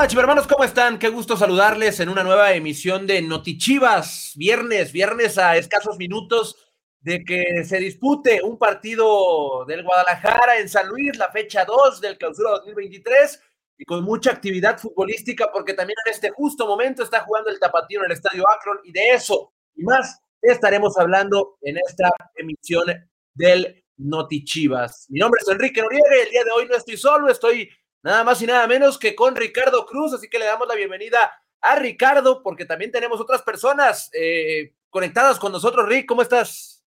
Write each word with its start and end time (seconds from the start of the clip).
Hola, 0.00 0.08
hermanos, 0.18 0.46
¿cómo 0.46 0.64
están? 0.64 0.98
Qué 0.98 1.10
gusto 1.10 1.36
saludarles 1.36 2.00
en 2.00 2.08
una 2.08 2.24
nueva 2.24 2.54
emisión 2.54 3.06
de 3.06 3.20
Notichivas. 3.20 4.32
Viernes, 4.34 4.92
viernes 4.92 5.36
a 5.36 5.58
escasos 5.58 5.98
minutos 5.98 6.56
de 7.02 7.22
que 7.22 7.64
se 7.66 7.76
dispute 7.76 8.40
un 8.42 8.56
partido 8.56 9.66
del 9.66 9.84
Guadalajara 9.84 10.58
en 10.58 10.70
San 10.70 10.88
Luis, 10.88 11.18
la 11.18 11.30
fecha 11.30 11.66
2 11.66 12.00
del 12.00 12.16
clausura 12.16 12.52
2023, 12.52 13.42
y 13.76 13.84
con 13.84 14.02
mucha 14.02 14.30
actividad 14.30 14.78
futbolística, 14.78 15.52
porque 15.52 15.74
también 15.74 15.98
en 16.06 16.14
este 16.14 16.30
justo 16.30 16.66
momento 16.66 17.02
está 17.02 17.20
jugando 17.20 17.50
el 17.50 17.60
Tapatío 17.60 18.00
en 18.00 18.06
el 18.06 18.12
Estadio 18.12 18.48
Akron, 18.48 18.78
y 18.84 18.92
de 18.92 19.10
eso 19.10 19.52
y 19.74 19.82
más 19.82 20.18
estaremos 20.40 20.96
hablando 20.96 21.58
en 21.60 21.76
esta 21.76 22.10
emisión 22.36 22.86
del 23.34 23.84
Notichivas. 23.98 25.04
Mi 25.10 25.20
nombre 25.20 25.40
es 25.42 25.52
Enrique 25.52 25.82
Noriega 25.82 26.16
y 26.16 26.20
el 26.20 26.30
día 26.30 26.44
de 26.44 26.52
hoy 26.52 26.66
no 26.66 26.74
estoy 26.74 26.96
solo, 26.96 27.28
estoy 27.28 27.68
nada 28.02 28.24
más 28.24 28.40
y 28.42 28.46
nada 28.46 28.66
menos 28.66 28.98
que 28.98 29.14
con 29.14 29.36
Ricardo 29.36 29.86
Cruz, 29.86 30.14
así 30.14 30.28
que 30.28 30.38
le 30.38 30.46
damos 30.46 30.68
la 30.68 30.74
bienvenida 30.74 31.32
a 31.60 31.76
Ricardo, 31.76 32.42
porque 32.42 32.64
también 32.64 32.90
tenemos 32.90 33.20
otras 33.20 33.42
personas 33.42 34.10
eh, 34.14 34.72
conectadas 34.88 35.38
con 35.38 35.52
nosotros. 35.52 35.88
Rick, 35.88 36.06
¿cómo 36.06 36.22
estás? 36.22 36.82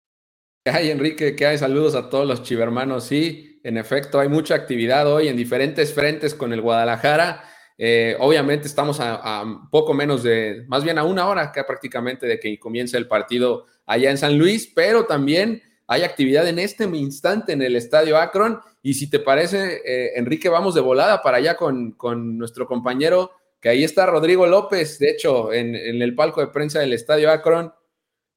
¿Qué 0.64 0.90
Enrique? 0.90 1.34
¿Qué 1.34 1.46
hay? 1.46 1.58
Saludos 1.58 1.94
a 1.94 2.10
todos 2.10 2.26
los 2.26 2.42
chivermanos. 2.42 3.04
Sí, 3.04 3.60
en 3.64 3.78
efecto, 3.78 4.20
hay 4.20 4.28
mucha 4.28 4.54
actividad 4.54 5.10
hoy 5.10 5.28
en 5.28 5.36
diferentes 5.36 5.94
frentes 5.94 6.34
con 6.34 6.52
el 6.52 6.60
Guadalajara. 6.60 7.44
Eh, 7.78 8.14
obviamente 8.20 8.66
estamos 8.66 8.98
a, 9.00 9.42
poco 9.70 9.94
menos 9.94 10.22
de, 10.22 10.64
más 10.68 10.84
bien 10.84 10.98
a 10.98 11.04
una 11.04 11.26
hora 11.26 11.44
acá 11.44 11.66
prácticamente 11.66 12.26
de 12.26 12.38
que 12.38 12.58
comience 12.58 12.98
el 12.98 13.08
partido 13.08 13.64
allá 13.86 14.10
en 14.10 14.18
San 14.18 14.36
Luis, 14.36 14.70
pero 14.74 15.06
también 15.06 15.62
hay 15.90 16.04
actividad 16.04 16.46
en 16.46 16.60
este 16.60 16.84
instante 16.84 17.52
en 17.52 17.62
el 17.62 17.74
Estadio 17.74 18.16
Akron. 18.16 18.60
Y 18.80 18.94
si 18.94 19.10
te 19.10 19.18
parece, 19.18 19.82
eh, 19.84 20.12
Enrique, 20.14 20.48
vamos 20.48 20.76
de 20.76 20.80
volada 20.80 21.20
para 21.20 21.38
allá 21.38 21.56
con, 21.56 21.96
nuestro 22.38 22.68
compañero, 22.68 23.32
que 23.60 23.70
ahí 23.70 23.82
está 23.82 24.06
Rodrigo 24.06 24.46
López, 24.46 25.00
de 25.00 25.10
hecho, 25.10 25.52
en, 25.52 25.74
el 25.74 26.14
palco 26.14 26.40
de 26.40 26.46
prensa 26.46 26.78
del 26.78 26.92
Estadio 26.92 27.28
Akron. 27.28 27.72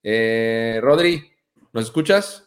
Eh, 0.02 0.80
Rodri, 0.82 1.24
¿nos 1.74 1.84
escuchas? 1.84 2.44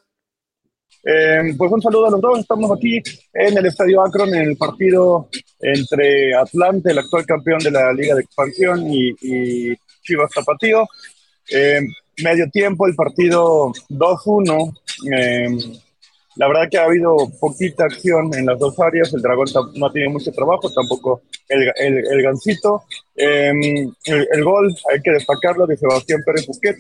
Eh, 1.05 1.55
pues 1.57 1.71
un 1.71 1.81
saludo 1.81 2.09
a 2.09 2.11
los 2.11 2.21
dos. 2.21 2.41
Estamos 2.41 2.73
aquí 2.77 3.01
en 3.33 3.57
el 3.57 3.67
Estadio 3.67 4.03
Akron 4.03 4.35
en 4.35 4.43
el 4.43 4.57
partido 4.57 5.29
entre 5.61 6.35
Atlante, 6.35 6.91
el 6.91 6.99
actual 6.99 7.25
campeón 7.25 7.61
de 7.61 7.71
la 7.71 7.93
Liga 7.93 8.17
de 8.17 8.23
Expansión, 8.23 8.93
y, 8.93 9.73
Chivas 10.03 10.33
Tapatío 10.33 10.85
medio 12.23 12.49
tiempo, 12.51 12.87
el 12.87 12.95
partido 12.95 13.73
2-1. 13.91 14.75
Em, 15.05 15.59
la 16.37 16.49
verdad 16.49 16.69
que 16.71 16.79
ha 16.79 16.85
habido 16.85 17.17
poquita 17.41 17.85
acción 17.85 18.31
en 18.35 18.47
las 18.47 18.59
dos 18.59 18.79
áreas. 18.79 19.13
El 19.15 19.23
Dragón 19.23 19.47
no 19.75 19.91
tiene 19.91 20.09
mucho 20.09 20.33
trabajo, 20.33 20.71
tampoco 20.71 21.23
el, 21.49 21.73
el, 21.79 22.23
Gancito. 22.23 22.85
Em, 23.15 23.91
el, 24.05 24.45
gol, 24.45 24.75
hay 24.93 25.01
que 25.01 25.13
destacarlo, 25.13 25.67
de 25.67 25.77
Sebastián 25.77 26.23
Pérez 26.25 26.47
Buquet. 26.47 26.77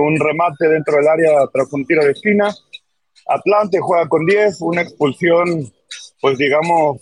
Un 0.00 0.18
remate 0.18 0.68
dentro 0.68 0.96
del 0.96 1.08
área 1.08 1.30
tras 1.52 1.72
un 1.72 1.84
tiro 1.84 2.04
de 2.04 2.12
esquina. 2.12 2.54
Atlante 3.26 3.78
juega 3.80 4.08
con 4.08 4.24
10, 4.24 4.60
una 4.60 4.82
expulsión, 4.82 5.70
pues 6.20 6.38
digamos, 6.38 7.00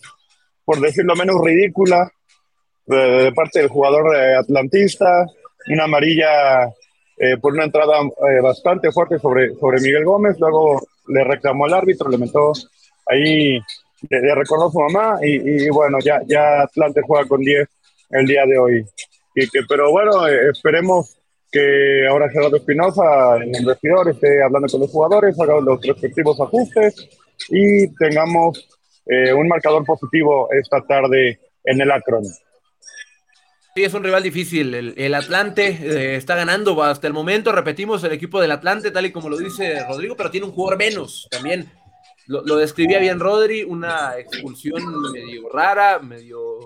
por 0.64 0.80
decirlo 0.80 1.14
menos 1.16 1.36
ridícula, 1.42 2.10
de, 2.86 3.32
parte 3.32 3.60
del 3.60 3.68
jugador 3.68 4.16
eh, 4.16 4.36
atlantista. 4.36 5.26
Una 5.68 5.84
amarilla 5.84 6.72
eh, 7.22 7.36
por 7.36 7.52
una 7.52 7.64
entrada 7.64 8.00
eh, 8.00 8.40
bastante 8.40 8.90
fuerte 8.90 9.18
sobre, 9.18 9.54
sobre 9.56 9.78
Miguel 9.82 10.06
Gómez, 10.06 10.36
luego 10.40 10.80
le 11.08 11.22
reclamó 11.22 11.66
al 11.66 11.74
árbitro, 11.74 12.08
le 12.08 12.16
metió 12.16 12.52
ahí, 13.04 13.60
le, 14.08 14.34
recordó 14.34 14.68
a 14.68 14.70
su 14.70 14.80
mamá 14.80 15.18
y, 15.20 15.68
bueno, 15.68 15.98
ya, 16.02 16.22
ya 16.26 16.62
Atlante 16.62 17.02
juega 17.06 17.28
con 17.28 17.42
10 17.42 17.68
el 18.12 18.26
día 18.26 18.46
de 18.46 18.58
hoy. 18.58 18.86
Y 19.34 19.46
que, 19.50 19.60
pero 19.68 19.90
bueno, 19.90 20.26
eh, 20.26 20.48
esperemos 20.50 21.18
que 21.52 22.06
ahora 22.08 22.30
Gerardo 22.30 22.56
Espinosa 22.56 23.36
el 23.36 23.66
vestidor 23.66 24.08
esté 24.08 24.42
hablando 24.42 24.68
con 24.68 24.80
los 24.80 24.90
jugadores, 24.90 25.38
haga 25.38 25.60
los 25.60 25.78
respectivos 25.82 26.40
ajustes 26.40 27.06
y 27.50 27.86
tengamos 27.96 28.66
un 29.36 29.48
marcador 29.48 29.84
positivo 29.84 30.48
esta 30.52 30.80
tarde 30.86 31.40
en 31.64 31.80
el 31.80 31.90
Akron. 31.90 32.22
Sí, 33.74 33.84
es 33.84 33.94
un 33.94 34.02
rival 34.02 34.22
difícil. 34.22 34.74
El, 34.74 35.14
Atlante 35.14 35.68
eh, 35.68 36.16
está 36.16 36.34
ganando 36.34 36.82
hasta 36.82 37.06
el 37.06 37.12
momento. 37.12 37.52
Repetimos, 37.52 38.02
el 38.02 38.12
equipo 38.12 38.40
del 38.40 38.50
Atlante, 38.50 38.90
tal 38.90 39.06
y 39.06 39.12
como 39.12 39.28
lo 39.28 39.36
dice 39.36 39.84
Rodrigo, 39.86 40.16
pero 40.16 40.30
tiene 40.30 40.46
un 40.46 40.52
jugador 40.52 40.78
menos. 40.78 41.28
También 41.30 41.70
lo, 42.26 42.56
describía 42.56 42.98
bien 42.98 43.20
Rodri, 43.20 43.62
una 43.62 44.18
expulsión 44.18 44.82
medio 45.12 45.48
rara, 45.48 46.00
medio 46.00 46.58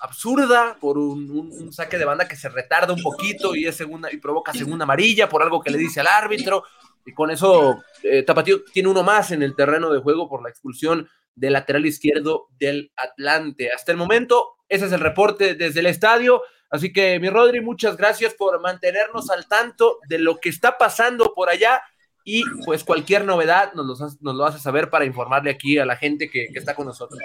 absurda 0.00 0.76
por 0.80 0.98
un, 0.98 1.72
saque 1.72 1.98
de 1.98 2.04
banda 2.04 2.26
que 2.26 2.36
se 2.36 2.48
retarda 2.48 2.92
un 2.92 3.02
poquito 3.02 3.54
y 3.54 3.66
es 3.66 3.76
segunda 3.76 4.12
y 4.12 4.16
provoca 4.16 4.52
segunda 4.52 4.82
amarilla 4.84 5.28
por 5.28 5.42
algo 5.42 5.60
que 5.60 5.70
le 5.70 5.78
dice 5.78 6.00
al 6.00 6.08
árbitro. 6.08 6.64
Y 7.04 7.12
con 7.12 7.30
eso 7.30 7.82
eh, 8.02 8.22
Tapatío 8.22 8.62
tiene 8.64 8.88
uno 8.88 9.02
más 9.02 9.32
en 9.32 9.42
el 9.42 9.56
terreno 9.56 9.92
de 9.92 10.00
juego 10.00 10.28
por 10.28 10.42
la 10.42 10.50
expulsión 10.50 11.08
del 11.34 11.54
lateral 11.54 11.86
izquierdo 11.86 12.48
del 12.58 12.92
Atlante. 12.96 13.70
Hasta 13.72 13.92
el 13.92 13.98
momento, 13.98 14.56
ese 14.72 14.86
es 14.86 14.92
el 14.92 15.00
reporte 15.00 15.54
desde 15.54 15.80
el 15.80 15.86
estadio. 15.86 16.42
Así 16.70 16.92
que, 16.92 17.20
mi 17.20 17.28
Rodri, 17.28 17.60
muchas 17.60 17.98
gracias 17.98 18.32
por 18.32 18.58
mantenernos 18.62 19.28
al 19.30 19.46
tanto 19.46 19.98
de 20.08 20.18
lo 20.18 20.40
que 20.40 20.48
está 20.48 20.78
pasando 20.78 21.34
por 21.34 21.50
allá 21.50 21.82
y 22.24 22.42
pues 22.64 22.82
cualquier 22.82 23.26
novedad 23.26 23.74
nos 23.74 23.86
lo, 23.86 24.08
nos 24.20 24.34
lo 24.34 24.44
hace 24.46 24.58
saber 24.58 24.88
para 24.88 25.04
informarle 25.04 25.50
aquí 25.50 25.78
a 25.78 25.84
la 25.84 25.96
gente 25.96 26.30
que, 26.30 26.48
está 26.54 26.74
con 26.74 26.86
nosotros. 26.86 27.20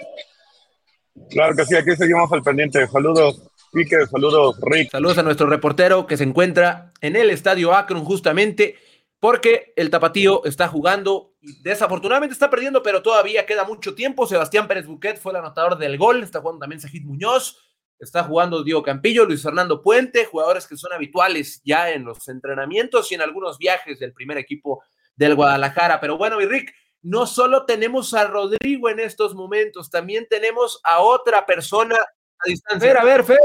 Claro 1.30 1.56
que 1.56 1.64
sí, 1.64 1.76
aquí 1.76 1.96
seguimos 1.96 2.30
al 2.34 2.44
pendiente. 2.44 2.86
Saludos, 2.88 3.42
Pique, 3.72 4.06
saludos, 4.08 4.60
Rick. 4.62 4.92
Saludos 4.92 5.18
a 5.18 5.24
nuestro 5.24 5.48
reportero 5.48 6.06
que 6.06 6.18
se 6.18 6.26
encuentra 6.26 6.92
en 7.00 7.16
el 7.16 7.30
estadio 7.30 7.74
Akron 7.74 8.04
justamente 8.04 8.76
porque 9.20 9.72
el 9.78 9.90
Tapatío 9.90 10.44
está 10.44 10.68
jugando 10.68 11.37
desafortunadamente 11.62 12.34
está 12.34 12.50
perdiendo, 12.50 12.84
pero 12.84 13.02
todavía 13.02 13.46
queda 13.46 13.64
mucho 13.64 13.96
tiempo. 13.96 14.28
Sebastián 14.28 14.68
Pérez 14.68 14.86
Buquet 14.86 15.20
fue 15.20 15.32
el 15.32 15.38
anotador 15.38 15.78
del 15.78 15.98
gol, 15.98 16.24
está 16.24 16.42
jugando 16.42 16.60
también 16.60 16.82
Sajid 16.82 17.04
Muñoz. 17.04 17.64
Está 18.00 18.24
jugando 18.24 18.64
Diego 18.64 18.84
Campillo, 18.84 19.26
Luis 19.26 19.42
Fernando 19.42 19.82
Puente, 19.82 20.26
jugadores 20.26 20.68
que 20.68 20.78
son 20.78 20.94
habituales 20.94 21.62
ya 21.66 21.90
en 21.90 22.06
los 22.06 22.28
entrenamientos 22.28 23.12
y 23.12 23.16
en 23.16 23.22
algunos 23.22 23.58
viajes 23.58 23.98
del 23.98 24.14
primer 24.14 24.38
equipo 24.38 24.84
del 25.16 25.34
Guadalajara. 25.34 26.00
Pero 26.00 26.16
bueno, 26.16 26.40
y 26.40 26.46
Rick, 26.46 26.76
no 27.02 27.26
solo 27.26 27.66
tenemos 27.66 28.14
a 28.14 28.26
Rodrigo 28.28 28.90
en 28.90 29.00
estos 29.00 29.34
momentos, 29.34 29.90
también 29.90 30.28
tenemos 30.30 30.80
a 30.84 31.00
otra 31.00 31.46
persona 31.48 31.96
a 31.96 32.50
distancia. 32.50 32.88
Fer, 32.88 32.98
a 33.00 33.04
ver, 33.04 33.24
Fer, 33.24 33.38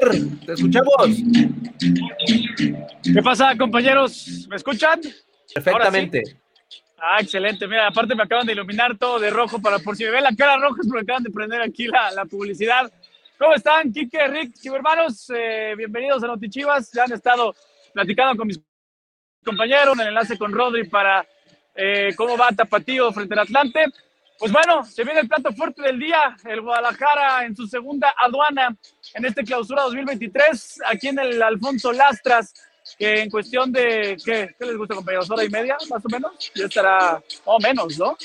te 0.44 0.52
escuchamos. 0.52 0.92
¿Qué 3.02 3.22
pasa, 3.22 3.56
compañeros? 3.56 4.46
¿Me 4.50 4.56
escuchan? 4.56 5.00
Perfectamente. 5.54 6.41
Ah, 7.04 7.18
excelente. 7.20 7.66
Mira, 7.66 7.88
aparte 7.88 8.14
me 8.14 8.22
acaban 8.22 8.46
de 8.46 8.52
iluminar 8.52 8.96
todo 8.96 9.18
de 9.18 9.28
rojo 9.28 9.60
para 9.60 9.80
por 9.80 9.96
si 9.96 10.04
me 10.04 10.12
ven 10.12 10.22
la 10.22 10.36
cara 10.36 10.56
roja 10.56 10.82
es 10.82 10.86
porque 10.88 11.02
acaban 11.02 11.24
de 11.24 11.30
prender 11.30 11.60
aquí 11.60 11.88
la, 11.88 12.12
la 12.12 12.24
publicidad. 12.26 12.92
¿Cómo 13.36 13.54
están, 13.54 13.92
Kike, 13.92 14.28
Rick, 14.28 14.54
hermanos? 14.66 15.28
Eh, 15.34 15.74
bienvenidos 15.76 16.22
a 16.22 16.28
Notichivas. 16.28 16.92
Ya 16.92 17.02
han 17.02 17.12
estado 17.12 17.56
platicando 17.92 18.36
con 18.36 18.46
mis 18.46 18.60
compañeros, 19.44 19.98
el 19.98 20.06
enlace 20.06 20.38
con 20.38 20.52
Rodri 20.52 20.88
para 20.88 21.26
eh, 21.74 22.14
cómo 22.16 22.36
va 22.36 22.50
Tapatío 22.50 23.10
frente 23.10 23.34
al 23.34 23.40
Atlante. 23.40 23.84
Pues 24.38 24.52
bueno, 24.52 24.84
se 24.84 25.02
viene 25.02 25.20
el 25.20 25.28
plato 25.28 25.52
fuerte 25.52 25.82
del 25.82 25.98
día, 25.98 26.36
el 26.44 26.60
Guadalajara 26.60 27.44
en 27.44 27.56
su 27.56 27.66
segunda 27.66 28.14
aduana 28.16 28.76
en 29.14 29.24
este 29.24 29.42
clausura 29.42 29.82
2023, 29.82 30.82
aquí 30.86 31.08
en 31.08 31.18
el 31.18 31.42
Alfonso 31.42 31.92
Lastras, 31.92 32.54
que 32.98 33.22
en 33.22 33.30
cuestión 33.30 33.72
de, 33.72 34.16
¿qué, 34.24 34.54
¿qué 34.58 34.66
les 34.66 34.76
gusta, 34.76 34.94
compañeros? 34.94 35.30
¿Hora 35.30 35.44
y 35.44 35.48
media, 35.48 35.76
más 35.88 36.04
o 36.04 36.08
menos? 36.08 36.32
Ya 36.54 36.66
estará, 36.66 37.22
o 37.44 37.58
menos, 37.58 37.98
¿no? 37.98 38.16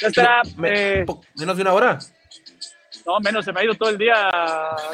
Ya 0.00 0.08
estará... 0.08 0.42
Eh, 0.64 1.04
¿Menos 1.34 1.56
de 1.56 1.62
una 1.62 1.72
hora? 1.72 1.98
No, 3.06 3.20
menos, 3.20 3.44
se 3.44 3.52
me 3.52 3.60
ha 3.60 3.64
ido 3.64 3.74
todo 3.74 3.90
el 3.90 3.98
día. 3.98 4.30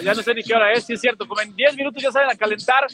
Ya 0.02 0.14
no 0.14 0.22
sé 0.22 0.34
ni 0.34 0.42
qué 0.42 0.54
hora 0.54 0.72
es, 0.72 0.84
sí 0.84 0.94
es 0.94 1.00
cierto. 1.00 1.26
Como 1.26 1.40
en 1.40 1.54
10 1.54 1.76
minutos 1.76 2.02
ya 2.02 2.10
salen 2.10 2.30
a 2.30 2.34
calentar 2.34 2.86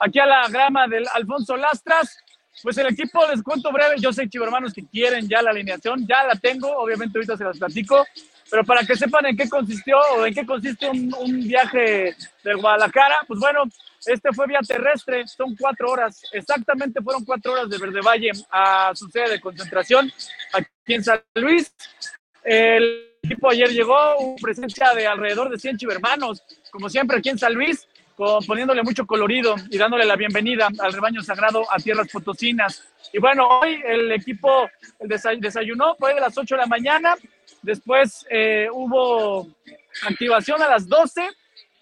aquí 0.00 0.18
a 0.18 0.26
la 0.26 0.48
grama 0.48 0.88
del 0.88 1.06
Alfonso 1.14 1.56
Lastras. 1.56 2.18
Pues 2.62 2.76
el 2.78 2.86
equipo, 2.86 3.24
les 3.28 3.42
cuento 3.42 3.70
breve. 3.70 3.96
Yo 3.98 4.12
sé, 4.12 4.28
chivo 4.28 4.44
hermanos, 4.44 4.72
que 4.72 4.84
quieren 4.86 5.28
ya 5.28 5.42
la 5.42 5.50
alineación. 5.50 6.06
Ya 6.06 6.24
la 6.24 6.34
tengo, 6.34 6.76
obviamente 6.76 7.18
ahorita 7.18 7.36
se 7.36 7.44
las 7.44 7.58
platico. 7.58 8.04
Pero 8.50 8.64
para 8.64 8.84
que 8.84 8.96
sepan 8.96 9.26
en 9.26 9.36
qué 9.36 9.48
consistió 9.48 9.96
o 10.16 10.26
en 10.26 10.34
qué 10.34 10.44
consiste 10.44 10.88
un, 10.88 11.14
un 11.18 11.40
viaje 11.40 12.16
del 12.42 12.56
Guadalajara, 12.56 13.18
pues 13.26 13.40
bueno, 13.40 13.62
este 14.06 14.32
fue 14.32 14.46
vía 14.46 14.60
terrestre, 14.66 15.26
son 15.26 15.56
cuatro 15.56 15.90
horas, 15.90 16.22
exactamente 16.32 17.00
fueron 17.02 17.24
cuatro 17.24 17.52
horas 17.52 17.68
de 17.68 17.78
Verde 17.78 18.00
Valle 18.00 18.30
a 18.50 18.92
su 18.94 19.08
sede 19.08 19.30
de 19.30 19.40
concentración 19.40 20.12
aquí 20.52 20.94
en 20.94 21.04
San 21.04 21.22
Luis. 21.34 21.72
El 22.42 23.14
equipo 23.22 23.50
ayer 23.50 23.70
llegó, 23.70 24.18
una 24.18 24.36
presencia 24.40 24.92
de 24.94 25.06
alrededor 25.06 25.48
de 25.48 25.58
100 25.58 25.78
chivermanos, 25.78 26.42
como 26.70 26.90
siempre 26.90 27.18
aquí 27.18 27.30
en 27.30 27.38
San 27.38 27.54
Luis, 27.54 27.88
poniéndole 28.16 28.82
mucho 28.82 29.06
colorido 29.06 29.56
y 29.70 29.78
dándole 29.78 30.04
la 30.04 30.16
bienvenida 30.16 30.68
al 30.78 30.92
rebaño 30.92 31.22
sagrado 31.22 31.64
a 31.70 31.78
Tierras 31.78 32.08
Potosinas. 32.12 32.84
Y 33.12 33.18
bueno, 33.18 33.46
hoy 33.48 33.80
el 33.84 34.12
equipo 34.12 34.68
desayunó, 35.00 35.96
fue 35.96 36.14
de 36.14 36.20
las 36.20 36.36
8 36.36 36.54
de 36.54 36.60
la 36.60 36.66
mañana, 36.66 37.16
después 37.62 38.26
eh, 38.30 38.68
hubo 38.72 39.48
activación 40.06 40.62
a 40.62 40.68
las 40.68 40.88
12 40.88 41.28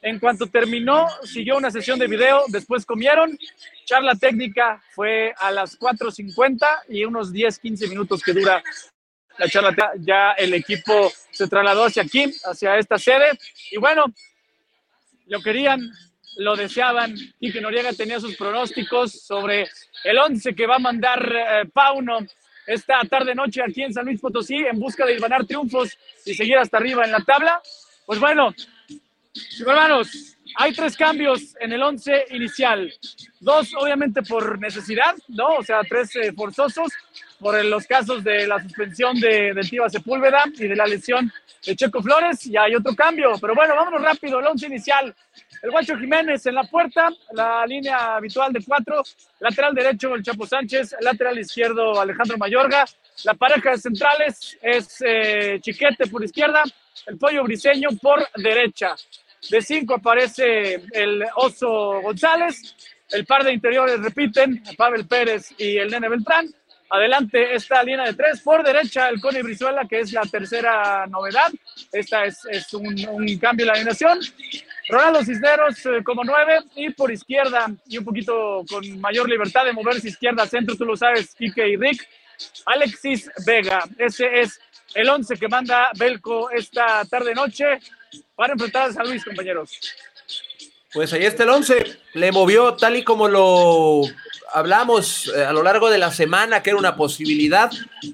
En 0.02 0.18
cuanto 0.18 0.48
terminó, 0.48 1.06
siguió 1.22 1.56
una 1.56 1.70
sesión 1.70 1.96
de 1.96 2.08
video, 2.08 2.42
después 2.48 2.84
comieron, 2.84 3.38
charla 3.84 4.16
técnica 4.16 4.82
fue 4.90 5.32
a 5.38 5.52
las 5.52 5.78
4.50 5.78 6.58
y 6.88 7.04
unos 7.04 7.32
10, 7.32 7.56
15 7.60 7.86
minutos 7.86 8.20
que 8.20 8.32
dura 8.32 8.60
la 9.38 9.48
charla. 9.48 9.92
Ya 10.00 10.32
el 10.32 10.54
equipo 10.54 11.12
se 11.30 11.46
trasladó 11.46 11.84
hacia 11.84 12.02
aquí, 12.02 12.24
hacia 12.44 12.78
esta 12.78 12.98
sede. 12.98 13.38
Y 13.70 13.76
bueno, 13.78 14.06
lo 15.26 15.40
querían, 15.40 15.80
lo 16.38 16.56
deseaban. 16.56 17.14
que 17.40 17.60
Noriega 17.60 17.92
tenía 17.92 18.18
sus 18.18 18.36
pronósticos 18.36 19.12
sobre 19.12 19.68
el 20.02 20.18
11 20.18 20.52
que 20.56 20.66
va 20.66 20.76
a 20.76 20.80
mandar 20.80 21.32
eh, 21.32 21.68
Pauno 21.72 22.18
esta 22.66 23.00
tarde-noche 23.08 23.62
aquí 23.62 23.82
en 23.82 23.92
San 23.92 24.04
Luis 24.04 24.20
Potosí 24.20 24.56
en 24.56 24.78
busca 24.78 25.06
de 25.06 25.18
ganar 25.18 25.46
triunfos 25.46 25.96
y 26.24 26.34
seguir 26.34 26.58
hasta 26.58 26.78
arriba 26.78 27.04
en 27.04 27.12
la 27.12 27.20
tabla. 27.20 27.60
Pues 28.04 28.18
bueno, 28.18 28.52
hermanos, 29.60 30.36
hay 30.56 30.72
tres 30.72 30.96
cambios 30.96 31.54
en 31.60 31.72
el 31.72 31.82
11 31.82 32.26
inicial. 32.30 32.92
Dos, 33.40 33.72
obviamente, 33.74 34.22
por 34.22 34.58
necesidad, 34.58 35.14
¿no? 35.28 35.56
O 35.56 35.62
sea, 35.62 35.80
tres 35.88 36.14
eh, 36.16 36.32
forzosos 36.32 36.92
por 37.38 37.62
los 37.64 37.86
casos 37.86 38.22
de 38.22 38.46
la 38.46 38.62
suspensión 38.62 39.18
de, 39.18 39.52
de 39.54 39.62
Tiva 39.62 39.88
Sepúlveda 39.88 40.44
y 40.54 40.68
de 40.68 40.76
la 40.76 40.86
lesión 40.86 41.32
de 41.66 41.74
Checo 41.74 42.02
Flores. 42.02 42.46
Y 42.46 42.56
hay 42.56 42.74
otro 42.74 42.94
cambio. 42.94 43.32
Pero 43.40 43.54
bueno, 43.54 43.74
vámonos 43.74 44.02
rápido. 44.02 44.38
El 44.38 44.46
11 44.46 44.66
inicial. 44.66 45.14
El 45.62 45.70
Guacho 45.70 45.96
Jiménez 45.96 46.44
en 46.46 46.56
la 46.56 46.64
puerta, 46.64 47.10
la 47.32 47.64
línea 47.66 48.16
habitual 48.16 48.52
de 48.52 48.64
cuatro. 48.64 49.02
Lateral 49.38 49.74
derecho, 49.74 50.14
el 50.14 50.22
Chapo 50.22 50.46
Sánchez. 50.46 50.96
Lateral 51.00 51.38
izquierdo, 51.38 52.00
Alejandro 52.00 52.36
Mayorga. 52.36 52.84
La 53.24 53.34
pareja 53.34 53.70
de 53.70 53.78
centrales 53.78 54.58
es 54.60 55.02
eh, 55.06 55.58
Chiquete 55.60 56.06
por 56.08 56.24
izquierda, 56.24 56.64
el 57.06 57.18
Pollo 57.18 57.44
Briseño 57.44 57.90
por 58.00 58.26
derecha. 58.36 58.96
De 59.50 59.60
cinco 59.60 59.94
aparece 59.94 60.82
el 60.92 61.24
Oso 61.36 62.00
González. 62.02 62.74
El 63.10 63.26
par 63.26 63.44
de 63.44 63.52
interiores 63.52 64.00
repiten, 64.00 64.62
Pavel 64.76 65.06
Pérez 65.06 65.52
y 65.58 65.76
el 65.76 65.90
Nene 65.90 66.08
Beltrán. 66.08 66.48
Adelante 66.88 67.54
esta 67.54 67.82
línea 67.82 68.06
de 68.06 68.14
tres. 68.14 68.40
Por 68.40 68.62
derecha 68.62 69.08
el 69.08 69.20
Cone 69.20 69.42
Brizuela, 69.42 69.86
que 69.88 70.00
es 70.00 70.12
la 70.12 70.22
tercera 70.22 71.06
novedad. 71.06 71.50
Esta 71.90 72.24
es, 72.24 72.44
es 72.50 72.72
un, 72.74 72.94
cambio 73.40 73.64
en 73.64 73.68
la 73.68 73.72
alineación. 73.72 74.20
Ronaldo 74.88 75.24
Cisneros 75.24 75.86
eh, 75.86 76.02
como 76.04 76.22
nueve. 76.22 76.60
Y 76.76 76.90
por 76.90 77.10
izquierda, 77.10 77.66
y 77.86 77.98
un 77.98 78.04
poquito 78.04 78.62
con 78.68 79.00
mayor 79.00 79.28
libertad 79.28 79.64
de 79.64 79.72
moverse 79.72 80.08
izquierda, 80.08 80.46
centro, 80.46 80.76
tú 80.76 80.84
lo 80.84 80.96
sabes, 80.96 81.34
Quique 81.34 81.66
y 81.66 81.76
Rick. 81.76 82.06
Alexis 82.66 83.30
Vega. 83.46 83.84
Ese 83.98 84.40
es 84.40 84.60
el 84.94 85.08
once 85.08 85.36
que 85.36 85.48
manda 85.48 85.90
Belco 85.98 86.50
esta 86.50 87.04
tarde-noche 87.06 87.80
para 88.34 88.52
enfrentar 88.52 88.90
a 88.90 88.92
San 88.92 89.08
Luis, 89.08 89.24
compañeros. 89.24 89.78
Pues 90.92 91.12
ahí 91.14 91.24
está 91.24 91.44
el 91.44 91.50
11. 91.50 92.00
Le 92.14 92.32
movió 92.32 92.74
tal 92.74 92.96
y 92.96 93.02
como 93.02 93.26
lo 93.26 94.02
hablamos 94.52 95.32
eh, 95.34 95.44
a 95.44 95.52
lo 95.52 95.62
largo 95.62 95.88
de 95.88 95.96
la 95.96 96.10
semana, 96.10 96.62
que 96.62 96.70
era 96.70 96.78
una 96.78 96.96
posibilidad. 96.96 97.70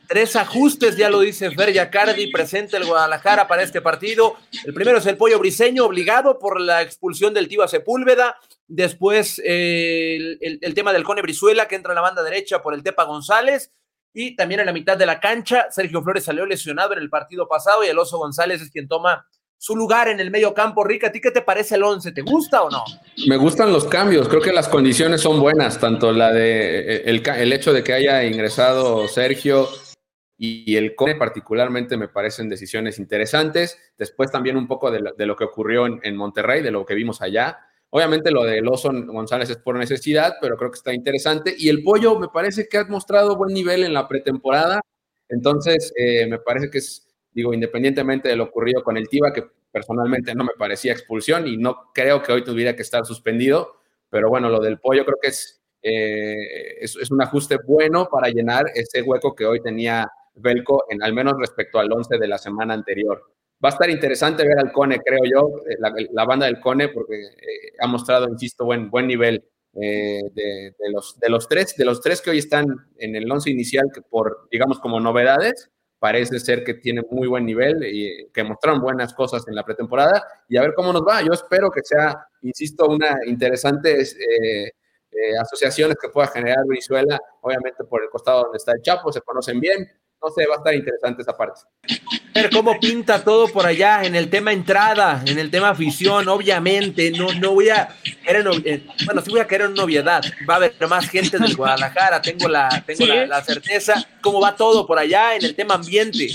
Tres 0.06 0.36
ajustes, 0.36 0.96
ya 0.96 1.10
lo 1.10 1.20
dice 1.20 1.50
Fer 1.50 1.72
Yacardi, 1.72 2.30
presente 2.30 2.76
el 2.76 2.84
Guadalajara 2.84 3.48
para 3.48 3.62
este 3.62 3.80
partido. 3.80 4.36
El 4.64 4.74
primero 4.74 4.98
es 4.98 5.06
el 5.06 5.16
Pollo 5.16 5.40
Briseño, 5.40 5.86
obligado 5.86 6.38
por 6.38 6.60
la 6.60 6.82
expulsión 6.82 7.34
del 7.34 7.48
Tiva 7.48 7.66
Sepúlveda. 7.66 8.38
Después 8.68 9.40
eh, 9.44 10.38
el, 10.40 10.74
tema 10.74 10.92
del 10.92 11.02
Cone 11.02 11.22
Brizuela, 11.22 11.66
que 11.66 11.74
entra 11.74 11.92
en 11.92 11.96
la 11.96 12.02
banda 12.02 12.22
derecha 12.22 12.62
por 12.62 12.74
el 12.74 12.82
Tepa 12.82 13.04
González. 13.04 13.72
Y 14.14 14.36
también 14.36 14.60
en 14.60 14.66
la 14.66 14.72
mitad 14.72 14.96
de 14.96 15.06
la 15.06 15.20
cancha, 15.20 15.66
Sergio 15.70 16.02
Flores 16.02 16.24
salió 16.24 16.46
lesionado 16.46 16.92
en 16.92 17.00
el 17.00 17.10
partido 17.10 17.46
pasado 17.46 17.84
y 17.84 17.88
el 17.88 17.98
Oso 17.98 18.18
González 18.18 18.62
es 18.62 18.70
quien 18.70 18.88
toma 18.88 19.26
su 19.58 19.74
lugar 19.74 20.08
en 20.08 20.20
el 20.20 20.30
medio 20.30 20.54
campo. 20.54 20.84
Rica, 20.84 21.08
¿a 21.08 21.12
ti 21.12 21.20
qué 21.20 21.32
te 21.32 21.42
parece 21.42 21.74
el 21.74 21.82
11? 21.82 22.12
¿Te 22.12 22.22
gusta 22.22 22.62
o 22.62 22.70
no? 22.70 22.84
Me 23.26 23.36
gustan 23.36 23.72
los 23.72 23.84
cambios, 23.84 24.28
creo 24.28 24.40
que 24.40 24.52
las 24.52 24.68
condiciones 24.68 25.20
son 25.20 25.40
buenas, 25.40 25.78
tanto 25.80 26.12
la 26.12 26.32
de 26.32 27.02
el, 27.02 27.52
hecho 27.52 27.72
de 27.72 27.82
que 27.82 27.92
haya 27.92 28.24
ingresado 28.24 29.08
Sergio 29.08 29.68
y, 30.38 30.76
el 30.76 30.94
Cone 30.94 31.16
particularmente 31.16 31.96
me 31.96 32.08
parecen 32.08 32.48
decisiones 32.48 33.00
interesantes. 33.00 33.76
Después 33.98 34.30
también 34.30 34.56
un 34.56 34.68
poco 34.68 34.90
de, 34.92 35.00
lo 35.00 35.36
que 35.36 35.44
ocurrió 35.44 35.86
en, 35.86 36.16
Monterrey, 36.16 36.62
de 36.62 36.70
lo 36.70 36.86
que 36.86 36.94
vimos 36.94 37.20
allá. 37.20 37.58
Obviamente 37.90 38.30
lo 38.30 38.44
de 38.44 38.62
Lawson 38.62 39.06
González 39.06 39.50
es 39.50 39.56
por 39.56 39.76
necesidad, 39.76 40.36
pero 40.40 40.56
creo 40.56 40.70
que 40.70 40.76
está 40.76 40.92
interesante. 40.92 41.54
Y 41.58 41.68
el 41.68 41.82
pollo 41.82 42.16
me 42.20 42.28
parece 42.28 42.68
que 42.68 42.78
ha 42.78 42.84
mostrado 42.84 43.36
buen 43.36 43.52
nivel 43.52 43.82
en 43.82 43.94
la 43.94 44.06
pretemporada. 44.06 44.80
Entonces, 45.28 45.92
eh, 45.96 46.26
me 46.26 46.38
parece 46.38 46.70
que 46.70 46.78
es 46.78 47.07
digo, 47.32 47.54
independientemente 47.54 48.28
de 48.28 48.36
lo 48.36 48.44
ocurrido 48.44 48.82
con 48.82 48.96
el 48.96 49.08
Tiva, 49.08 49.32
que 49.32 49.44
personalmente 49.70 50.34
no 50.34 50.44
me 50.44 50.52
parecía 50.58 50.92
expulsión 50.92 51.46
y 51.46 51.56
no 51.56 51.90
creo 51.94 52.22
que 52.22 52.32
hoy 52.32 52.44
tuviera 52.44 52.74
que 52.74 52.82
estar 52.82 53.04
suspendido, 53.04 53.76
pero 54.10 54.28
bueno, 54.28 54.48
lo 54.48 54.60
del 54.60 54.78
pollo 54.78 55.04
creo 55.04 55.18
que 55.20 55.28
es, 55.28 55.60
eh, 55.82 56.78
es, 56.80 57.10
un 57.10 57.22
ajuste 57.22 57.58
bueno 57.66 58.08
para 58.10 58.28
llenar 58.28 58.66
ese 58.74 59.02
hueco 59.02 59.34
que 59.34 59.46
hoy 59.46 59.60
tenía 59.60 60.10
Belco, 60.34 60.84
en, 60.88 61.02
al 61.02 61.12
menos 61.12 61.34
respecto 61.38 61.78
al 61.78 61.92
11 61.92 62.18
de 62.18 62.28
la 62.28 62.38
semana 62.38 62.74
anterior. 62.74 63.22
Va 63.62 63.70
a 63.70 63.72
estar 63.72 63.90
interesante 63.90 64.46
ver 64.46 64.58
al 64.58 64.72
Cone, 64.72 65.00
creo 65.00 65.20
yo, 65.24 65.62
eh, 65.68 65.76
la, 66.12 66.24
banda 66.24 66.46
del 66.46 66.60
Cone, 66.60 66.88
porque 66.88 67.16
eh, 67.16 67.72
ha 67.80 67.86
mostrado, 67.86 68.28
insisto, 68.28 68.64
buen, 68.64 68.90
buen 68.90 69.06
nivel 69.06 69.44
de, 69.74 70.74
los, 70.90 71.20
de, 71.20 71.28
los 71.28 71.46
tres, 71.46 71.76
de 71.76 71.84
los 71.84 72.00
tres 72.00 72.20
que 72.20 72.30
hoy 72.30 72.38
están 72.38 72.66
en 72.96 73.14
el 73.14 73.30
11 73.30 73.50
inicial, 73.50 73.86
que 73.94 74.02
por, 74.02 74.48
digamos, 74.50 74.80
como 74.80 74.98
novedades, 74.98 75.70
parece 75.98 76.38
ser 76.38 76.64
que 76.64 76.74
tiene 76.74 77.02
muy 77.10 77.26
buen 77.26 77.44
nivel 77.44 77.84
y 77.84 78.28
que 78.32 78.44
mostraron 78.44 78.80
buenas 78.80 79.12
cosas 79.14 79.46
en 79.48 79.54
la 79.54 79.64
pretemporada 79.64 80.24
y 80.48 80.56
a 80.56 80.62
ver 80.62 80.74
cómo 80.74 80.92
nos 80.92 81.02
va. 81.02 81.22
Yo 81.22 81.32
espero 81.32 81.70
que 81.70 81.82
sea, 81.82 82.26
insisto, 82.42 82.86
una 82.88 83.18
interesante 83.26 84.00
eh, 84.02 84.72
eh, 85.10 85.38
asociaciones 85.40 85.96
que 86.00 86.08
pueda 86.08 86.28
generar 86.28 86.64
Venezuela, 86.66 87.18
obviamente 87.40 87.84
por 87.84 88.02
el 88.02 88.10
costado 88.10 88.44
donde 88.44 88.58
está 88.58 88.72
el 88.72 88.82
Chapo, 88.82 89.12
se 89.12 89.20
conocen 89.22 89.58
bien, 89.58 89.88
no 90.22 90.30
sé, 90.30 90.46
va 90.46 90.54
a 90.54 90.58
estar 90.58 90.74
interesante 90.74 91.22
esa 91.22 91.36
parte. 91.36 91.60
Ver 92.38 92.50
cómo 92.52 92.78
pinta 92.78 93.22
todo 93.22 93.48
por 93.48 93.66
allá 93.66 94.04
en 94.04 94.14
el 94.14 94.28
tema 94.30 94.52
entrada, 94.52 95.22
en 95.26 95.38
el 95.38 95.50
tema 95.50 95.70
afición, 95.70 96.28
obviamente, 96.28 97.10
no, 97.10 97.32
no 97.34 97.52
voy 97.52 97.68
a 97.70 97.88
querer, 98.24 98.46
eh, 98.64 98.86
bueno, 99.04 99.20
sí 99.22 99.30
voy 99.30 99.40
a 99.40 99.46
querer 99.46 99.70
novedad, 99.70 100.22
va 100.48 100.54
a 100.54 100.56
haber 100.58 100.74
más 100.88 101.08
gente 101.08 101.38
del 101.38 101.56
Guadalajara, 101.56 102.22
tengo 102.22 102.48
la, 102.48 102.82
tengo 102.86 103.06
la, 103.06 103.42
certeza, 103.42 104.06
cómo 104.20 104.40
va 104.40 104.54
todo 104.54 104.86
por 104.86 104.98
allá 104.98 105.34
en 105.34 105.44
el 105.44 105.54
tema 105.54 105.74
ambiente. 105.74 106.28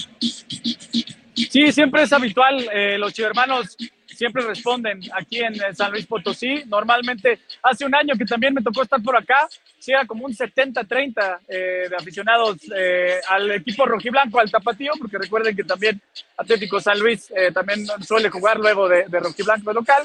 Sí, 1.35 1.71
siempre 1.71 2.03
es 2.03 2.13
habitual, 2.13 2.67
eh, 2.73 2.97
los 2.97 3.13
chivermanos 3.13 3.77
siempre 4.13 4.43
responden 4.43 5.01
aquí 5.13 5.39
en 5.39 5.55
San 5.75 5.91
Luis 5.91 6.05
Potosí. 6.05 6.63
Normalmente, 6.67 7.39
hace 7.61 7.85
un 7.85 7.95
año 7.95 8.15
que 8.17 8.25
también 8.25 8.53
me 8.53 8.61
tocó 8.61 8.83
estar 8.83 9.01
por 9.01 9.17
acá, 9.17 9.47
sí 9.79 9.91
como 10.07 10.25
un 10.25 10.33
70-30 10.33 11.39
eh, 11.47 11.87
de 11.89 11.95
aficionados 11.95 12.57
eh, 12.75 13.19
al 13.27 13.51
equipo 13.51 13.85
rojiblanco, 13.85 14.39
al 14.39 14.49
tapatío, 14.49 14.93
porque 14.97 15.17
recuerden 15.17 15.55
que 15.55 15.63
también 15.63 16.01
Atlético 16.37 16.79
San 16.79 16.99
Luis 16.99 17.31
eh, 17.35 17.51
también 17.51 17.85
suele 18.01 18.29
jugar 18.29 18.59
luego 18.59 18.87
de, 18.87 19.05
de 19.07 19.19
rojiblanco 19.19 19.69
de 19.69 19.73
local. 19.73 20.03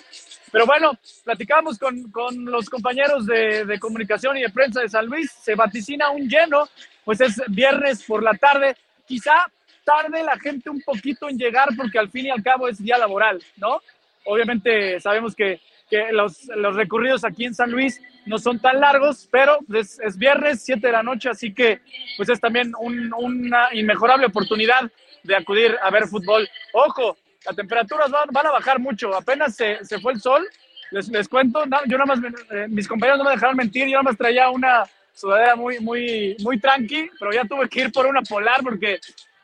Pero 0.50 0.67
bueno, 0.67 0.99
platicamos 1.25 1.79
con, 1.79 2.11
con 2.11 2.45
los 2.45 2.69
compañeros 2.69 3.27
de, 3.27 3.65
de, 3.65 3.79
comunicación 3.79 4.37
y 4.37 4.43
de 4.43 4.50
prensa 4.50 4.81
de 4.81 4.88
San 4.88 5.07
Luis, 5.07 5.31
se 5.31 5.55
vaticina 5.55 6.11
un 6.11 6.29
lleno, 6.29 6.69
pues 7.05 7.21
es 7.21 7.41
viernes 7.49 8.03
por 8.03 8.23
la 8.23 8.35
tarde, 8.35 8.77
quizá 9.07 9.47
tarde 9.85 10.23
la 10.23 10.38
gente 10.38 10.69
un 10.69 10.83
poquito 10.83 11.29
en 11.29 11.38
llegar 11.38 11.69
porque 11.77 11.99
al 11.99 12.11
fin 12.11 12.27
y 12.27 12.31
al 12.31 12.43
cabo 12.43 12.69
es 12.69 12.79
día 12.79 12.99
laboral, 12.99 13.43
¿no? 13.57 13.81
Obviamente 14.28 15.00
sabemos 15.00 15.35
que, 15.35 15.61
que 15.88 16.12
los, 16.12 16.44
los, 16.56 16.76
recorridos 16.76 17.25
aquí 17.25 17.47
en 17.47 17.54
San 17.54 17.70
Luis 17.70 18.00
no 18.26 18.38
son 18.38 18.61
tan 18.61 18.78
largos, 18.78 19.28
pero 19.32 19.58
es, 19.75 19.99
es 20.00 20.18
viernes, 20.18 20.62
7 20.62 20.87
de 20.87 20.92
la 20.92 21.02
noche, 21.02 21.30
así 21.30 21.54
que 21.54 21.80
pues 22.16 22.28
es 22.28 22.40
también 22.40 22.73
un, 22.78 23.11
una 23.16 23.68
inmejorable 23.73 24.26
oportunidad 24.26 24.90
de 25.23 25.35
acudir 25.35 25.76
a 25.82 25.90
ver 25.90 26.06
fútbol. 26.06 26.49
Ojo, 26.75 27.16
las 27.47 27.56
temperaturas 27.56 28.11
van, 28.11 28.28
van 28.30 28.47
a 28.47 28.52
bajar 28.52 28.78
mucho, 28.78 29.14
apenas 29.14 29.56
se, 29.56 29.82
se, 29.85 29.99
fue 29.99 30.12
el 30.12 30.20
sol, 30.20 30.47
les, 30.90 31.08
les 31.08 31.26
cuento, 31.26 31.64
yo 31.87 31.99
nada 31.99 32.14
más, 32.14 32.20
eh, 32.50 32.66
mis 32.68 32.87
compañeros 32.87 33.18
no 33.18 33.25
me 33.25 33.30
dejaron 33.30 33.56
mentir, 33.56 33.87
yo 33.87 33.92
nada 33.92 34.02
más 34.02 34.18
traía 34.18 34.50
una 34.50 34.85
sudadera 35.14 35.56
muy, 35.56 35.80
muy, 35.80 36.37
muy 36.40 36.61
tranqui, 36.61 37.11
pero 37.18 37.32
ya 37.32 37.44
tuve 37.44 37.68
que 37.68 37.80
ir 37.80 37.92
por 37.92 38.06
una 38.06 38.23
polar 38.23 38.61
porque 38.62 39.00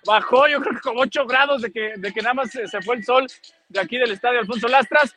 bajó 0.07 0.47
yo 0.47 0.61
creo 0.61 0.75
que 0.75 0.81
con 0.81 0.95
8 0.99 1.27
grados 1.27 1.63
de 1.63 1.73
que, 1.73 1.95
de 1.97 2.13
que 2.13 2.23
nada 2.23 2.35
más 2.35 2.51
se, 2.51 2.83
fue 2.83 2.97
el 2.97 3.05
sol 3.05 3.27
de 3.69 3.81
aquí 3.81 3.99
del 3.99 4.13
estadio 4.13 4.41
Alfonso 4.41 4.69
Lastras. 4.69 5.15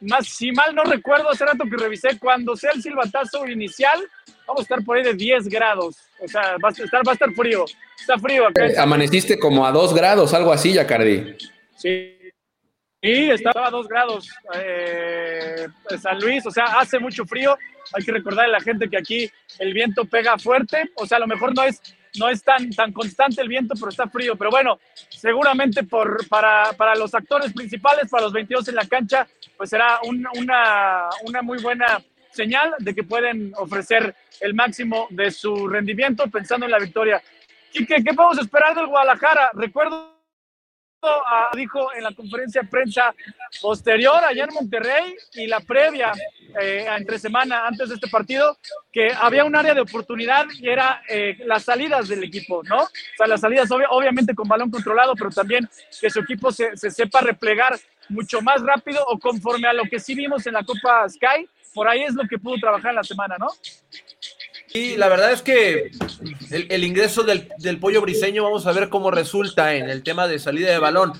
Más, 0.00 0.26
si 0.26 0.52
mal 0.52 0.74
no 0.74 0.84
recuerdo, 0.84 1.30
hace 1.30 1.46
rato 1.46 1.64
que 1.64 1.76
revisé, 1.76 2.18
cuando 2.18 2.54
sea 2.54 2.72
el 2.72 2.82
silbatazo 2.82 3.46
inicial, 3.46 3.98
vamos 4.46 4.60
a 4.60 4.62
estar 4.62 4.84
por 4.84 4.96
ahí 4.96 5.02
de 5.02 5.14
10 5.14 5.48
grados. 5.48 5.96
O 6.20 6.28
sea, 6.28 6.56
va 6.62 6.68
a 6.68 6.72
estar, 6.72 7.06
va 7.06 7.12
a 7.12 7.14
estar 7.14 7.32
frío. 7.32 7.64
Está 7.98 8.18
frío 8.18 8.46
acá. 8.46 8.66
Eh, 8.66 8.78
amaneciste 8.78 9.38
como 9.38 9.66
a 9.66 9.72
2 9.72 9.94
grados, 9.94 10.34
algo 10.34 10.52
así, 10.52 10.72
Yacardi. 10.72 11.36
Sí. 11.76 12.12
Sí, 13.02 13.30
estaba 13.30 13.68
a 13.68 13.70
2 13.70 13.88
grados 13.88 14.28
eh, 14.54 15.68
San 16.00 16.18
Luis, 16.18 16.44
o 16.46 16.50
sea, 16.50 16.64
hace 16.78 16.98
mucho 16.98 17.24
frío. 17.24 17.56
Hay 17.92 18.04
que 18.04 18.12
recordarle 18.12 18.54
a 18.54 18.58
la 18.58 18.64
gente 18.64 18.88
que 18.88 18.96
aquí 18.96 19.30
el 19.58 19.72
viento 19.72 20.04
pega 20.04 20.38
fuerte, 20.38 20.90
o 20.96 21.06
sea, 21.06 21.18
a 21.18 21.20
lo 21.20 21.26
mejor 21.26 21.54
no 21.54 21.62
es 21.62 21.80
no 22.18 22.28
es 22.28 22.42
tan, 22.42 22.70
tan 22.70 22.92
constante 22.92 23.40
el 23.40 23.48
viento, 23.48 23.74
pero 23.74 23.90
está 23.90 24.08
frío. 24.08 24.36
Pero 24.36 24.50
bueno, 24.50 24.78
seguramente 25.08 25.84
por, 25.84 26.26
para, 26.28 26.72
para 26.72 26.94
los 26.94 27.14
actores 27.14 27.52
principales, 27.52 28.10
para 28.10 28.24
los 28.24 28.32
22 28.32 28.68
en 28.68 28.74
la 28.74 28.86
cancha, 28.86 29.26
pues 29.56 29.70
será 29.70 30.00
una, 30.04 31.08
una 31.24 31.42
muy 31.42 31.58
buena 31.58 32.02
señal 32.30 32.74
de 32.78 32.94
que 32.94 33.02
pueden 33.02 33.52
ofrecer 33.56 34.14
el 34.40 34.54
máximo 34.54 35.06
de 35.10 35.30
su 35.30 35.66
rendimiento 35.66 36.26
pensando 36.28 36.66
en 36.66 36.72
la 36.72 36.78
victoria. 36.78 37.22
¿Y 37.72 37.86
qué, 37.86 37.96
qué 38.04 38.14
podemos 38.14 38.38
esperar 38.38 38.74
del 38.74 38.86
Guadalajara? 38.86 39.50
Recuerdo 39.54 40.15
dijo 41.54 41.92
en 41.94 42.02
la 42.02 42.12
conferencia 42.12 42.62
de 42.62 42.68
prensa 42.68 43.14
posterior 43.60 44.24
allá 44.24 44.44
en 44.44 44.54
Monterrey 44.54 45.14
y 45.34 45.46
la 45.46 45.60
previa 45.60 46.12
eh, 46.60 46.86
entre 46.96 47.18
semana 47.18 47.66
antes 47.66 47.88
de 47.88 47.96
este 47.96 48.08
partido 48.08 48.56
que 48.92 49.12
había 49.12 49.44
un 49.44 49.54
área 49.54 49.74
de 49.74 49.80
oportunidad 49.80 50.46
y 50.58 50.68
era 50.68 51.02
eh, 51.08 51.36
las 51.44 51.64
salidas 51.64 52.08
del 52.08 52.24
equipo, 52.24 52.62
¿no? 52.64 52.82
O 52.82 53.16
sea, 53.16 53.26
las 53.26 53.40
salidas 53.40 53.68
obviamente 53.70 54.34
con 54.34 54.48
balón 54.48 54.70
controlado, 54.70 55.14
pero 55.14 55.30
también 55.30 55.68
que 56.00 56.10
su 56.10 56.20
equipo 56.20 56.50
se, 56.52 56.76
se 56.76 56.90
sepa 56.90 57.20
replegar 57.20 57.78
mucho 58.08 58.40
más 58.40 58.62
rápido 58.62 59.04
o 59.06 59.18
conforme 59.18 59.68
a 59.68 59.72
lo 59.72 59.84
que 59.84 59.98
sí 59.98 60.14
vimos 60.14 60.46
en 60.46 60.54
la 60.54 60.64
Copa 60.64 61.08
Sky, 61.08 61.48
por 61.74 61.88
ahí 61.88 62.02
es 62.02 62.14
lo 62.14 62.26
que 62.26 62.38
pudo 62.38 62.56
trabajar 62.56 62.90
en 62.90 62.96
la 62.96 63.04
semana, 63.04 63.36
¿no? 63.38 63.48
Sí, 64.76 64.94
la 64.94 65.08
verdad 65.08 65.32
es 65.32 65.40
que 65.40 65.90
el, 66.50 66.84
ingreso 66.84 67.22
del, 67.22 67.80
pollo 67.80 68.02
briseño, 68.02 68.42
vamos 68.42 68.66
a 68.66 68.72
ver 68.72 68.90
cómo 68.90 69.10
resulta 69.10 69.74
en 69.74 69.88
el 69.88 70.02
tema 70.02 70.28
de 70.28 70.38
salida 70.38 70.70
de 70.70 70.78
balón. 70.78 71.14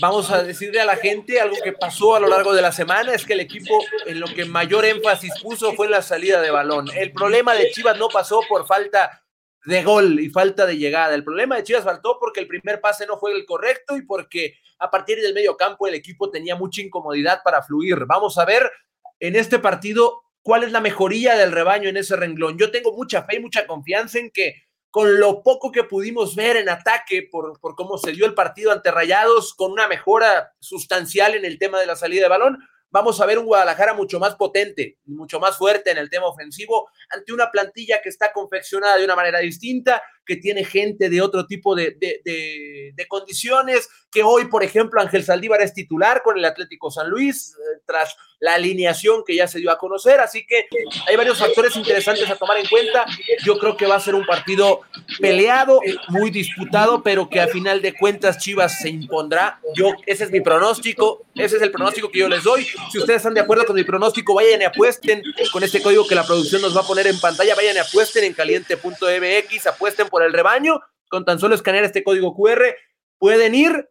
Vamos 0.00 0.30
a 0.30 0.42
decirle 0.42 0.80
a 0.80 0.86
la 0.86 0.96
gente 0.96 1.38
algo 1.38 1.56
que 1.62 1.74
pasó 1.74 2.16
a 2.16 2.20
lo 2.20 2.26
largo 2.26 2.54
de 2.54 2.62
la 2.62 2.72
semana, 2.72 3.12
es 3.12 3.26
que 3.26 3.34
el 3.34 3.40
equipo 3.40 3.84
en 4.06 4.18
lo 4.18 4.26
que 4.28 4.46
mayor 4.46 4.86
énfasis 4.86 5.30
puso 5.42 5.74
fue 5.74 5.84
en 5.84 5.92
la 5.92 6.00
salida 6.00 6.40
de 6.40 6.50
balón. 6.50 6.88
El 6.96 7.12
problema 7.12 7.52
de 7.52 7.70
Chivas 7.70 7.98
no 7.98 8.08
pasó 8.08 8.40
por 8.48 8.66
falta 8.66 9.22
de 9.66 9.84
gol 9.84 10.18
y 10.18 10.30
falta 10.30 10.64
de 10.64 10.78
llegada. 10.78 11.14
El 11.14 11.22
problema 11.22 11.56
de 11.56 11.64
Chivas 11.64 11.84
faltó 11.84 12.16
porque 12.18 12.40
el 12.40 12.46
primer 12.46 12.80
pase 12.80 13.04
no 13.04 13.18
fue 13.18 13.32
el 13.32 13.44
correcto 13.44 13.98
y 13.98 14.06
porque 14.06 14.54
a 14.78 14.90
partir 14.90 15.20
del 15.20 15.34
medio 15.34 15.54
campo 15.58 15.86
el 15.86 15.92
equipo 15.92 16.30
tenía 16.30 16.56
mucha 16.56 16.80
incomodidad 16.80 17.42
para 17.44 17.62
fluir. 17.62 18.06
Vamos 18.06 18.38
a 18.38 18.46
ver 18.46 18.72
en 19.20 19.36
este 19.36 19.58
partido 19.58 20.22
cuál 20.46 20.62
es 20.62 20.70
la 20.70 20.80
mejoría 20.80 21.34
del 21.34 21.50
rebaño 21.50 21.88
en 21.88 21.96
ese 21.96 22.14
renglón. 22.14 22.56
Yo 22.56 22.70
tengo 22.70 22.92
mucha 22.92 23.24
fe 23.24 23.34
y 23.34 23.40
mucha 23.40 23.66
confianza 23.66 24.20
en 24.20 24.30
que 24.30 24.62
con 24.92 25.18
lo 25.18 25.42
poco 25.42 25.72
que 25.72 25.82
pudimos 25.82 26.36
ver 26.36 26.56
en 26.56 26.68
ataque 26.68 27.26
por, 27.28 27.58
por 27.58 27.74
cómo 27.74 27.98
se 27.98 28.12
dio 28.12 28.26
el 28.26 28.34
partido 28.34 28.70
ante 28.70 28.92
Rayados, 28.92 29.54
con 29.54 29.72
una 29.72 29.88
mejora 29.88 30.52
sustancial 30.60 31.34
en 31.34 31.44
el 31.44 31.58
tema 31.58 31.80
de 31.80 31.86
la 31.86 31.96
salida 31.96 32.22
de 32.22 32.28
balón, 32.28 32.58
vamos 32.90 33.20
a 33.20 33.26
ver 33.26 33.40
un 33.40 33.46
Guadalajara 33.46 33.94
mucho 33.94 34.20
más 34.20 34.36
potente, 34.36 34.98
mucho 35.04 35.40
más 35.40 35.58
fuerte 35.58 35.90
en 35.90 35.98
el 35.98 36.08
tema 36.08 36.26
ofensivo, 36.26 36.88
ante 37.10 37.32
una 37.32 37.50
plantilla 37.50 38.00
que 38.00 38.08
está 38.08 38.32
confeccionada 38.32 38.96
de 38.98 39.04
una 39.04 39.16
manera 39.16 39.40
distinta, 39.40 40.00
que 40.24 40.36
tiene 40.36 40.64
gente 40.64 41.10
de 41.10 41.20
otro 41.20 41.46
tipo 41.46 41.74
de, 41.74 41.96
de, 41.98 43.06
condiciones, 43.08 43.88
que 44.10 44.22
hoy, 44.22 44.46
por 44.46 44.62
ejemplo, 44.62 45.00
Ángel 45.00 45.24
Saldívar 45.24 45.60
es 45.60 45.74
titular 45.74 46.22
con 46.22 46.38
el 46.38 46.44
Atlético 46.44 46.90
San 46.90 47.10
Luis, 47.10 47.54
tras 47.86 48.16
la 48.38 48.54
alineación 48.54 49.22
que 49.26 49.34
ya 49.34 49.48
se 49.48 49.58
dio 49.58 49.70
a 49.70 49.78
conocer, 49.78 50.20
así 50.20 50.46
que 50.46 50.66
hay 51.06 51.16
varios 51.16 51.38
factores 51.38 51.74
interesantes 51.76 52.28
a 52.28 52.36
tomar 52.36 52.58
en 52.58 52.66
cuenta. 52.66 53.06
Yo 53.44 53.58
creo 53.58 53.76
que 53.76 53.86
va 53.86 53.96
a 53.96 54.00
ser 54.00 54.14
un 54.14 54.26
partido 54.26 54.82
peleado, 55.20 55.80
muy 56.08 56.30
disputado, 56.30 57.02
pero 57.02 57.28
que 57.30 57.40
a 57.40 57.48
final 57.48 57.80
de 57.80 57.94
cuentas 57.94 58.38
Chivas 58.38 58.80
se 58.80 58.90
impondrá. 58.90 59.60
Yo, 59.74 59.92
ese 60.04 60.24
es 60.24 60.30
mi 60.30 60.40
pronóstico, 60.40 61.24
ese 61.34 61.56
es 61.56 61.62
el 61.62 61.70
pronóstico 61.70 62.10
que 62.10 62.18
yo 62.18 62.28
les 62.28 62.44
doy. 62.44 62.66
Si 62.90 62.98
ustedes 62.98 63.18
están 63.18 63.34
de 63.34 63.40
acuerdo 63.40 63.64
con 63.64 63.76
mi 63.76 63.84
pronóstico, 63.84 64.34
vayan 64.34 64.60
y 64.60 64.64
apuesten 64.64 65.22
con 65.52 65.64
este 65.64 65.80
código 65.80 66.06
que 66.06 66.14
la 66.14 66.26
producción 66.26 66.60
nos 66.60 66.76
va 66.76 66.82
a 66.82 66.86
poner 66.86 67.06
en 67.06 67.18
pantalla, 67.18 67.54
vayan 67.54 67.76
y 67.76 67.78
apuesten 67.78 68.24
en 68.24 68.34
caliente.mx, 68.34 69.66
apuesten 69.66 70.08
por 70.08 70.22
el 70.22 70.32
rebaño, 70.32 70.80
con 71.08 71.24
tan 71.24 71.38
solo 71.38 71.54
escanear 71.54 71.84
este 71.84 72.04
código 72.04 72.34
QR, 72.34 72.76
pueden 73.18 73.54
ir 73.54 73.88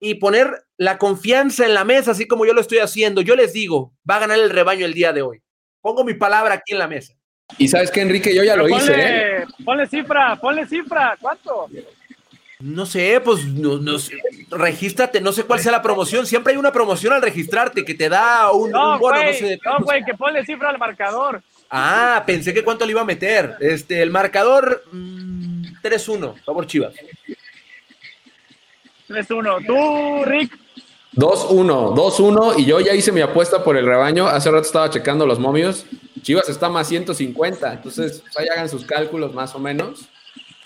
y 0.00 0.16
poner 0.16 0.64
la 0.76 0.98
confianza 0.98 1.64
en 1.64 1.74
la 1.74 1.84
mesa, 1.84 2.10
así 2.10 2.26
como 2.26 2.46
yo 2.46 2.52
lo 2.52 2.60
estoy 2.60 2.78
haciendo. 2.78 3.20
Yo 3.22 3.36
les 3.36 3.52
digo, 3.52 3.92
va 4.08 4.16
a 4.16 4.20
ganar 4.20 4.38
el 4.38 4.50
rebaño 4.50 4.84
el 4.84 4.94
día 4.94 5.12
de 5.12 5.22
hoy. 5.22 5.42
Pongo 5.80 6.04
mi 6.04 6.14
palabra 6.14 6.54
aquí 6.54 6.72
en 6.72 6.78
la 6.78 6.88
mesa. 6.88 7.14
Y 7.58 7.68
sabes 7.68 7.90
que 7.90 8.00
Enrique, 8.00 8.34
yo 8.34 8.42
ya 8.42 8.56
lo 8.56 8.68
hice. 8.68 8.94
¿eh? 8.96 9.44
Ponle 9.64 9.86
cifra, 9.86 10.36
ponle 10.36 10.66
cifra, 10.66 11.16
¿cuánto? 11.20 11.68
No 12.58 12.86
sé, 12.86 13.20
pues 13.22 13.44
no, 13.44 13.78
no 13.78 13.98
sé. 13.98 14.16
regístrate, 14.50 15.20
no 15.20 15.30
sé 15.32 15.44
cuál 15.44 15.60
sea 15.60 15.72
la 15.72 15.82
promoción. 15.82 16.26
Siempre 16.26 16.52
hay 16.52 16.58
una 16.58 16.72
promoción 16.72 17.12
al 17.12 17.22
registrarte 17.22 17.84
que 17.84 17.94
te 17.94 18.08
da 18.08 18.50
un, 18.50 18.70
no, 18.70 18.98
bono, 18.98 19.22
no 19.22 19.32
sé. 19.32 19.58
No, 19.64 19.84
güey, 19.84 20.04
que 20.04 20.14
ponle 20.14 20.44
cifra 20.44 20.70
al 20.70 20.78
marcador. 20.78 21.42
Ah, 21.70 22.22
pensé 22.26 22.54
que 22.54 22.64
cuánto 22.64 22.84
le 22.84 22.92
iba 22.92 23.02
a 23.02 23.06
meter. 23.06 23.56
Este, 23.60 24.02
el 24.02 24.10
marcador 24.10 24.84
3-1, 24.92 26.34
mm, 26.34 26.44
favor 26.44 26.66
Chivas. 26.66 26.94
3-1. 29.08 29.66
¿Tú, 29.66 30.24
Rick? 30.24 30.58
2-1, 31.16 31.94
2-1 31.94 32.54
y 32.58 32.66
yo 32.66 32.78
ya 32.80 32.94
hice 32.94 33.10
mi 33.10 33.22
apuesta 33.22 33.64
por 33.64 33.76
el 33.76 33.86
rebaño. 33.86 34.26
Hace 34.26 34.50
rato 34.50 34.66
estaba 34.66 34.90
checando 34.90 35.26
los 35.26 35.38
momios. 35.38 35.86
Chivas 36.22 36.48
está 36.48 36.68
más 36.68 36.88
150, 36.88 37.72
entonces 37.72 38.20
pues, 38.20 38.36
ahí 38.36 38.46
hagan 38.52 38.68
sus 38.68 38.84
cálculos 38.84 39.32
más 39.32 39.54
o 39.54 39.58
menos. 39.58 40.08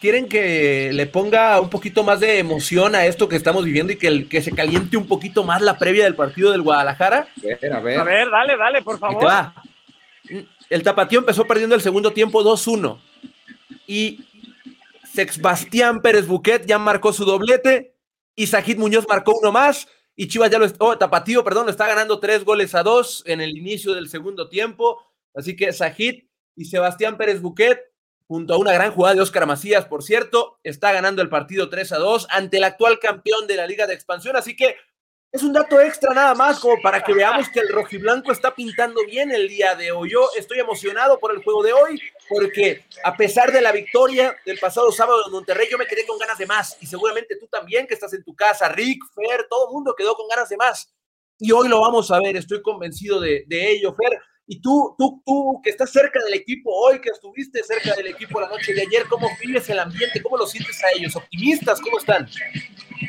¿Quieren 0.01 0.29
que 0.29 0.91
le 0.93 1.07
ponga 1.07 1.61
un 1.61 1.69
poquito 1.69 2.03
más 2.03 2.21
de 2.21 2.39
emoción 2.39 2.95
a 2.95 3.05
esto 3.05 3.29
que 3.29 3.37
estamos 3.37 3.65
viviendo 3.65 3.93
y 3.93 3.97
que, 3.97 4.27
que 4.27 4.41
se 4.41 4.53
caliente 4.53 4.97
un 4.97 5.07
poquito 5.07 5.45
más 5.45 5.61
la 5.61 5.77
previa 5.79 6.05
del 6.05 6.17
partido 6.17 6.51
del 6.51 6.63
Guadalajara? 6.63 7.29
A 7.39 7.57
ver, 7.61 7.73
a 7.73 7.81
ver. 7.81 8.01
A 8.01 8.05
ver, 8.05 8.31
dale, 8.31 8.57
dale, 8.57 8.83
por 8.83 8.99
favor. 8.99 9.31
El 10.71 10.83
Tapatío 10.83 11.19
empezó 11.19 11.47
perdiendo 11.47 11.75
el 11.75 11.83
segundo 11.83 12.13
tiempo 12.13 12.43
2-1 12.43 12.99
y 13.87 14.25
Sebastián 15.13 16.01
Pérez 16.01 16.27
Buquet 16.27 16.65
ya 16.65 16.79
marcó 16.79 17.13
su 17.13 17.25
doblete 17.25 17.93
y 18.35 18.47
Sajid 18.47 18.79
Muñoz 18.79 19.07
marcó 19.09 19.39
uno 19.39 19.53
más 19.53 19.89
y 20.17 20.29
Chivas 20.29 20.51
ya 20.51 20.59
lo 20.59 20.67
oh, 20.79 20.99
Tapatío, 20.99 21.43
perdón, 21.45 21.67
lo 21.67 21.71
está 21.71 21.87
ganando 21.87 22.21
tres 22.21 22.45
goles 22.45 22.75
a 22.75 22.83
dos 22.83 23.23
en 23.27 23.41
el 23.41 23.57
inicio 23.57 23.95
del 23.95 24.09
segundo 24.09 24.49
tiempo. 24.49 25.03
Así 25.35 25.57
que 25.57 25.73
Sajid 25.73 26.25
y 26.57 26.67
Sebastián 26.67 27.17
Pérez 27.17 27.41
Buquet, 27.41 27.81
junto 28.27 28.55
a 28.55 28.59
una 28.59 28.73
gran 28.73 28.93
jugada 28.93 29.15
de 29.15 29.23
Óscar 29.23 29.47
Macías, 29.47 29.87
por 29.87 30.03
cierto, 30.03 30.59
está 30.63 30.93
ganando 30.93 31.23
el 31.23 31.29
partido 31.29 31.71
3 31.71 31.93
a 31.93 31.99
2 31.99 32.27
ante 32.31 32.59
el 32.59 32.65
actual 32.65 32.99
campeón 32.99 33.47
de 33.47 33.57
la 33.57 33.67
Liga 33.67 33.87
de 33.87 33.95
Expansión. 33.95 34.37
Así 34.37 34.55
que 34.57 34.77
es 35.33 35.45
un 35.45 35.53
dato 35.53 35.81
extra 35.81 36.13
nada 36.13 36.35
más, 36.35 36.59
como 36.59 36.81
para 36.83 37.03
que 37.05 37.15
veamos 37.15 37.49
que 37.51 37.61
el 37.61 37.69
rojiblanco 37.69 38.33
está 38.33 38.53
pintando 38.53 39.01
bien 39.07 39.31
el 39.31 39.49
día 39.49 39.77
de 39.77 39.93
hoy. 39.93 40.11
Yo 40.11 40.29
estoy 40.37 40.59
emocionado 40.59 41.21
por 41.21 41.33
el 41.33 41.43
juego 41.43 41.63
de 41.63 41.73
hoy, 41.73 42.01
porque 42.29 42.85
a 43.05 43.17
pesar 43.17 43.53
de 43.53 43.61
la 43.61 43.71
victoria 43.71 44.37
del 44.45 44.59
pasado 44.59 44.91
sábado 44.91 45.23
en 45.27 45.33
Monterrey, 45.33 45.69
yo 45.71 45.79
me 45.79 45.87
quedé 45.87 46.05
con 46.05 46.19
ganas 46.19 46.37
de 46.37 46.47
más. 46.47 46.77
Y 46.81 46.87
seguramente 46.87 47.37
tú 47.37 47.47
también, 47.47 47.87
que 47.87 47.95
estás 47.95 48.13
en 48.13 48.25
tu 48.25 48.35
casa, 48.35 48.69
Rick, 48.71 49.05
Fer, 49.15 49.47
todo 49.49 49.69
el 49.69 49.73
mundo 49.73 49.95
quedó 49.97 50.17
con 50.17 50.27
ganas 50.27 50.49
de 50.49 50.57
más. 50.57 50.93
Y 51.39 51.53
hoy 51.53 51.69
lo 51.69 51.81
vamos 51.81 52.11
a 52.11 52.19
ver, 52.19 52.37
estoy 52.37 52.61
convencido 52.61 53.21
de, 53.21 53.45
de 53.47 53.71
ello, 53.71 53.95
Fer. 53.95 54.19
Y 54.49 54.61
tú, 54.61 54.97
tú, 54.99 55.23
tú, 55.25 55.61
que 55.63 55.71
estás 55.71 55.93
cerca 55.93 56.19
del 56.25 56.35
equipo 56.35 56.73
hoy, 56.75 57.01
que 57.01 57.11
estuviste 57.11 57.63
cerca 57.63 57.95
del 57.95 58.09
equipo 58.09 58.41
la 58.41 58.49
noche 58.49 58.75
de 58.75 58.83
ayer, 58.83 59.07
¿cómo 59.09 59.29
vives 59.41 59.71
el 59.71 59.79
ambiente? 59.79 60.21
¿Cómo 60.21 60.37
lo 60.37 60.45
sientes 60.45 60.83
a 60.83 60.89
ellos? 60.91 61.15
¿Optimistas? 61.15 61.81
¿Cómo 61.81 61.99
están? 61.99 62.29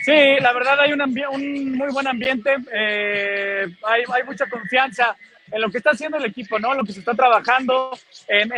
Sí, 0.04 0.40
la 0.40 0.52
verdad 0.54 0.80
hay 0.80 0.94
un, 0.94 1.78
muy 1.78 1.92
buen 1.92 2.08
ambiente, 2.08 2.56
eh, 2.74 3.68
hay, 3.84 4.24
mucha 4.26 4.50
confianza 4.50 5.16
en 5.52 5.62
lo 5.62 5.70
que 5.70 5.78
está 5.78 5.92
haciendo 5.92 6.18
el 6.18 6.26
equipo, 6.26 6.58
¿no? 6.58 6.74
Lo 6.74 6.84
que 6.84 6.94
se 6.94 7.00
está 7.00 7.14
trabajando, 7.14 7.92
en, 8.28 8.52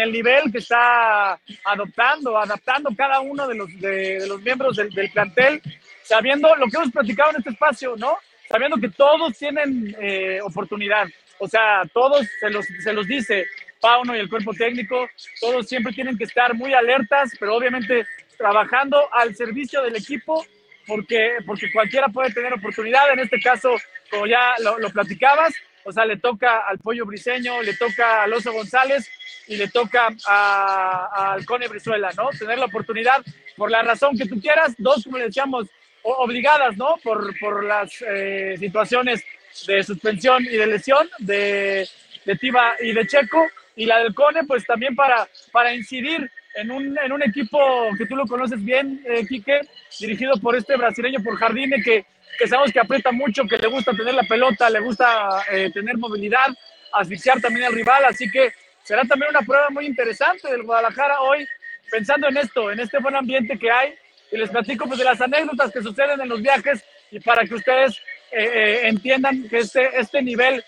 el 0.00 0.12
nivel 0.12 0.50
que 0.50 0.58
está 0.58 1.38
adoptando, 1.64 2.38
adaptando 2.38 2.90
cada 2.96 3.20
uno 3.20 3.46
de 3.46 3.54
los, 3.56 3.80
de, 3.80 4.26
los 4.26 4.40
miembros 4.40 4.76
del, 4.76 4.90
del, 4.90 5.10
plantel, 5.10 5.60
sabiendo 6.02 6.54
lo 6.56 6.66
que 6.66 6.76
hemos 6.76 6.92
platicado 6.92 7.30
en 7.30 7.36
este 7.36 7.50
espacio, 7.50 7.94
¿no? 7.96 8.16
Sabiendo 8.48 8.78
que 8.78 8.88
todos 8.88 9.36
tienen 9.36 9.94
eh, 10.00 10.40
oportunidad, 10.42 11.08
o 11.38 11.46
sea, 11.46 11.82
todos 11.92 12.26
se 12.40 12.48
los, 12.48 12.64
se 12.82 12.92
los 12.92 13.06
dice 13.06 13.46
Pauno 13.80 14.16
y 14.16 14.18
el 14.18 14.28
cuerpo 14.28 14.52
técnico, 14.54 15.08
todos 15.40 15.68
siempre 15.68 15.92
tienen 15.92 16.16
que 16.16 16.24
estar 16.24 16.54
muy 16.54 16.72
alertas, 16.72 17.32
pero 17.38 17.54
obviamente 17.54 18.06
trabajando 18.36 19.12
al 19.12 19.34
servicio 19.36 19.82
del 19.82 19.96
equipo, 19.96 20.44
porque, 20.90 21.36
porque 21.46 21.70
cualquiera 21.70 22.08
puede 22.08 22.32
tener 22.32 22.52
oportunidad. 22.52 23.12
En 23.12 23.20
este 23.20 23.40
caso, 23.40 23.76
como 24.10 24.26
ya 24.26 24.54
lo, 24.58 24.76
lo 24.80 24.90
platicabas, 24.90 25.54
o 25.84 25.92
sea, 25.92 26.04
le 26.04 26.16
toca 26.16 26.66
al 26.66 26.78
Pollo 26.78 27.06
Briseño, 27.06 27.62
le 27.62 27.74
toca 27.74 28.24
al 28.24 28.32
Oso 28.32 28.52
González 28.52 29.08
y 29.46 29.56
le 29.56 29.68
toca 29.68 30.08
al 30.26 31.46
Cone 31.46 31.68
Brizuela, 31.68 32.10
¿no? 32.16 32.30
Tener 32.30 32.58
la 32.58 32.66
oportunidad 32.66 33.22
por 33.56 33.70
la 33.70 33.82
razón 33.82 34.18
que 34.18 34.26
tú 34.26 34.40
quieras, 34.40 34.74
dos, 34.78 35.04
como 35.04 35.18
le 35.18 35.26
decíamos, 35.26 35.68
obligadas, 36.02 36.76
¿no? 36.76 36.96
Por, 37.04 37.38
por 37.38 37.64
las 37.64 38.04
eh, 38.06 38.56
situaciones 38.58 39.24
de 39.68 39.84
suspensión 39.84 40.44
y 40.44 40.56
de 40.56 40.66
lesión 40.66 41.08
de, 41.18 41.88
de 42.24 42.36
Tiba 42.36 42.74
y 42.80 42.92
de 42.92 43.06
Checo, 43.06 43.46
y 43.76 43.86
la 43.86 44.00
del 44.00 44.12
Cone, 44.12 44.42
pues 44.44 44.66
también 44.66 44.96
para, 44.96 45.28
para 45.52 45.72
incidir 45.72 46.30
en 46.54 46.70
un, 46.70 46.98
en 46.98 47.12
un 47.12 47.22
equipo 47.22 47.58
que 47.96 48.06
tú 48.06 48.16
lo 48.16 48.26
conoces 48.26 48.62
bien, 48.64 49.02
eh, 49.06 49.26
Quique, 49.26 49.60
dirigido 49.98 50.34
por 50.40 50.56
este 50.56 50.76
brasileño, 50.76 51.22
por 51.22 51.36
Jardine, 51.36 51.82
que, 51.82 52.04
que 52.38 52.48
sabemos 52.48 52.72
que 52.72 52.80
aprieta 52.80 53.12
mucho, 53.12 53.44
que 53.44 53.58
le 53.58 53.68
gusta 53.68 53.92
tener 53.92 54.14
la 54.14 54.22
pelota, 54.24 54.68
le 54.70 54.80
gusta 54.80 55.44
eh, 55.50 55.70
tener 55.72 55.96
movilidad, 55.96 56.48
asfixiar 56.92 57.40
también 57.40 57.66
al 57.66 57.74
rival, 57.74 58.04
así 58.04 58.30
que 58.30 58.52
será 58.82 59.04
también 59.04 59.30
una 59.30 59.42
prueba 59.42 59.70
muy 59.70 59.86
interesante 59.86 60.50
del 60.50 60.62
Guadalajara 60.62 61.20
hoy 61.20 61.46
pensando 61.90 62.28
en 62.28 62.36
esto, 62.36 62.70
en 62.70 62.80
este 62.80 62.98
buen 62.98 63.16
ambiente 63.16 63.58
que 63.58 63.70
hay, 63.70 63.94
y 64.32 64.36
les 64.36 64.50
platico 64.50 64.86
pues 64.86 64.98
de 64.98 65.04
las 65.04 65.20
anécdotas 65.20 65.72
que 65.72 65.82
suceden 65.82 66.20
en 66.20 66.28
los 66.28 66.40
viajes 66.40 66.84
y 67.10 67.18
para 67.20 67.44
que 67.44 67.54
ustedes 67.54 67.98
eh, 68.30 68.44
eh, 68.44 68.80
entiendan 68.84 69.48
que 69.48 69.58
este, 69.58 69.88
este 69.98 70.22
nivel 70.22 70.64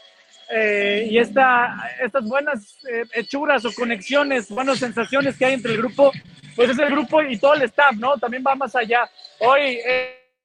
eh, 0.54 1.06
y 1.10 1.18
esta, 1.18 1.90
estas 2.00 2.24
buenas 2.24 2.78
hechuras 3.14 3.64
o 3.64 3.72
conexiones, 3.72 4.48
buenas 4.50 4.78
sensaciones 4.78 5.36
que 5.36 5.46
hay 5.46 5.54
entre 5.54 5.72
el 5.72 5.78
grupo, 5.78 6.12
pues 6.54 6.70
es 6.70 6.78
el 6.78 6.90
grupo 6.90 7.22
y 7.22 7.38
todo 7.38 7.54
el 7.54 7.62
staff, 7.62 7.94
¿no? 7.96 8.18
También 8.18 8.44
va 8.46 8.54
más 8.54 8.74
allá. 8.76 9.08
Hoy 9.38 9.80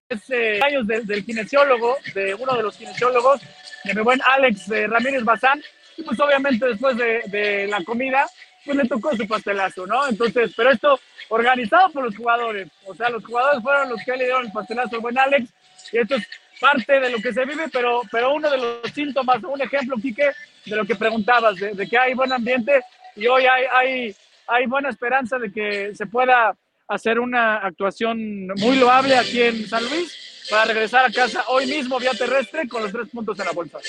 es 0.09 0.21
años 0.63 0.87
del 0.87 1.25
kinesiólogo, 1.25 1.97
de 2.13 2.33
uno 2.33 2.55
de 2.55 2.63
los 2.63 2.77
kinesiólogos, 2.77 3.41
de 3.83 3.93
mi 3.93 4.01
buen 4.01 4.21
Alex 4.25 4.67
Ramírez 4.87 5.23
Bazán, 5.23 5.61
y 5.97 6.03
pues 6.03 6.17
obviamente 6.19 6.65
después 6.65 6.95
de, 6.95 7.23
de 7.27 7.67
la 7.67 7.83
comida, 7.83 8.25
pues 8.63 8.77
le 8.77 8.87
tocó 8.87 9.15
su 9.15 9.27
pastelazo, 9.27 9.85
¿no? 9.85 10.07
Entonces, 10.07 10.53
pero 10.55 10.71
esto 10.71 10.99
organizado 11.29 11.89
por 11.89 12.03
los 12.03 12.15
jugadores, 12.15 12.69
o 12.85 12.95
sea, 12.95 13.09
los 13.09 13.25
jugadores 13.25 13.61
fueron 13.61 13.89
los 13.89 14.01
que 14.03 14.11
le 14.11 14.25
dieron 14.25 14.45
el 14.45 14.51
pastelazo 14.51 14.95
al 14.95 15.01
buen 15.01 15.17
Alex, 15.17 15.49
y 15.91 15.97
esto 15.97 16.15
es 16.15 16.27
parte 16.59 16.99
de 16.99 17.09
lo 17.09 17.19
que 17.19 17.33
se 17.33 17.45
vive, 17.45 17.65
pero, 17.71 18.01
pero 18.11 18.33
uno 18.33 18.49
de 18.49 18.57
los 18.57 18.91
síntomas, 18.93 19.43
un 19.43 19.61
ejemplo, 19.61 19.97
Quique, 20.01 20.31
de 20.65 20.75
lo 20.75 20.85
que 20.85 20.95
preguntabas, 20.95 21.55
de, 21.55 21.87
que 21.87 21.97
hay 21.97 22.13
buen 22.13 22.31
ambiente 22.31 22.83
y 23.15 23.27
hoy 23.27 23.45
hay, 23.45 23.65
hay, 23.71 24.15
hay 24.47 24.65
buena 24.65 24.89
esperanza 24.89 25.37
de 25.37 25.51
que 25.51 25.95
se 25.95 26.05
pueda 26.05 26.55
hacer 26.87 27.19
una 27.19 27.57
actuación 27.57 28.47
muy 28.47 28.77
loable 28.77 29.17
aquí 29.17 29.41
en 29.41 29.67
San 29.67 29.83
Luis 29.89 30.45
para 30.49 30.65
regresar 30.65 31.05
a 31.05 31.11
casa 31.11 31.43
hoy 31.47 31.65
mismo 31.65 31.99
vía 31.99 32.11
terrestre 32.11 32.67
con 32.67 32.81
los 32.81 32.91
tres 32.91 33.09
puntos 33.09 33.37
en 33.39 33.45
la 33.45 33.51
bolsa. 33.51 33.79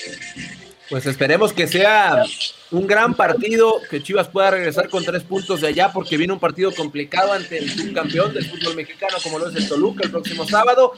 Pues 0.89 1.05
esperemos 1.05 1.53
que 1.53 1.67
sea 1.67 2.25
un 2.71 2.87
gran 2.87 3.15
partido, 3.15 3.75
que 3.91 4.03
Chivas 4.03 4.29
pueda 4.29 4.53
regresar 4.53 4.89
con 4.89 5.05
tres 5.05 5.23
puntos 5.23 5.61
de 5.61 5.69
allá, 5.69 5.93
porque 5.93 6.17
viene 6.17 6.33
un 6.33 6.39
partido 6.39 6.75
complicado 6.75 7.35
ante 7.35 7.59
el 7.59 7.71
subcampeón 7.71 8.33
del 8.33 8.47
fútbol 8.47 8.75
mexicano, 8.75 9.19
como 9.23 9.39
lo 9.39 9.49
es 9.51 9.57
el 9.57 9.69
Toluca, 9.69 10.05
el 10.05 10.11
próximo 10.11 10.47
sábado. 10.47 10.95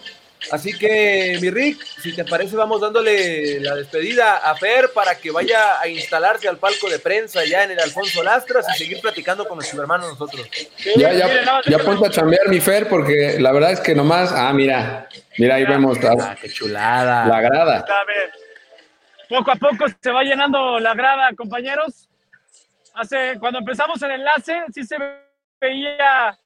Así 0.50 0.76
que, 0.76 1.38
mi 1.40 1.50
Rick, 1.50 1.84
si 1.84 2.14
te 2.14 2.24
parece, 2.24 2.56
vamos 2.56 2.80
dándole 2.80 3.60
la 3.60 3.74
despedida 3.74 4.38
a 4.38 4.56
Fer 4.56 4.90
para 4.94 5.14
que 5.14 5.30
vaya 5.30 5.80
a 5.80 5.86
instalarse 5.86 6.48
al 6.48 6.56
palco 6.56 6.88
de 6.88 6.98
prensa 6.98 7.44
ya 7.44 7.64
en 7.64 7.72
el 7.72 7.80
Alfonso 7.80 8.22
Lastras 8.22 8.66
y 8.74 8.78
seguir 8.78 9.00
platicando 9.00 9.46
con 9.46 9.58
nuestro 9.58 9.80
hermano 9.80 10.08
nosotros. 10.08 10.48
Ya, 10.96 11.12
ya, 11.12 11.60
ya 11.66 11.78
ponte 11.78 12.06
a 12.06 12.10
chambear, 12.10 12.48
mi 12.48 12.60
Fer, 12.60 12.88
porque 12.88 13.36
la 13.38 13.52
verdad 13.52 13.72
es 13.72 13.80
que 13.80 13.94
nomás, 13.94 14.32
ah, 14.32 14.52
mira, 14.52 15.08
mira, 15.38 15.56
ahí 15.56 15.64
vemos. 15.64 15.98
Ah, 16.04 16.36
qué 16.40 16.48
chulada. 16.48 17.26
La 17.26 17.40
grada. 17.40 17.84
Poco 19.28 19.50
a 19.52 19.56
poco 19.56 19.84
se 20.02 20.10
va 20.10 20.24
llenando 20.24 20.80
la 20.80 20.94
grada, 20.94 21.30
compañeros. 21.36 22.08
Hace, 22.94 23.36
cuando 23.38 23.60
empezamos 23.60 24.02
el 24.02 24.10
enlace, 24.12 24.64
sí 24.74 24.84
se 24.84 24.96
veía 25.60 26.36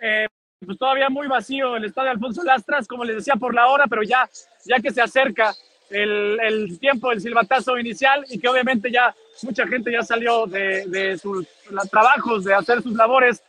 eh, 0.00 0.26
pues 0.64 0.78
todavía 0.78 1.08
muy 1.08 1.26
vacío 1.26 1.76
el 1.76 1.84
estadio 1.84 2.10
Alfonso 2.10 2.42
Lastras, 2.42 2.86
como 2.86 3.04
les 3.04 3.16
decía, 3.16 3.34
por 3.36 3.54
la 3.54 3.66
hora, 3.66 3.86
pero 3.86 4.02
ya, 4.02 4.28
ya 4.64 4.80
que 4.80 4.90
se 4.90 5.02
acerca 5.02 5.54
el, 5.90 6.38
el 6.40 6.78
tiempo 6.78 7.10
del 7.10 7.20
silbatazo 7.20 7.78
inicial 7.78 8.24
y 8.28 8.38
que 8.38 8.48
obviamente 8.48 8.90
ya 8.90 9.14
mucha 9.42 9.66
gente 9.66 9.92
ya 9.92 10.02
salió 10.02 10.46
de, 10.46 10.86
de 10.86 11.18
sus 11.18 11.46
trabajos, 11.90 12.44
de 12.44 12.54
hacer 12.54 12.82
sus 12.82 12.94
labores 12.94 13.42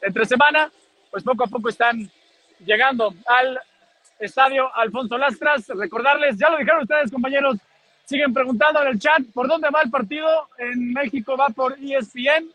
entre 0.00 0.24
semana, 0.24 0.70
pues 1.10 1.22
poco 1.22 1.44
a 1.44 1.48
poco 1.48 1.68
están 1.68 2.10
llegando 2.64 3.14
al 3.26 3.60
estadio 4.18 4.74
Alfonso 4.74 5.18
Lastras. 5.18 5.68
Recordarles, 5.68 6.38
ya 6.38 6.48
lo 6.48 6.56
dijeron 6.56 6.82
ustedes, 6.82 7.10
compañeros, 7.10 7.58
Siguen 8.04 8.34
preguntando 8.34 8.82
en 8.82 8.88
el 8.88 8.98
chat 8.98 9.22
por 9.32 9.48
dónde 9.48 9.70
va 9.70 9.80
el 9.82 9.90
partido. 9.90 10.50
En 10.58 10.92
México 10.92 11.36
va 11.38 11.48
por 11.48 11.72
ESPN 11.78 12.50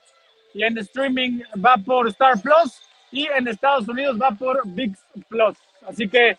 y 0.54 0.64
en 0.64 0.78
streaming 0.78 1.42
va 1.66 1.76
por 1.78 2.08
Star 2.10 2.40
Plus 2.40 2.80
y 3.12 3.28
en 3.28 3.48
Estados 3.48 3.88
Unidos 3.88 4.18
va 4.22 4.32
por 4.32 4.62
VIX 4.66 5.00
Plus. 5.28 5.58
Así 5.88 6.08
que, 6.08 6.38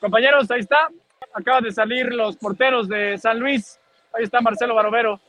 compañeros, 0.00 0.50
ahí 0.50 0.60
está. 0.60 0.88
Acaban 1.34 1.64
de 1.64 1.72
salir 1.72 2.12
los 2.12 2.36
porteros 2.36 2.88
de 2.88 3.16
San 3.18 3.38
Luis. 3.38 3.78
Ahí 4.12 4.24
está 4.24 4.40
Marcelo 4.40 4.74
Barovero, 4.74 5.20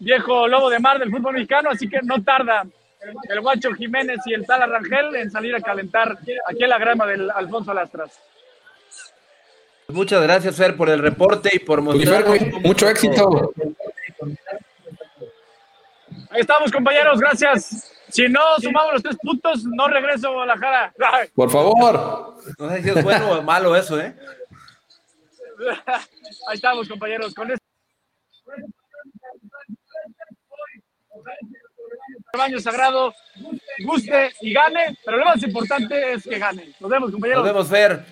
viejo 0.00 0.46
lobo 0.46 0.68
de 0.68 0.78
mar 0.78 0.98
del 0.98 1.10
fútbol 1.10 1.34
mexicano. 1.34 1.70
Así 1.70 1.88
que 1.88 2.00
no 2.02 2.22
tarda 2.22 2.64
el 3.28 3.40
Guacho 3.40 3.72
Jiménez 3.72 4.18
y 4.26 4.34
el 4.34 4.46
Tal 4.46 4.68
Rangel 4.70 5.16
en 5.16 5.30
salir 5.30 5.54
a 5.54 5.60
calentar 5.60 6.18
aquí 6.46 6.64
en 6.64 6.68
la 6.68 6.78
grama 6.78 7.06
del 7.06 7.30
Alfonso 7.30 7.72
Lastras. 7.72 8.20
Muchas 9.88 10.22
gracias, 10.22 10.56
Fer, 10.56 10.76
por 10.76 10.88
el 10.88 10.98
reporte 10.98 11.50
y 11.52 11.58
por 11.58 11.82
mostrar. 11.82 12.24
mucho 12.62 12.88
éxito. 12.88 13.52
Ahí 16.30 16.40
estamos, 16.40 16.72
compañeros, 16.72 17.20
gracias. 17.20 17.93
Si 18.14 18.28
no 18.28 18.40
sumamos 18.60 18.92
los 18.92 19.02
tres 19.02 19.16
puntos, 19.20 19.64
no 19.64 19.88
regreso 19.88 20.28
a 20.28 20.30
Guadalajara. 20.30 20.94
Por 21.34 21.50
favor. 21.50 22.36
No 22.56 22.70
sé 22.70 22.82
si 22.84 22.90
es 22.90 23.02
bueno 23.02 23.32
o 23.32 23.42
malo 23.42 23.74
eso, 23.74 24.00
¿eh? 24.00 24.14
Ahí 26.48 26.54
estamos, 26.54 26.88
compañeros. 26.88 27.34
Con 27.34 27.50
este 27.50 27.64
baño 32.38 32.60
sagrado, 32.60 33.12
guste 33.84 34.32
y 34.42 34.52
gane, 34.52 34.96
pero 35.04 35.16
lo 35.16 35.24
más 35.24 35.42
importante 35.42 36.12
es 36.12 36.22
que 36.22 36.38
gane. 36.38 36.72
Nos 36.78 36.88
vemos, 36.88 37.10
compañeros. 37.10 37.44
Nos 37.44 37.52
vemos, 37.52 37.68
Fer. 37.68 38.04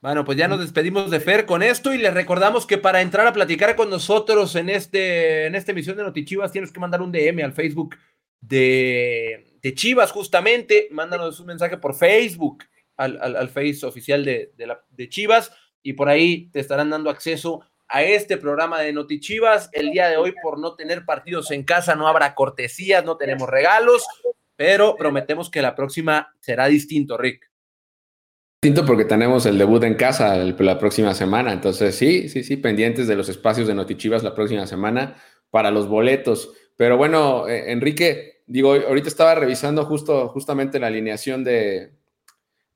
Bueno, 0.00 0.24
pues 0.24 0.38
ya 0.38 0.48
nos 0.48 0.60
despedimos 0.60 1.10
de 1.10 1.20
Fer 1.20 1.44
con 1.44 1.62
esto 1.62 1.92
y 1.92 1.98
les 1.98 2.14
recordamos 2.14 2.64
que 2.64 2.78
para 2.78 3.02
entrar 3.02 3.26
a 3.26 3.34
platicar 3.34 3.76
con 3.76 3.90
nosotros 3.90 4.56
en, 4.56 4.70
este, 4.70 5.44
en 5.46 5.54
esta 5.54 5.72
emisión 5.72 5.98
de 5.98 6.04
Notichivas 6.04 6.50
tienes 6.50 6.72
que 6.72 6.80
mandar 6.80 7.02
un 7.02 7.12
DM 7.12 7.44
al 7.44 7.52
Facebook 7.52 7.96
de, 8.40 9.58
de 9.62 9.74
Chivas 9.74 10.12
justamente, 10.12 10.88
mándanos 10.90 11.40
un 11.40 11.46
mensaje 11.46 11.78
por 11.78 11.94
Facebook 11.94 12.64
al, 12.96 13.18
al, 13.36 13.48
Face 13.48 13.84
oficial 13.84 14.24
de, 14.24 14.52
de, 14.56 14.66
la, 14.66 14.84
de 14.90 15.08
Chivas 15.08 15.52
y 15.82 15.92
por 15.92 16.08
ahí 16.08 16.50
te 16.50 16.60
estarán 16.60 16.90
dando 16.90 17.10
acceso 17.10 17.62
a 17.88 18.02
este 18.02 18.36
programa 18.36 18.80
de 18.80 18.92
Notichivas. 18.92 19.70
El 19.72 19.90
día 19.90 20.08
de 20.08 20.16
hoy, 20.16 20.34
por 20.42 20.58
no 20.58 20.74
tener 20.74 21.04
partidos 21.04 21.50
en 21.50 21.64
casa, 21.64 21.94
no 21.94 22.08
habrá 22.08 22.34
cortesías, 22.34 23.04
no 23.04 23.16
tenemos 23.16 23.48
regalos, 23.48 24.06
pero 24.56 24.96
prometemos 24.96 25.50
que 25.50 25.62
la 25.62 25.74
próxima 25.74 26.34
será 26.40 26.66
distinto, 26.66 27.16
Rick 27.16 27.48
distinto 28.60 28.84
porque 28.84 29.04
tenemos 29.04 29.46
el 29.46 29.56
debut 29.56 29.84
en 29.84 29.94
casa 29.94 30.36
la 30.36 30.78
próxima 30.80 31.14
semana. 31.14 31.52
Entonces, 31.52 31.94
sí, 31.94 32.28
sí, 32.28 32.42
sí, 32.42 32.56
pendientes 32.56 33.06
de 33.06 33.14
los 33.14 33.28
espacios 33.28 33.68
de 33.68 33.74
Notichivas 33.74 34.24
la 34.24 34.34
próxima 34.34 34.66
semana 34.66 35.14
para 35.50 35.70
los 35.70 35.88
boletos. 35.88 36.52
Pero 36.78 36.96
bueno, 36.96 37.48
eh, 37.48 37.72
Enrique, 37.72 38.42
digo, 38.46 38.72
ahorita 38.72 39.08
estaba 39.08 39.34
revisando 39.34 39.84
justo, 39.84 40.28
justamente 40.28 40.78
la 40.78 40.86
alineación 40.86 41.42
de, 41.42 41.90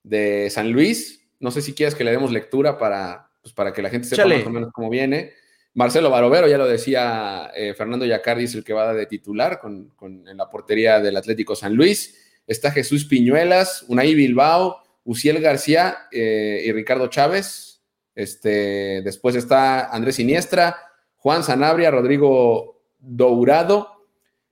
de 0.03 0.51
San 0.51 0.73
Luis. 0.73 1.25
No 1.39 1.53
sé 1.53 1.63
si 1.63 1.73
quieres 1.73 1.95
que 1.95 2.03
le 2.03 2.11
demos 2.11 2.33
lectura 2.33 2.79
para, 2.79 3.31
pues, 3.41 3.55
para 3.55 3.73
que 3.73 3.81
la 3.81 3.91
gente 3.91 4.09
sepa 4.09 4.27
más 4.27 4.45
o 4.45 4.51
menos 4.51 4.73
cómo 4.73 4.91
viene. 4.91 5.35
Marcelo 5.75 6.11
Barovero, 6.11 6.49
ya 6.49 6.59
lo 6.59 6.67
decía 6.67 7.53
eh, 7.55 7.75
Fernando 7.75 8.05
Yacardi, 8.05 8.43
es 8.43 8.57
el 8.57 8.65
que 8.65 8.73
va 8.73 8.93
de 8.93 9.07
titular 9.07 9.61
con, 9.61 9.91
con, 9.95 10.27
en 10.27 10.37
la 10.37 10.51
portería 10.51 10.99
del 10.99 11.17
Atlético 11.17 11.55
San 11.55 11.75
Luis. 11.75 12.19
Está 12.45 12.73
Jesús 12.73 13.05
Piñuelas, 13.05 13.85
Unai 13.87 14.17
Bilbao, 14.17 14.83
Uciel 15.05 15.41
García 15.41 16.09
eh, 16.11 16.61
y 16.67 16.73
Ricardo 16.73 17.07
Chávez. 17.07 17.81
Este, 18.17 19.01
después 19.03 19.37
está 19.37 19.87
Andrés 19.95 20.17
Siniestra, 20.17 20.77
Juan 21.19 21.45
Sanabria, 21.45 21.93
Rodrigo 21.93 22.72
Dourado, 23.03 24.07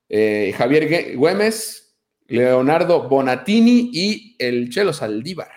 eh, 0.09 0.53
Javier 0.59 1.17
Güemes, 1.17 1.97
Leonardo 2.27 3.09
Bonatini 3.09 3.91
y 3.93 4.37
el 4.39 4.71
Chelo 4.71 4.93
Saldívar. 4.93 5.49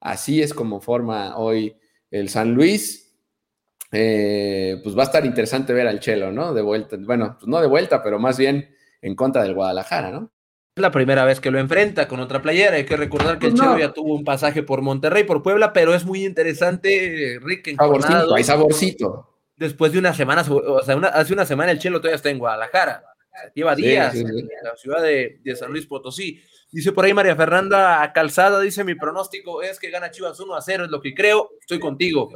Así 0.00 0.42
es 0.42 0.54
como 0.54 0.80
forma 0.80 1.36
hoy 1.36 1.76
el 2.10 2.28
San 2.28 2.54
Luis. 2.54 3.16
Eh, 3.90 4.80
pues 4.84 4.96
va 4.96 5.02
a 5.02 5.06
estar 5.06 5.26
interesante 5.26 5.72
ver 5.72 5.88
al 5.88 5.98
Chelo, 5.98 6.30
¿no? 6.30 6.54
De 6.54 6.62
vuelta, 6.62 6.96
bueno, 7.00 7.36
pues 7.38 7.48
no 7.48 7.60
de 7.60 7.66
vuelta, 7.66 8.02
pero 8.02 8.18
más 8.18 8.38
bien 8.38 8.74
en 9.02 9.16
contra 9.16 9.42
del 9.42 9.54
Guadalajara, 9.54 10.10
¿no? 10.12 10.30
la 10.76 10.90
primera 10.90 11.24
vez 11.24 11.40
que 11.40 11.50
lo 11.50 11.58
enfrenta 11.58 12.08
con 12.08 12.20
otra 12.20 12.42
playera. 12.42 12.76
Hay 12.76 12.84
que 12.84 12.96
recordar 12.96 13.38
que 13.38 13.46
el 13.46 13.52
pues 13.52 13.62
Chelo 13.62 13.78
ya 13.78 13.92
tuvo 13.92 14.14
un 14.14 14.24
pasaje 14.24 14.62
por 14.62 14.82
Monterrey, 14.82 15.24
por 15.24 15.42
Puebla, 15.42 15.72
pero 15.72 15.94
es 15.94 16.04
muy 16.04 16.24
interesante, 16.24 17.38
Rick. 17.42 17.76
Saborcito, 17.76 18.34
hay 18.34 18.44
saborcito. 18.44 19.29
Después 19.60 19.92
de 19.92 19.98
una 19.98 20.14
semana, 20.14 20.40
o 20.40 20.82
sea, 20.82 20.96
hace 20.96 21.34
una 21.34 21.44
semana 21.44 21.70
el 21.70 21.78
Chelo 21.78 21.98
todavía 22.00 22.16
está 22.16 22.30
en 22.30 22.38
Guadalajara. 22.38 23.04
Lleva 23.54 23.74
días 23.74 24.14
en 24.14 24.48
la 24.64 24.74
ciudad 24.74 25.02
de, 25.02 25.38
San 25.54 25.70
Luis 25.70 25.84
Potosí. 25.84 26.40
Dice 26.72 26.92
por 26.92 27.04
ahí 27.04 27.12
María 27.12 27.36
Fernanda 27.36 28.10
Calzada, 28.14 28.58
dice 28.60 28.84
mi 28.84 28.94
pronóstico 28.94 29.60
es 29.62 29.78
que 29.78 29.90
gana 29.90 30.10
Chivas 30.10 30.40
1 30.40 30.54
a 30.54 30.62
0, 30.62 30.86
es 30.86 30.90
lo 30.90 31.02
que 31.02 31.12
creo. 31.12 31.50
Estoy 31.60 31.78
contigo. 31.78 32.30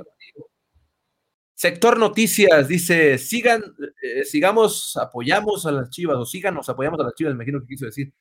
Sector 1.54 1.98
Noticias 1.98 2.68
dice, 2.68 3.16
sigan, 3.16 3.74
eh, 4.02 4.24
sigamos, 4.24 4.94
apoyamos 4.98 5.64
a 5.64 5.72
las 5.72 5.88
Chivas, 5.88 6.18
o 6.18 6.26
síganos, 6.26 6.68
apoyamos 6.68 7.00
a 7.00 7.04
las 7.04 7.14
Chivas, 7.14 7.32
me 7.32 7.36
imagino 7.36 7.60
que 7.60 7.68
quiso 7.68 7.86
decir. 7.86 8.12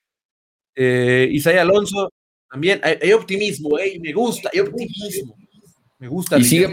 Eh, 0.74 1.28
Isaiah 1.30 1.60
Alonso, 1.60 2.10
también 2.48 2.80
hay, 2.82 3.12
optimismo, 3.12 3.78
eh, 3.78 3.98
me 4.00 4.14
gusta, 4.14 4.48
hay 4.50 4.60
optimismo. 4.60 5.36
Me 6.04 6.10
gusta. 6.10 6.36
Y 6.36 6.44
sigue 6.44 6.68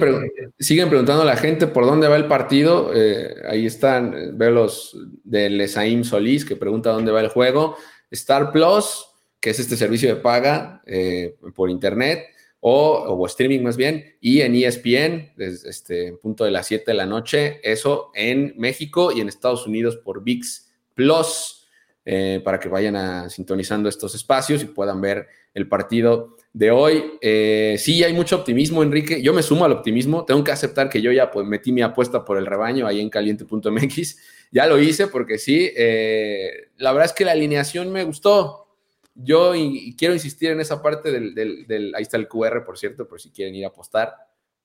siguen 0.59 0.89
preguntando 0.89 1.21
a 1.21 1.25
la 1.25 1.37
gente 1.37 1.65
por 1.65 1.85
dónde 1.85 2.09
va 2.09 2.17
el 2.17 2.27
partido. 2.27 2.91
Eh, 2.93 3.33
ahí 3.47 3.65
están, 3.65 4.37
veo 4.37 4.51
los 4.51 4.97
de 5.23 5.49
Lesaim 5.49 6.03
Solís 6.03 6.43
que 6.43 6.57
pregunta 6.57 6.91
dónde 6.91 7.13
va 7.13 7.21
el 7.21 7.29
juego. 7.29 7.77
Star 8.09 8.51
Plus, 8.51 9.05
que 9.39 9.51
es 9.51 9.59
este 9.59 9.77
servicio 9.77 10.13
de 10.13 10.19
paga 10.19 10.81
eh, 10.85 11.37
por 11.55 11.69
internet 11.69 12.25
o, 12.59 13.05
o, 13.07 13.25
streaming 13.25 13.61
más 13.61 13.77
bien, 13.77 14.17
y 14.19 14.41
en 14.41 14.53
ESPN, 14.53 15.31
desde 15.37 15.69
este 15.69 16.11
punto 16.21 16.43
de 16.43 16.51
las 16.51 16.67
7 16.67 16.83
de 16.87 16.93
la 16.93 17.05
noche, 17.05 17.61
eso 17.63 18.11
en 18.13 18.53
México 18.57 19.13
y 19.13 19.21
en 19.21 19.29
Estados 19.29 19.65
Unidos 19.65 19.95
por 19.95 20.25
VIX 20.25 20.73
Plus, 20.93 21.69
eh, 22.03 22.41
para 22.43 22.59
que 22.59 22.67
vayan 22.67 22.97
a, 22.97 23.29
sintonizando 23.29 23.87
estos 23.87 24.13
espacios 24.13 24.61
y 24.61 24.65
puedan 24.65 24.99
ver 24.99 25.27
el 25.53 25.69
partido 25.69 26.35
de 26.53 26.71
hoy. 26.71 27.17
Eh, 27.21 27.75
sí, 27.79 28.03
hay 28.03 28.13
mucho 28.13 28.35
optimismo, 28.35 28.83
Enrique. 28.83 29.21
Yo 29.21 29.33
me 29.33 29.43
sumo 29.43 29.65
al 29.65 29.71
optimismo. 29.71 30.25
Tengo 30.25 30.43
que 30.43 30.51
aceptar 30.51 30.89
que 30.89 31.01
yo 31.01 31.11
ya 31.11 31.31
pues, 31.31 31.45
metí 31.47 31.71
mi 31.71 31.81
apuesta 31.81 32.25
por 32.25 32.37
el 32.37 32.45
rebaño 32.45 32.87
ahí 32.87 32.99
en 32.99 33.09
caliente.mx. 33.09 34.17
Ya 34.53 34.67
lo 34.67 34.77
hice 34.77 35.07
porque 35.07 35.37
sí, 35.37 35.71
eh, 35.77 36.71
la 36.75 36.91
verdad 36.91 37.05
es 37.05 37.13
que 37.13 37.23
la 37.23 37.31
alineación 37.31 37.89
me 37.89 38.03
gustó. 38.03 38.67
Yo 39.15 39.53
quiero 39.97 40.13
insistir 40.13 40.51
en 40.51 40.59
esa 40.59 40.81
parte 40.81 41.09
del, 41.09 41.33
del, 41.33 41.95
Ahí 41.95 42.01
está 42.01 42.17
el 42.17 42.27
QR, 42.27 42.65
por 42.65 42.77
cierto, 42.77 43.07
por 43.07 43.21
si 43.21 43.29
quieren 43.31 43.55
ir 43.55 43.63
a 43.63 43.69
apostar 43.69 44.13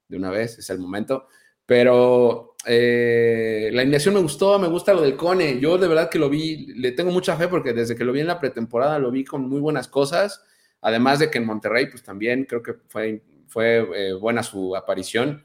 de 0.08 0.16
una 0.16 0.30
vez, 0.30 0.58
es 0.58 0.70
el 0.70 0.80
momento. 0.80 1.28
Pero 1.66 2.56
eh, 2.66 3.70
la 3.72 3.82
alineación 3.82 4.14
me 4.14 4.20
gustó, 4.20 4.58
me 4.58 4.66
gusta 4.66 4.92
lo 4.92 5.02
del 5.02 5.14
Cone. 5.14 5.60
Yo 5.60 5.78
de 5.78 5.86
verdad 5.86 6.10
que 6.10 6.18
lo 6.18 6.28
vi, 6.28 6.66
le 6.74 6.90
tengo 6.90 7.12
mucha 7.12 7.36
fe 7.36 7.46
porque 7.46 7.72
desde 7.72 7.94
que 7.94 8.02
lo 8.02 8.10
vi 8.10 8.22
en 8.22 8.26
la 8.26 8.40
pretemporada 8.40 8.98
lo 8.98 9.12
vi 9.12 9.24
con 9.24 9.48
muy 9.48 9.60
buenas 9.60 9.86
cosas. 9.86 10.42
Además 10.86 11.18
de 11.18 11.32
que 11.32 11.38
en 11.38 11.46
Monterrey, 11.46 11.86
pues 11.86 12.04
también 12.04 12.44
creo 12.44 12.62
que 12.62 12.74
fue, 12.86 13.20
fue 13.48 13.78
eh, 13.92 14.12
buena 14.12 14.44
su 14.44 14.76
aparición. 14.76 15.44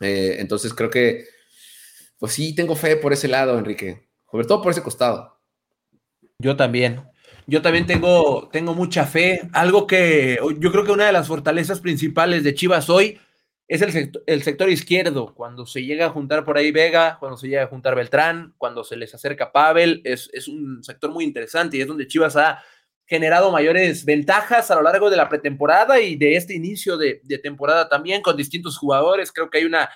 Eh, 0.00 0.36
entonces 0.38 0.72
creo 0.72 0.88
que, 0.88 1.26
pues 2.18 2.32
sí, 2.32 2.54
tengo 2.54 2.74
fe 2.74 2.96
por 2.96 3.12
ese 3.12 3.28
lado, 3.28 3.58
Enrique. 3.58 4.08
Sobre 4.30 4.46
todo 4.46 4.62
por 4.62 4.72
ese 4.72 4.82
costado. 4.82 5.38
Yo 6.38 6.56
también. 6.56 7.02
Yo 7.46 7.60
también 7.60 7.86
tengo, 7.86 8.48
tengo 8.50 8.72
mucha 8.72 9.04
fe. 9.04 9.42
Algo 9.52 9.86
que 9.86 10.38
yo 10.58 10.72
creo 10.72 10.84
que 10.86 10.92
una 10.92 11.04
de 11.04 11.12
las 11.12 11.28
fortalezas 11.28 11.80
principales 11.80 12.42
de 12.42 12.54
Chivas 12.54 12.88
hoy 12.88 13.20
es 13.68 13.82
el 13.82 13.92
sector, 13.92 14.24
el 14.26 14.42
sector 14.42 14.70
izquierdo. 14.70 15.34
Cuando 15.34 15.66
se 15.66 15.84
llega 15.84 16.06
a 16.06 16.10
juntar 16.10 16.46
por 16.46 16.56
ahí 16.56 16.70
Vega, 16.70 17.18
cuando 17.20 17.36
se 17.36 17.48
llega 17.48 17.64
a 17.64 17.68
juntar 17.68 17.94
Beltrán, 17.94 18.54
cuando 18.56 18.84
se 18.84 18.96
les 18.96 19.14
acerca 19.14 19.52
Pavel, 19.52 20.00
es, 20.02 20.30
es 20.32 20.48
un 20.48 20.82
sector 20.82 21.10
muy 21.10 21.24
interesante 21.24 21.76
y 21.76 21.82
es 21.82 21.86
donde 21.86 22.06
Chivas 22.06 22.36
ha 22.36 22.62
generado 23.06 23.52
mayores 23.52 24.04
ventajas 24.04 24.70
a 24.70 24.74
lo 24.74 24.82
largo 24.82 25.10
de 25.10 25.16
la 25.16 25.28
pretemporada 25.28 26.00
y 26.00 26.16
de 26.16 26.36
este 26.36 26.54
inicio 26.54 26.96
de, 26.96 27.20
temporada 27.42 27.88
también 27.88 28.20
con 28.20 28.36
distintos 28.36 28.76
jugadores. 28.76 29.32
Creo 29.32 29.48
que 29.48 29.58
hay 29.58 29.64
una, 29.64 29.88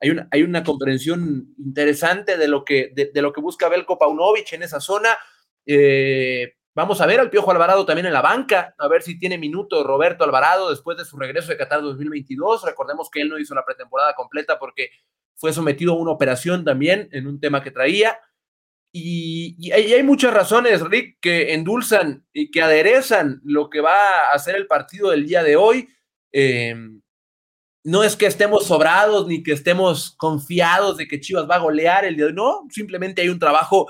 hay 0.00 0.10
una, 0.10 0.28
hay 0.30 0.42
una 0.42 0.62
comprensión 0.62 1.54
interesante 1.58 2.36
de 2.36 2.46
lo 2.46 2.64
que, 2.64 2.92
de, 2.94 3.22
lo 3.22 3.32
que 3.32 3.40
busca 3.40 3.68
Belko 3.68 3.98
Paunovic 3.98 4.52
en 4.52 4.62
esa 4.62 4.80
zona. 4.80 5.16
Eh, 5.64 6.56
vamos 6.74 7.00
a 7.00 7.06
ver 7.06 7.20
al 7.20 7.30
Piojo 7.30 7.50
Alvarado 7.50 7.86
también 7.86 8.06
en 8.06 8.12
la 8.12 8.22
banca, 8.22 8.74
a 8.76 8.86
ver 8.86 9.02
si 9.02 9.18
tiene 9.18 9.38
minuto 9.38 9.82
Roberto 9.82 10.24
Alvarado 10.24 10.68
después 10.68 10.98
de 10.98 11.06
su 11.06 11.16
regreso 11.16 11.48
de 11.48 11.56
Qatar 11.56 11.80
2022. 11.80 12.64
Recordemos 12.64 13.08
que 13.10 13.22
él 13.22 13.30
no 13.30 13.38
hizo 13.38 13.54
la 13.54 13.64
pretemporada 13.64 14.14
completa 14.14 14.58
porque 14.58 14.90
fue 15.36 15.54
sometido 15.54 15.94
a 15.94 15.96
una 15.96 16.10
operación 16.10 16.64
también 16.64 17.08
en 17.12 17.26
un 17.26 17.40
tema 17.40 17.62
que 17.62 17.70
traía. 17.70 18.20
Y, 18.92 19.70
hay, 19.70 20.02
muchas 20.02 20.32
razones, 20.32 20.80
Rick, 20.80 21.18
que 21.20 21.52
endulzan 21.52 22.26
y 22.32 22.50
que 22.50 22.62
aderezan 22.62 23.40
lo 23.44 23.68
que 23.68 23.80
va 23.80 24.30
a 24.32 24.38
ser 24.38 24.56
el 24.56 24.66
partido 24.66 25.10
del 25.10 25.26
día 25.26 25.42
de 25.42 25.56
hoy. 25.56 25.88
Em, 26.32 27.02
no 27.84 28.02
es 28.02 28.16
que 28.16 28.26
estemos 28.26 28.66
sobrados 28.66 29.26
ni 29.26 29.42
que 29.42 29.52
estemos 29.52 30.14
confiados 30.16 30.96
de 30.96 31.06
que 31.06 31.20
Chivas 31.20 31.48
va 31.48 31.56
a 31.56 31.60
golear 31.60 32.04
el 32.04 32.16
día 32.16 32.26
de 32.26 32.30
hoy, 32.30 32.36
no, 32.36 32.66
simplemente 32.70 33.22
hay 33.22 33.28
un 33.28 33.38
trabajo 33.38 33.88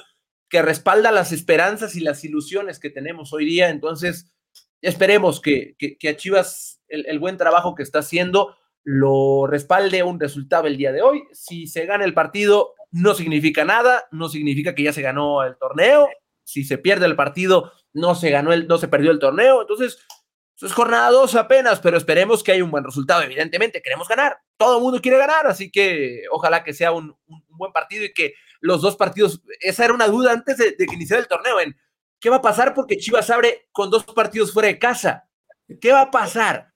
que 0.48 0.62
respalda 0.62 1.12
las 1.12 1.32
esperanzas 1.32 1.96
y 1.96 2.00
las 2.00 2.24
ilusiones 2.24 2.78
que 2.78 2.90
tenemos 2.90 3.32
hoy 3.32 3.44
día. 3.44 3.70
Entonces, 3.70 4.32
esperemos 4.82 5.40
que, 5.40 5.76
a 6.08 6.16
Chivas 6.16 6.80
el, 6.88 7.06
el, 7.06 7.18
buen 7.18 7.36
trabajo 7.36 7.74
que 7.74 7.82
está 7.82 8.00
haciendo 8.00 8.56
lo 8.84 9.46
respalde 9.46 10.02
un 10.02 10.18
resultado 10.18 10.66
el 10.66 10.76
día 10.76 10.92
de 10.92 11.02
hoy. 11.02 11.24
Si 11.32 11.66
se 11.66 11.84
gana 11.84 12.04
el 12.04 12.14
partido, 12.14 12.74
no 12.90 13.14
significa 13.14 13.64
nada, 13.64 14.06
no 14.10 14.28
significa 14.28 14.74
que 14.74 14.84
ya 14.84 14.92
se 14.92 15.02
ganó 15.02 15.42
el 15.42 15.56
torneo. 15.56 16.08
Si 16.44 16.64
se 16.64 16.78
pierde 16.78 17.06
el 17.06 17.16
partido, 17.16 17.72
no 17.92 18.14
se 18.14 18.30
ganó 18.30 18.52
el, 18.52 18.66
no 18.66 18.78
se 18.78 18.88
perdió 18.88 19.10
el 19.10 19.18
torneo. 19.18 19.60
Entonces, 19.62 19.98
es 20.60 20.72
jornada 20.72 21.10
dos 21.10 21.34
apenas, 21.34 21.80
pero 21.80 21.96
esperemos 21.96 22.42
que 22.42 22.52
haya 22.52 22.64
un 22.64 22.70
buen 22.70 22.84
resultado. 22.84 23.22
Evidentemente, 23.22 23.82
queremos 23.82 24.08
ganar. 24.08 24.38
Todo 24.56 24.78
el 24.78 24.82
mundo 24.82 25.00
quiere 25.00 25.18
ganar, 25.18 25.46
así 25.46 25.70
que 25.70 26.22
ojalá 26.30 26.64
que 26.64 26.72
sea 26.72 26.92
un, 26.92 27.16
buen 27.48 27.72
partido 27.72 28.04
y 28.04 28.12
que 28.12 28.34
los 28.60 28.80
dos 28.80 28.96
partidos. 28.96 29.42
Esa 29.60 29.84
era 29.84 29.94
una 29.94 30.08
duda 30.08 30.32
antes 30.32 30.56
de, 30.56 30.72
de 30.72 30.86
que 30.86 30.94
iniciara 30.94 31.22
el 31.22 31.28
torneo. 31.28 31.60
En 31.60 31.76
qué 32.18 32.30
va 32.30 32.36
a 32.36 32.42
pasar 32.42 32.74
porque 32.74 32.96
Chivas 32.96 33.30
abre 33.30 33.68
con 33.72 33.90
dos 33.90 34.04
partidos 34.04 34.52
fuera 34.52 34.68
de 34.68 34.78
casa. 34.78 35.28
¿Qué 35.80 35.92
va 35.92 36.02
a 36.02 36.10
pasar? 36.10 36.72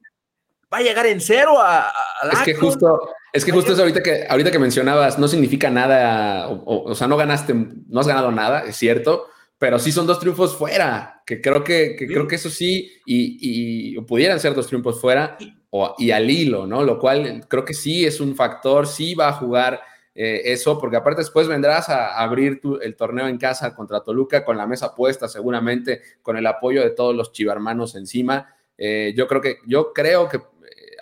¿Va 0.73 0.79
a 0.79 0.83
llegar 0.83 1.07
en 1.07 1.21
cero 1.21 1.61
a, 1.61 1.89
a 1.89 2.29
Es 2.33 2.41
que 2.41 2.55
justo, 2.55 3.01
es 3.33 3.45
que 3.45 3.53
justo 3.53 3.73
eso 3.73 3.83
ahorita 3.83 4.03
que, 4.03 4.27
ahorita 4.29 4.51
que 4.51 4.59
mencionabas, 4.59 5.19
no 5.19 5.27
significa 5.27 5.71
nada, 5.71 6.49
o, 6.49 6.95
sea, 6.95 7.07
no 7.07 7.17
ganaste, 7.17 7.55
no 7.55 8.01
has 8.01 8.07
ganado 8.07 8.31
nada, 8.31 8.65
es 8.67 8.77
cierto, 8.77 9.27
pero 9.59 9.79
sí 9.79 9.91
son 9.91 10.07
dos 10.07 10.21
triunfos 10.21 10.57
fuera, 10.57 11.23
que 11.25 11.41
creo 11.41 11.65
que, 11.65 11.97
creo 11.97 12.27
que 12.29 12.35
eso 12.35 12.51
sí, 12.51 12.93
y, 13.07 13.99
pudieran 14.03 14.39
ser 14.39 14.55
dos 14.55 14.67
triunfos 14.67 15.01
fuera, 15.01 15.39
o, 15.71 15.95
y 15.99 16.11
al 16.11 16.29
hilo, 16.29 16.67
¿no? 16.67 16.83
Lo 16.83 16.99
cual 16.99 17.47
creo 17.49 17.65
que 17.65 17.73
sí 17.73 18.05
es 18.05 18.21
un 18.21 18.37
factor, 18.37 18.87
sí 18.87 19.15
va 19.15 19.29
a 19.29 19.33
jugar 19.33 19.81
eh, 20.15 20.43
eso, 20.53 20.79
porque 20.79 20.97
aparte 20.97 21.23
después 21.23 21.49
vendrás 21.49 21.89
a, 21.89 22.19
abrir 22.19 22.61
el 22.83 22.97
torneo 22.97 23.29
en 23.29 23.39
casa 23.39 23.75
contra 23.75 24.03
Toluca 24.03 24.45
con 24.45 24.59
la 24.59 24.67
mesa 24.67 24.95
puesta, 24.95 25.29
seguramente 25.29 26.03
con 26.21 26.37
el 26.37 26.47
apoyo 26.47 26.83
de 26.83 26.91
todos 26.91 27.15
los 27.15 27.33
chivarmanos 27.33 27.95
encima. 27.95 28.55
Eh, 28.77 29.15
yo 29.17 29.27
creo 29.27 29.41
que, 29.41 29.57
yo 29.67 29.93
creo 29.95 30.29
que 30.29 30.41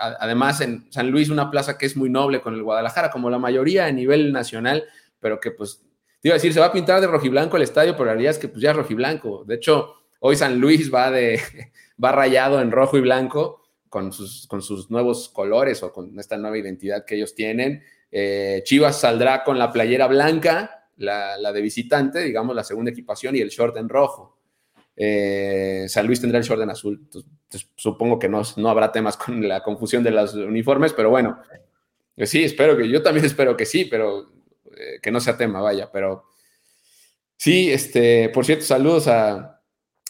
además 0.00 0.60
en 0.60 0.90
San 0.90 1.10
Luis, 1.10 1.28
una 1.28 1.50
plaza 1.50 1.78
que 1.78 1.86
es 1.86 1.96
muy 1.96 2.08
noble 2.08 2.40
con 2.40 2.54
el 2.54 2.62
Guadalajara, 2.62 3.10
como 3.10 3.30
la 3.30 3.38
mayoría 3.38 3.86
a 3.86 3.92
nivel 3.92 4.32
nacional, 4.32 4.84
pero 5.20 5.40
que 5.40 5.50
pues, 5.50 5.82
te 6.20 6.28
iba 6.28 6.34
a 6.34 6.38
decir, 6.38 6.52
se 6.52 6.60
va 6.60 6.66
a 6.66 6.72
pintar 6.72 7.00
de 7.00 7.06
rojiblanco 7.06 7.56
el 7.56 7.62
estadio, 7.62 7.92
pero 7.92 8.06
la 8.06 8.12
realidad 8.12 8.32
es 8.32 8.38
que 8.38 8.48
pues 8.48 8.62
ya 8.62 8.70
es 8.70 8.76
rojiblanco. 8.76 9.44
De 9.44 9.56
hecho, 9.56 9.94
hoy 10.20 10.36
San 10.36 10.58
Luis 10.58 10.92
va, 10.92 11.10
de, 11.10 11.40
va 12.02 12.12
rayado 12.12 12.60
en 12.60 12.70
rojo 12.70 12.98
y 12.98 13.00
blanco 13.00 13.62
con 13.88 14.12
sus, 14.12 14.46
con 14.46 14.62
sus 14.62 14.90
nuevos 14.90 15.28
colores 15.28 15.82
o 15.82 15.92
con 15.92 16.18
esta 16.18 16.36
nueva 16.36 16.58
identidad 16.58 17.04
que 17.04 17.16
ellos 17.16 17.34
tienen. 17.34 17.82
Eh, 18.10 18.62
Chivas 18.64 19.00
saldrá 19.00 19.44
con 19.44 19.58
la 19.58 19.72
playera 19.72 20.06
blanca, 20.06 20.88
la, 20.96 21.36
la 21.38 21.52
de 21.52 21.60
visitante, 21.60 22.20
digamos, 22.20 22.54
la 22.56 22.64
segunda 22.64 22.90
equipación 22.90 23.36
y 23.36 23.40
el 23.40 23.48
short 23.48 23.76
en 23.76 23.88
rojo. 23.88 24.39
Eh, 25.02 25.86
San 25.88 26.06
Luis 26.06 26.20
tendrá 26.20 26.38
el 26.38 26.44
short 26.44 26.60
en 26.60 26.68
azul. 26.68 27.00
supongo 27.74 28.18
que 28.18 28.28
no, 28.28 28.42
no 28.58 28.68
habrá 28.68 28.92
temas 28.92 29.16
con 29.16 29.48
la 29.48 29.62
confusión 29.62 30.02
de 30.02 30.10
los 30.10 30.34
uniformes, 30.34 30.92
pero 30.92 31.08
bueno, 31.08 31.38
eh, 32.18 32.26
sí, 32.26 32.44
espero 32.44 32.76
que, 32.76 32.86
yo 32.86 33.02
también 33.02 33.24
espero 33.26 33.56
que 33.56 33.64
sí, 33.64 33.86
pero 33.86 34.30
eh, 34.76 34.98
que 35.00 35.10
no 35.10 35.18
sea 35.18 35.38
tema, 35.38 35.62
vaya, 35.62 35.90
pero 35.90 36.24
sí, 37.34 37.70
este, 37.72 38.28
por 38.28 38.44
cierto, 38.44 38.66
saludos 38.66 39.08
a, 39.08 39.62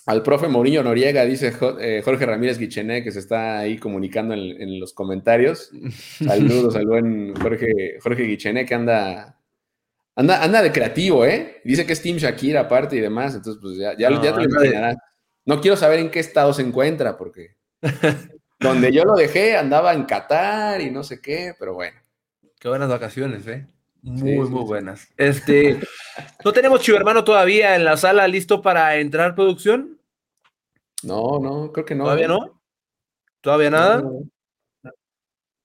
al 0.07 0.25
profe 0.25 0.49
Mourinho 0.49 0.83
Noriega, 0.83 1.25
dice 1.25 1.53
Jorge 1.53 2.27
Ramírez 2.27 2.59
Guichené, 2.59 3.05
que 3.05 3.13
se 3.13 3.21
está 3.21 3.61
ahí 3.61 3.79
comunicando 3.79 4.35
en, 4.35 4.81
los 4.81 4.93
comentarios. 4.93 5.71
Saludos 6.19 6.75
al 6.75 6.87
buen 6.87 7.37
Jorge, 7.37 7.97
Jorge 8.03 8.25
Guichené, 8.25 8.67
que 8.67 8.75
anda 8.75 9.40
Anda, 10.21 10.45
anda 10.45 10.61
de 10.61 10.71
creativo, 10.71 11.25
¿eh? 11.25 11.63
Dice 11.65 11.87
que 11.87 11.95
es 11.95 12.03
Team 12.03 12.19
Shakira 12.19 12.61
aparte 12.61 12.95
y 12.95 13.01
demás, 13.01 13.35
entonces 13.35 13.59
pues 13.59 13.79
ya, 13.79 13.97
ya, 13.97 14.11
no, 14.11 14.21
te 14.21 14.31
lo 14.31 14.43
imaginarás. 14.43 14.97
No 15.47 15.63
quiero 15.63 15.79
saber 15.79 15.99
en 15.99 16.11
qué 16.11 16.21
estado 16.21 16.53
se 16.53 16.61
encuentra, 16.61 17.17
porque 17.17 17.57
donde 18.61 18.93
yo 18.93 19.05
lo 19.07 19.15
dejé 19.15 19.57
andaba 19.57 19.95
en 19.95 20.05
Qatar 20.05 20.83
y 20.83 20.91
no 20.91 21.05
sé 21.05 21.23
qué, 21.23 21.55
pero 21.59 21.73
bueno. 21.73 21.99
Qué 22.59 22.69
buenas 22.69 22.91
vacaciones, 22.91 23.47
¿eh? 23.47 23.67
Muy, 24.03 24.47
muy 24.47 24.65
buenas. 24.65 25.09
Este, 25.17 25.81
¿no 26.45 26.53
tenemos 26.53 26.83
Chivermano 26.83 27.25
todavía 27.25 27.75
en 27.75 27.87
la 27.87 27.97
sala 27.97 28.29
listo 28.29 28.61
para 28.61 28.97
entrar 28.97 29.35
producción? 29.35 30.03
No, 31.03 31.39
no, 31.41 31.73
creo 31.73 31.87
que 31.87 31.95
no. 31.95 32.05
¿Todavía 32.05 32.29
no? 32.29 32.61
¿Todavía 33.41 33.71
nada? 33.71 34.03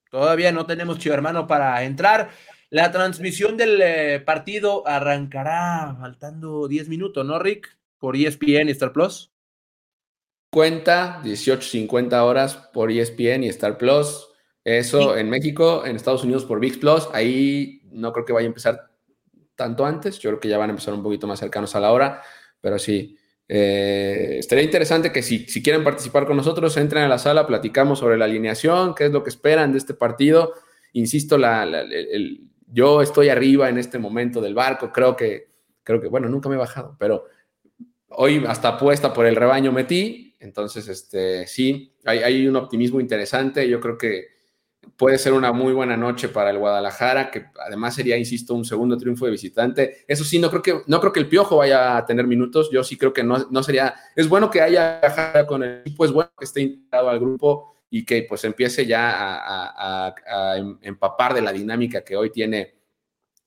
Todavía 0.10 0.54
no 0.54 0.66
tenemos 0.66 0.98
Chivermano 0.98 1.46
para 1.46 1.84
entrar. 1.84 2.30
La 2.76 2.92
transmisión 2.92 3.56
del 3.56 3.80
eh, 3.82 4.20
partido 4.20 4.86
arrancará 4.86 5.96
faltando 5.98 6.68
10 6.68 6.90
minutos, 6.90 7.26
¿no, 7.26 7.40
Rick? 7.40 7.70
Por 7.98 8.18
ESPN 8.18 8.68
y 8.68 8.72
Star 8.72 8.92
Plus. 8.92 9.32
Cuenta 10.52 11.22
18.50 11.24 12.22
horas 12.22 12.58
por 12.74 12.92
ESPN 12.92 13.46
y 13.46 13.48
Star 13.48 13.78
Plus. 13.78 14.28
Eso 14.66 15.16
en 15.16 15.30
México, 15.30 15.86
en 15.86 15.96
Estados 15.96 16.26
Unidos 16.26 16.44
por 16.44 16.60
VIX 16.60 16.78
Plus. 16.80 17.08
Ahí 17.14 17.82
no 17.92 18.12
creo 18.12 18.26
que 18.26 18.34
vaya 18.34 18.48
a 18.48 18.50
empezar 18.50 18.92
tanto 19.56 19.86
antes. 19.86 20.20
Yo 20.20 20.32
creo 20.32 20.42
que 20.42 20.50
ya 20.50 20.58
van 20.58 20.72
a 20.72 20.74
empezar 20.74 20.94
un 20.94 21.02
poquito 21.02 21.28
más 21.28 21.40
cercanos 21.40 21.74
a 21.78 21.80
la 21.80 21.94
hora. 21.94 22.24
Pero 22.60 22.78
sí, 22.78 23.18
eh, 23.48 24.36
estaría 24.40 24.66
interesante 24.66 25.14
que 25.14 25.24
si, 25.24 25.48
si, 25.48 25.64
quieren 25.64 25.86
participar 25.86 26.26
con 26.26 26.36
nosotros, 26.36 26.76
entren 26.76 27.04
a 27.04 27.08
la 27.08 27.20
sala, 27.20 27.48
platicamos 27.48 28.00
sobre 28.00 28.18
la 28.18 28.26
alineación, 28.26 28.94
qué 28.96 29.06
es 29.06 29.12
lo 29.14 29.24
que 29.24 29.30
esperan 29.30 29.72
de 29.72 29.78
este 29.78 29.94
partido. 29.94 30.56
Insisto, 30.92 31.38
la, 31.38 31.64
el, 31.64 32.50
yo 32.68 33.02
estoy 33.02 33.30
arriba 33.30 33.70
en 33.70 33.78
este 33.78 34.00
momento 34.00 34.42
del 34.42 34.54
barco, 34.54 34.92
creo 34.92 35.16
que, 35.16 35.50
creo 35.84 36.02
que, 36.02 36.08
bueno, 36.08 36.30
nunca 36.30 36.50
me 36.50 36.56
he 36.56 36.60
bajado, 36.60 36.96
pero 37.00 37.26
hoy 38.10 38.44
hasta 38.48 38.70
apuesta 38.70 39.14
por 39.14 39.26
el 39.26 39.36
rebaño 39.36 39.72
metí, 39.72 40.36
entonces 40.40 40.88
este, 40.88 41.48
sí, 41.48 41.94
hay, 42.06 42.48
un 42.48 42.56
optimismo 42.56 43.00
interesante, 43.00 43.68
yo 43.68 43.80
creo 43.80 43.98
que 43.98 44.36
puede 44.96 45.18
ser 45.18 45.34
una 45.34 45.52
muy 45.52 45.74
buena 45.74 45.98
noche 45.98 46.30
para 46.30 46.52
el 46.52 46.60
Guadalajara, 46.60 47.32
que 47.32 47.46
además 47.66 47.96
sería, 47.96 48.18
insisto, 48.18 48.54
un 48.54 48.64
segundo 48.64 48.98
triunfo 48.98 49.26
de 49.26 49.32
visitante. 49.32 50.06
Eso 50.08 50.24
sí, 50.24 50.38
no 50.38 50.50
creo 50.50 50.62
que, 50.62 50.82
no 50.86 51.00
creo 51.00 51.12
que 51.12 51.20
el 51.20 51.28
Piojo 51.28 51.58
vaya 51.58 51.98
a 51.98 52.06
tener 52.06 52.28
minutos. 52.28 52.70
Yo 52.72 52.84
sí 52.84 52.96
creo 52.96 53.12
que 53.12 53.24
no, 53.24 53.48
no 53.50 53.64
sería. 53.64 53.96
Es 54.16 54.30
bueno 54.30 54.52
que 54.52 54.62
haya 54.62 55.02
con 55.48 55.64
el 55.64 55.80
equipo, 55.80 56.06
es 56.06 56.12
bueno 56.12 56.30
que 56.38 56.46
esté 56.46 56.62
integrado 56.62 57.10
al 57.10 57.20
grupo 57.20 57.75
y 57.96 58.04
que 58.04 58.24
pues 58.24 58.44
empiece 58.44 58.86
ya 58.86 59.14
a, 59.16 60.14
em, 60.58 60.78
empapar 60.82 61.34
de 61.34 61.42
la 61.42 61.54
dinámica 61.54 62.04
que 62.04 62.18
hoy 62.18 62.30
tiene 62.30 62.76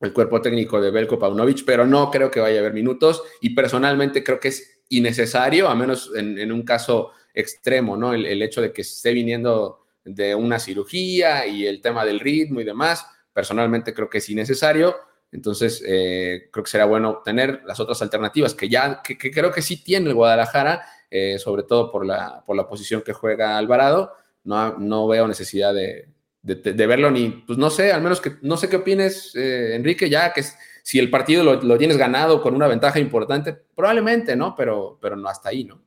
el 0.00 0.14
cuerpo 0.14 0.40
técnico 0.40 0.80
de 0.80 0.90
Belko 0.90 1.18
Paunovic, 1.18 1.66
pero 1.66 1.86
no 1.86 2.10
creo 2.10 2.30
que 2.30 2.40
vaya 2.40 2.56
a 2.56 2.60
haber 2.60 2.72
minutos 2.72 3.22
y 3.42 3.50
personalmente 3.50 4.24
creo 4.24 4.40
que 4.40 4.48
es 4.48 4.80
innecesario, 4.88 5.68
a 5.68 5.74
menos 5.74 6.10
en, 6.16 6.50
un 6.50 6.62
caso 6.62 7.10
extremo, 7.34 7.94
¿no? 7.94 8.14
El, 8.14 8.24
el 8.24 8.40
hecho 8.40 8.62
de 8.62 8.72
que 8.72 8.80
esté 8.80 9.12
viniendo 9.12 9.84
de 10.02 10.34
una 10.34 10.58
cirugía 10.58 11.46
y 11.46 11.66
el 11.66 11.82
tema 11.82 12.06
del 12.06 12.18
ritmo 12.18 12.62
y 12.62 12.64
demás. 12.64 13.06
Personalmente 13.34 13.92
creo 13.92 14.08
que 14.08 14.16
es 14.16 14.30
innecesario. 14.30 14.96
Entonces, 15.30 15.84
eh, 15.86 16.48
creo 16.50 16.64
que 16.64 16.70
será 16.70 16.86
bueno 16.86 17.20
tener 17.22 17.60
las 17.66 17.80
otras 17.80 18.00
alternativas 18.00 18.54
que 18.54 18.70
ya, 18.70 19.02
que, 19.02 19.18
creo 19.18 19.52
que 19.52 19.60
sí 19.60 19.84
tiene 19.84 20.08
el 20.08 20.14
Guadalajara, 20.14 20.86
eh, 21.10 21.38
sobre 21.38 21.64
todo 21.64 21.92
por 21.92 22.06
la, 22.06 22.42
por 22.46 22.56
la 22.56 22.66
posición 22.66 23.02
que 23.02 23.12
juega 23.12 23.58
Alvarado. 23.58 24.14
No, 24.44 24.78
no 24.78 25.06
veo 25.06 25.28
necesidad 25.28 25.74
de, 25.74 26.08
de, 26.42 26.86
verlo 26.86 27.10
ni, 27.10 27.28
pues 27.28 27.58
no 27.58 27.70
sé, 27.70 27.92
al 27.92 28.02
menos 28.02 28.20
que, 28.20 28.36
no 28.42 28.56
sé 28.56 28.68
qué 28.68 28.76
opines, 28.76 29.34
eh, 29.34 29.74
Enrique, 29.74 30.08
ya 30.08 30.32
que 30.32 30.42
si 30.82 30.98
el 30.98 31.10
partido 31.10 31.44
lo, 31.44 31.78
tienes 31.78 31.98
ganado 31.98 32.40
con 32.40 32.54
una 32.54 32.66
ventaja 32.66 32.98
importante, 32.98 33.52
probablemente, 33.52 34.36
¿no? 34.36 34.54
Pero, 34.56 34.98
pero 35.02 35.16
no 35.16 35.28
hasta 35.28 35.50
ahí, 35.50 35.64
¿no? 35.64 35.82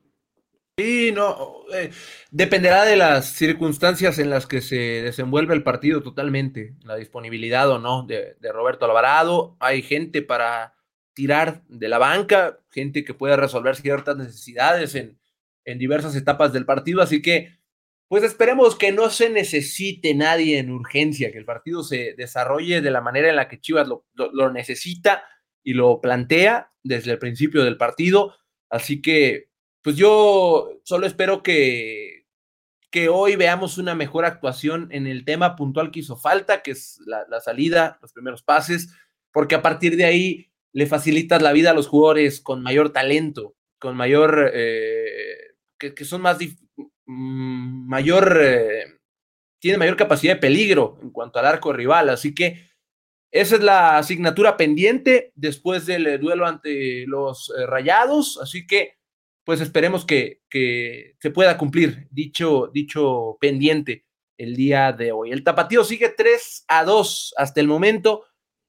Sí, 0.78 1.12
no, 1.12 1.64
eh, 1.74 1.90
dependerá 2.30 2.84
de 2.84 2.96
las 2.96 3.26
circunstancias 3.26 4.18
en 4.18 4.30
las 4.30 4.46
que 4.46 4.62
se 4.62 5.02
desenvuelve 5.02 5.54
el 5.54 5.62
partido 5.62 6.02
totalmente, 6.02 6.76
la 6.84 6.96
disponibilidad 6.96 7.68
o 7.70 7.78
no 7.78 8.04
de, 8.06 8.36
Roberto 8.52 8.86
Alvarado. 8.86 9.56
Hay 9.60 9.82
gente 9.82 10.22
para 10.22 10.74
tirar 11.14 11.62
de 11.68 11.88
la 11.88 11.98
banca, 11.98 12.60
gente 12.70 13.04
que 13.04 13.12
puede 13.12 13.36
resolver 13.36 13.76
ciertas 13.76 14.16
necesidades 14.16 14.94
en, 14.94 15.18
en 15.64 15.78
diversas 15.78 16.16
etapas 16.16 16.54
del 16.54 16.64
partido, 16.64 17.02
así 17.02 17.20
que 17.20 17.58
pues 18.12 18.24
esperemos 18.24 18.76
que 18.76 18.92
no 18.92 19.08
se 19.08 19.30
necesite 19.30 20.12
nadie 20.12 20.58
en 20.58 20.70
urgencia, 20.70 21.32
que 21.32 21.38
el 21.38 21.46
partido 21.46 21.82
se 21.82 22.12
desarrolle 22.12 22.82
de 22.82 22.90
la 22.90 23.00
manera 23.00 23.30
en 23.30 23.36
la 23.36 23.48
que 23.48 23.58
Chivas 23.58 23.88
lo, 23.88 24.52
necesita 24.52 25.24
y 25.62 25.72
lo 25.72 25.98
plantea 26.02 26.74
desde 26.82 27.12
el 27.12 27.18
principio 27.18 27.64
del 27.64 27.78
partido. 27.78 28.34
Así 28.68 29.00
que 29.00 29.48
pues 29.80 29.96
yo 29.96 30.78
solo 30.84 31.06
espero 31.06 31.42
que, 31.42 32.26
que 32.90 33.08
hoy 33.08 33.36
veamos 33.36 33.78
una 33.78 33.94
mejor 33.94 34.26
actuación 34.26 34.88
en 34.90 35.06
el 35.06 35.24
tema 35.24 35.56
puntual 35.56 35.90
que 35.90 36.00
hizo 36.00 36.18
falta, 36.18 36.60
que 36.60 36.72
es 36.72 37.00
la, 37.06 37.40
salida, 37.40 37.98
los 38.02 38.12
primeros 38.12 38.42
pases, 38.42 38.94
porque 39.32 39.54
a 39.54 39.62
partir 39.62 39.96
de 39.96 40.04
ahí 40.04 40.52
le 40.74 40.84
facilitas 40.84 41.40
la 41.40 41.54
vida 41.54 41.70
a 41.70 41.74
los 41.74 41.88
jugadores 41.88 42.42
con 42.42 42.62
mayor 42.62 42.92
talento, 42.92 43.56
con 43.78 43.96
mayor, 43.96 44.50
eh, 44.52 45.54
que, 45.78 46.04
son 46.04 46.20
más, 46.20 46.36
mm, 46.71 46.71
mayor, 47.06 48.38
eh, 48.42 48.84
tiene 49.60 49.78
mayor 49.78 49.96
capacidad 49.96 50.34
de 50.34 50.40
peligro 50.40 50.98
en 51.02 51.10
cuanto 51.10 51.38
al 51.38 51.46
arco 51.46 51.72
rival, 51.72 52.08
así 52.08 52.34
que 52.34 52.70
esa 53.30 53.56
es 53.56 53.62
la 53.62 53.98
asignatura 53.98 54.56
pendiente 54.56 55.32
después 55.34 55.86
del 55.86 56.20
duelo 56.20 56.46
ante 56.46 57.06
los 57.06 57.52
eh, 57.56 57.66
Rayados, 57.66 58.38
así 58.42 58.66
que 58.66 58.98
pues 59.44 59.60
esperemos 59.60 60.04
que, 60.04 60.42
se 60.50 61.30
pueda 61.30 61.58
cumplir 61.58 62.06
dicho, 62.10 62.70
dicho 62.72 63.38
pendiente 63.40 64.06
el 64.38 64.54
día 64.54 64.92
de 64.92 65.12
hoy. 65.12 65.32
El 65.32 65.44
tapatío 65.44 65.84
sigue 65.84 66.10
3 66.10 66.64
a 66.68 66.84
2 66.84 67.34
hasta 67.36 67.60
el 67.60 67.68
momento. 67.68 68.24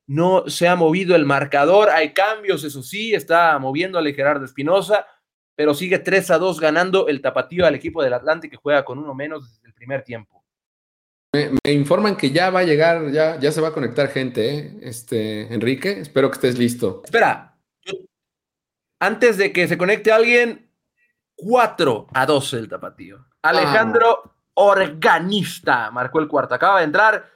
No 0.07 0.49
se 0.49 0.67
ha 0.67 0.75
movido 0.75 1.15
el 1.15 1.25
marcador. 1.25 1.89
Hay 1.89 2.13
cambios, 2.13 2.63
eso 2.63 2.81
sí, 2.83 3.13
está 3.13 3.57
moviendo 3.59 3.99
a 3.99 4.03
Gerardo 4.03 4.45
Espinosa, 4.45 5.05
pero 5.55 5.73
sigue 5.73 5.99
3 5.99 6.31
a 6.31 6.37
2 6.37 6.59
ganando 6.59 7.07
el 7.07 7.21
tapatío 7.21 7.65
al 7.65 7.75
equipo 7.75 8.03
del 8.03 8.13
Atlante 8.13 8.49
que 8.49 8.57
juega 8.57 8.83
con 8.83 8.99
uno 8.99 9.13
menos 9.13 9.49
desde 9.49 9.67
el 9.67 9.73
primer 9.73 10.03
tiempo. 10.03 10.43
Me, 11.33 11.71
informan 11.71 12.15
que 12.15 12.29
ya 12.29 12.51
va 12.51 12.59
a 12.59 12.63
llegar, 12.63 13.11
ya, 13.11 13.39
ya 13.39 13.51
se 13.51 13.59
va 13.59 13.69
a 13.69 13.73
conectar 13.73 14.07
gente, 14.09 14.55
¿eh? 14.55 14.77
este, 14.81 15.51
Enrique. 15.51 15.99
Espero 15.99 16.29
que 16.29 16.35
estés 16.35 16.59
listo. 16.59 17.01
Espera, 17.03 17.57
antes 18.99 19.37
de 19.37 19.51
que 19.51 19.67
se 19.67 19.77
conecte 19.77 20.11
alguien, 20.11 20.69
4 21.35 22.07
a 22.13 22.25
2 22.25 22.53
el 22.53 22.69
tapatío. 22.69 23.25
Alejandro 23.41 24.35
Organista 24.53 25.91
marcó 25.91 26.19
el 26.19 26.27
cuarto. 26.27 26.55
Acaba 26.55 26.79
de 26.79 26.85
entrar 26.85 27.29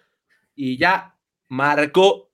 y 0.55 0.77
ya 0.77 1.17
marcó 1.49 2.31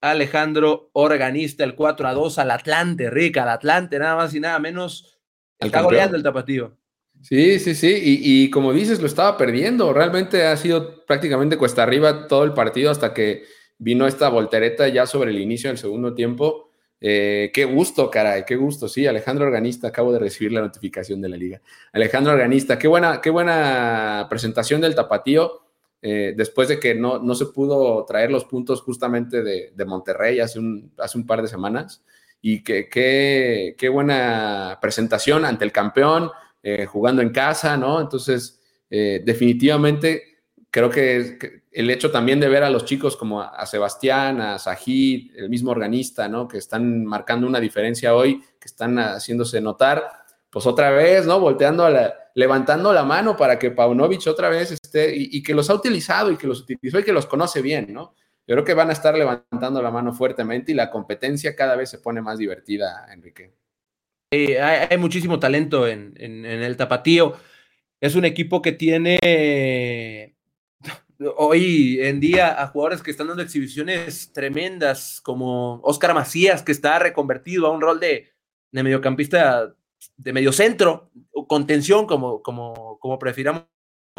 Alejandro 0.00 0.90
Organista 0.92 1.64
el 1.64 1.74
4 1.74 2.06
a 2.06 2.14
2 2.14 2.38
al 2.38 2.50
Atlante, 2.50 3.10
Rica, 3.10 3.42
al 3.42 3.48
Atlante, 3.48 3.98
nada 3.98 4.16
más 4.16 4.34
y 4.34 4.40
nada 4.40 4.58
menos. 4.58 5.15
Está 5.58 5.82
goleando 5.82 6.16
el 6.16 6.22
tapatío. 6.22 6.76
Sí, 7.22 7.58
sí, 7.58 7.74
sí. 7.74 7.88
Y, 7.88 8.44
y, 8.44 8.50
como 8.50 8.72
dices, 8.72 9.00
lo 9.00 9.06
estaba 9.06 9.36
perdiendo. 9.36 9.92
Realmente 9.92 10.44
ha 10.44 10.56
sido 10.56 11.04
prácticamente 11.06 11.56
cuesta 11.56 11.82
arriba 11.82 12.28
todo 12.28 12.44
el 12.44 12.52
partido 12.52 12.90
hasta 12.90 13.14
que 13.14 13.44
vino 13.78 14.06
esta 14.06 14.28
voltereta 14.28 14.88
ya 14.88 15.06
sobre 15.06 15.30
el 15.30 15.40
inicio 15.40 15.70
del 15.70 15.78
segundo 15.78 16.14
tiempo 16.14 16.66
eh, 17.00 17.50
qué 17.52 17.64
gusto, 17.64 18.10
caray, 18.10 18.44
qué 18.44 18.56
gusto. 18.56 18.88
Sí, 18.88 19.06
Alejandro 19.06 19.46
Organista, 19.46 19.88
acabo 19.88 20.12
de 20.12 20.18
recibir 20.18 20.52
la 20.52 20.60
notificación 20.60 21.20
de 21.20 21.28
la 21.28 21.36
liga. 21.36 21.60
Alejandro 21.92 22.32
Organista, 22.32 22.78
qué 22.78 22.88
buena, 22.88 23.20
qué 23.20 23.30
buena 23.30 24.26
presentación 24.28 24.80
del 24.80 24.94
tapatío. 24.94 25.62
Eh, 26.02 26.34
después 26.36 26.68
de 26.68 26.78
que 26.78 26.94
no, 26.94 27.18
no, 27.18 27.34
se 27.34 27.46
pudo 27.46 28.04
traer 28.04 28.30
los 28.30 28.44
puntos 28.44 28.82
justamente 28.82 29.42
de, 29.42 29.72
de 29.74 29.84
Monterrey 29.84 30.40
hace 30.40 30.58
un, 30.58 30.92
hace 30.98 31.18
un, 31.18 31.26
par 31.26 31.42
de 31.42 31.48
semanas. 31.48 32.04
Y 32.48 32.62
qué 32.62 33.74
qué 33.76 33.88
buena 33.88 34.78
presentación 34.80 35.44
ante 35.44 35.64
el 35.64 35.72
campeón, 35.72 36.30
eh, 36.62 36.86
jugando 36.86 37.22
en 37.22 37.30
casa, 37.30 37.76
¿no? 37.76 38.00
Entonces, 38.00 38.60
definitivamente 38.88 40.36
creo 40.76 40.90
que, 40.90 41.62
el 41.72 41.90
hecho 41.90 42.10
también 42.10 42.38
de 42.38 42.50
ver 42.50 42.62
a 42.62 42.68
los 42.68 42.84
chicos 42.84 43.16
como 43.16 43.40
a, 43.40 43.64
Sebastián, 43.64 44.42
a 44.42 44.58
Sajid, 44.58 45.34
el 45.34 45.48
mismo 45.48 45.70
organista, 45.70 46.28
¿no? 46.28 46.46
Que 46.46 46.58
están 46.58 47.04
marcando 47.06 47.46
una 47.46 47.60
diferencia 47.60 48.14
hoy, 48.14 48.42
que 48.60 48.66
están 48.66 48.98
haciéndose 48.98 49.60
notar, 49.62 50.06
pues 50.50 50.66
otra 50.66 50.90
vez, 50.90 51.24
¿no? 51.24 51.40
Volteando 51.40 51.84
a 51.84 51.90
la, 51.90 52.14
levantando 52.34 52.92
la 52.92 53.04
mano 53.04 53.38
para 53.38 53.58
que 53.58 53.70
Paunovic 53.70 54.26
otra 54.26 54.50
vez 54.50 54.72
esté, 54.72 55.14
y, 55.16 55.42
que 55.42 55.54
los 55.54 55.70
ha 55.70 55.74
utilizado 55.74 56.30
y 56.30 56.36
que 56.36 56.46
los 56.46 56.60
utilizó 56.60 56.98
y 56.98 57.04
que 57.04 57.12
los 57.12 57.24
conoce 57.24 57.62
bien, 57.62 57.92
¿no? 57.94 58.14
Yo 58.46 58.54
creo 58.54 58.64
que 58.64 58.74
van 58.74 58.90
a 58.90 58.92
estar 58.92 59.16
levantando 59.16 59.82
la 59.82 59.90
mano 59.90 60.12
fuertemente 60.12 60.72
y 60.72 60.74
la 60.74 60.90
competencia 60.90 61.56
cada 61.56 61.76
vez 61.76 61.90
se 61.90 61.98
pone 61.98 62.22
más 62.22 62.38
divertida, 62.38 63.06
Enrique. 63.12 63.54
hay, 64.30 64.96
muchísimo 64.98 65.38
talento 65.38 65.88
en, 65.88 66.14
en 66.18 66.44
el 66.44 66.76
tapatío. 66.76 67.34
Es 68.00 68.14
un 68.14 68.24
equipo 68.24 68.62
que 68.62 68.72
tiene 68.72 69.18
hoy 71.36 71.98
en 72.00 72.20
día 72.20 72.62
a 72.62 72.68
jugadores 72.68 73.02
que 73.02 73.10
están 73.10 73.28
dando 73.28 73.42
exhibiciones 73.42 74.32
tremendas, 74.32 75.20
como 75.22 75.80
Oscar 75.82 76.14
Macías, 76.14 76.62
que 76.62 76.72
está 76.72 76.98
reconvertido 76.98 77.66
a 77.66 77.70
un 77.70 77.80
rol 77.80 77.98
de, 78.00 78.28
de 78.70 78.82
mediocampista 78.82 79.74
de 80.16 80.32
mediocentro, 80.32 81.10
contención, 81.48 82.06
como, 82.06 82.42
como, 82.42 82.98
como 83.00 83.18
prefiramos 83.18 83.64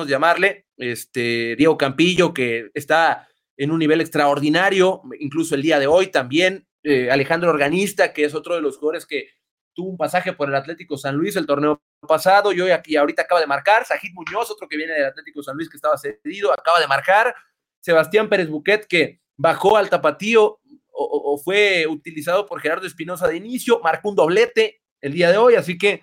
llamarle, 0.06 0.68
este, 0.78 1.56
Diego 1.56 1.78
Campillo, 1.78 2.34
que 2.34 2.70
está 2.74 3.28
en 3.58 3.72
un 3.72 3.80
nivel 3.80 4.02
extraordinario, 4.02 5.02
incluso 5.20 5.56
el 5.56 5.63
día 5.63 5.80
de 5.80 5.88
hoy 5.88 6.08
también, 6.08 6.67
eh, 6.84 7.10
Alejandro 7.12 7.50
Organista, 7.50 8.13
que 8.13 8.24
es 8.24 8.36
otro 8.36 8.56
de 8.56 8.62
los 8.62 8.78
jugadores 8.78 9.06
que 9.06 9.30
tuvo 9.74 9.89
un 9.89 9.98
pasaje 9.98 10.34
por 10.34 10.50
el 10.50 10.56
Atlético 10.56 10.98
San 10.98 11.15
Luis 11.15 11.36
el 11.36 11.46
torneo 11.46 11.82
pasado 12.08 12.52
y 12.52 12.62
hoy 12.62 12.72
aquí 12.72 12.96
ahorita 12.96 13.24
acaba 13.24 13.41
de 13.41 13.48
marcar. 13.48 13.86
Sajid 13.86 14.13
Muñoz, 14.13 14.50
otro 14.50 14.67
que 14.67 14.78
viene 14.78 14.93
del 14.93 15.06
Atlético 15.06 15.43
San 15.43 15.56
Luis 15.56 15.70
que 15.70 15.78
estaba 15.78 15.98
cedido, 15.98 16.52
acaba 16.52 16.80
de 16.80 16.88
marcar. 16.88 17.36
Sebastián 17.80 18.30
Pérez 18.30 18.50
Buquet, 18.50 18.88
que 18.88 19.22
bajó 19.36 19.78
al 19.78 19.89
tapatío 19.89 20.60
o, 21.00 21.38
fue 21.38 21.86
utilizado 21.86 22.48
por 22.48 22.60
Gerardo 22.60 22.88
Espinosa 22.88 23.28
de 23.28 23.38
inicio, 23.38 23.80
marcó 23.84 24.10
un 24.10 24.15
doblete 24.15 24.82
el 25.00 25.13
día 25.13 25.30
de 25.32 25.38
hoy, 25.38 25.54
así 25.54 25.78
que 25.78 26.02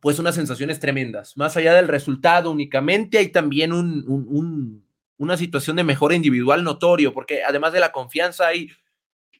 pues 0.00 0.20
unas 0.20 0.36
sensaciones 0.36 0.78
tremendas. 0.78 1.36
Más 1.36 1.56
allá 1.56 1.74
del 1.74 1.88
resultado 1.88 2.52
únicamente, 2.52 3.18
hay 3.18 3.28
también 3.28 3.72
un, 3.72 4.86
una 5.18 5.36
situación 5.36 5.76
de 5.76 5.84
mejora 5.84 6.14
individual 6.14 6.64
notorio, 6.64 7.12
porque 7.12 7.42
además 7.44 7.72
de 7.72 7.80
la 7.80 7.92
confianza 7.92 8.46
hay 8.46 8.70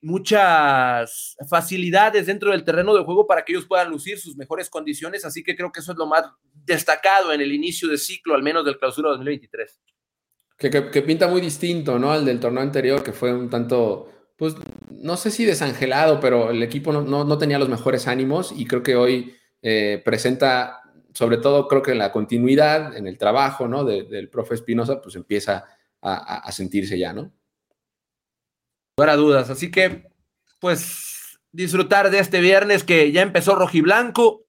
muchas 0.01 1.37
facilidades 1.49 2.27
dentro 2.27 2.53
del 2.53 2.65
terreno 2.65 2.95
de 2.95 3.05
juego 3.05 3.27
para 3.27 3.45
que 3.45 3.53
ellos 3.53 3.67
puedan 3.67 3.91
lucir 3.91 4.19
sus 4.19 4.37
mejores 4.37 4.71
condiciones, 4.71 5.25
así 5.25 5.43
que 5.43 5.57
creo 5.57 5.73
que 5.73 5.81
eso 5.81 5.93
es 5.93 5.99
lo 5.99 6.07
más 6.07 6.25
destacado 6.67 7.33
en 7.33 7.41
el 7.41 7.53
inicio 7.53 7.89
de 7.89 7.99
ciclo, 7.99 8.35
al 8.35 8.43
menos 8.43 8.65
del 8.65 8.79
clausura 8.79 9.11
2023. 9.11 9.81
Que, 10.59 10.71
que, 10.71 11.03
pinta 11.03 11.29
muy 11.29 11.41
distinto, 11.41 11.99
¿no? 11.99 12.13
Al 12.13 12.25
del 12.25 12.41
torneo 12.41 12.63
anterior, 12.63 13.03
que 13.03 13.13
fue 13.13 13.33
un 13.33 13.49
tanto 13.49 14.09
pues 14.39 14.55
no 14.91 15.17
sé 15.17 15.33
si 15.33 15.45
desangelado, 15.45 16.21
pero 16.21 16.51
el 16.51 16.63
equipo 16.63 16.93
no, 16.93 17.39
tenía 17.39 17.59
los 17.59 17.69
mejores 17.69 18.07
ánimos 18.07 18.55
y 18.57 18.67
creo 18.67 18.85
que 18.85 18.95
hoy 18.95 19.35
eh, 19.63 20.01
presenta, 20.05 20.81
sobre 21.19 21.39
todo 21.39 21.67
creo 21.67 21.83
que 21.83 21.97
la 21.97 22.13
continuidad 22.13 22.97
en 22.97 23.09
el 23.09 23.19
trabajo 23.19 23.67
¿no? 23.67 23.85
del 23.85 24.29
profe 24.29 24.55
Espinosa, 24.55 25.03
pues 25.03 25.17
empieza 25.17 25.65
a, 26.01 26.53
sentirse 26.53 26.97
ya, 26.97 27.13
¿no? 27.13 27.33
Para 28.95 29.17
dudas, 29.17 29.51
así 29.51 29.69
que 29.69 30.07
pues 30.61 31.41
disfrutar 31.51 32.13
de 32.13 32.21
este 32.21 32.41
viernes 32.41 32.85
que 32.85 33.11
ya 33.11 33.23
empezó 33.23 33.57
rojiblanco 33.57 34.47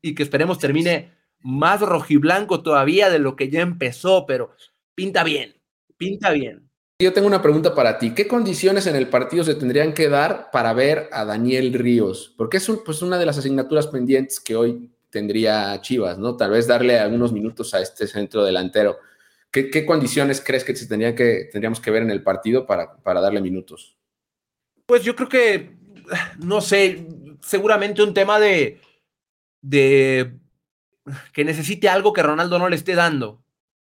y 0.00 0.14
que 0.14 0.22
esperemos 0.22 0.58
termine 0.58 1.12
más 1.40 1.82
rojiblanco 1.82 2.62
todavía 2.62 3.10
de 3.10 3.18
lo 3.18 3.36
que 3.36 3.50
ya 3.50 3.60
empezó, 3.60 4.24
pero 4.24 4.52
pinta 4.94 5.24
bien, 5.24 5.60
pinta 5.98 6.30
bien. 6.30 6.70
Yo 6.98 7.12
tengo 7.12 7.26
una 7.26 7.42
pregunta 7.42 7.74
para 7.74 7.98
ti. 7.98 8.14
¿Qué 8.14 8.26
condiciones 8.26 8.86
en 8.86 8.96
el 8.96 9.10
partido 9.10 9.44
se 9.44 9.54
tendrían 9.54 9.92
que 9.92 10.08
dar 10.08 10.50
para 10.50 10.72
ver 10.72 11.10
a 11.12 11.26
Daniel 11.26 11.74
Ríos? 11.74 12.34
Porque 12.38 12.56
es 12.56 12.72
pues, 12.82 13.02
una 13.02 13.18
de 13.18 13.26
las 13.26 13.36
asignaturas 13.36 13.88
pendientes 13.88 14.40
que 14.40 14.56
hoy 14.56 14.95
tendría 15.16 15.80
Chivas, 15.80 16.18
¿no? 16.18 16.36
Tal 16.36 16.50
vez 16.50 16.66
darle 16.66 16.98
algunos 16.98 17.32
minutos 17.32 17.72
a 17.72 17.80
este 17.80 18.06
centro 18.06 18.44
delantero. 18.44 18.98
¿Qué, 19.50 19.86
condiciones 19.86 20.42
crees 20.44 20.62
que, 20.62 20.76
se 20.76 20.86
tendría 20.86 21.14
que 21.14 21.48
tendríamos 21.50 21.80
que 21.80 21.90
ver 21.90 22.02
en 22.02 22.10
el 22.10 22.22
partido 22.22 22.66
para, 22.66 22.98
para 22.98 23.22
darle 23.22 23.40
minutos? 23.40 23.96
Pues 24.84 25.02
yo 25.02 25.16
creo 25.16 25.30
que, 25.30 25.70
no 26.44 26.60
sé, 26.60 27.08
seguramente 27.40 28.02
un 28.02 28.12
tema 28.12 28.38
de, 28.38 28.78
de 29.62 30.34
que 31.32 31.46
necesite 31.46 31.88
algo 31.88 32.12
que 32.12 32.22
Ronaldo 32.22 32.58
no 32.58 32.68
le 32.68 32.76
esté 32.76 32.94
dando 32.94 33.42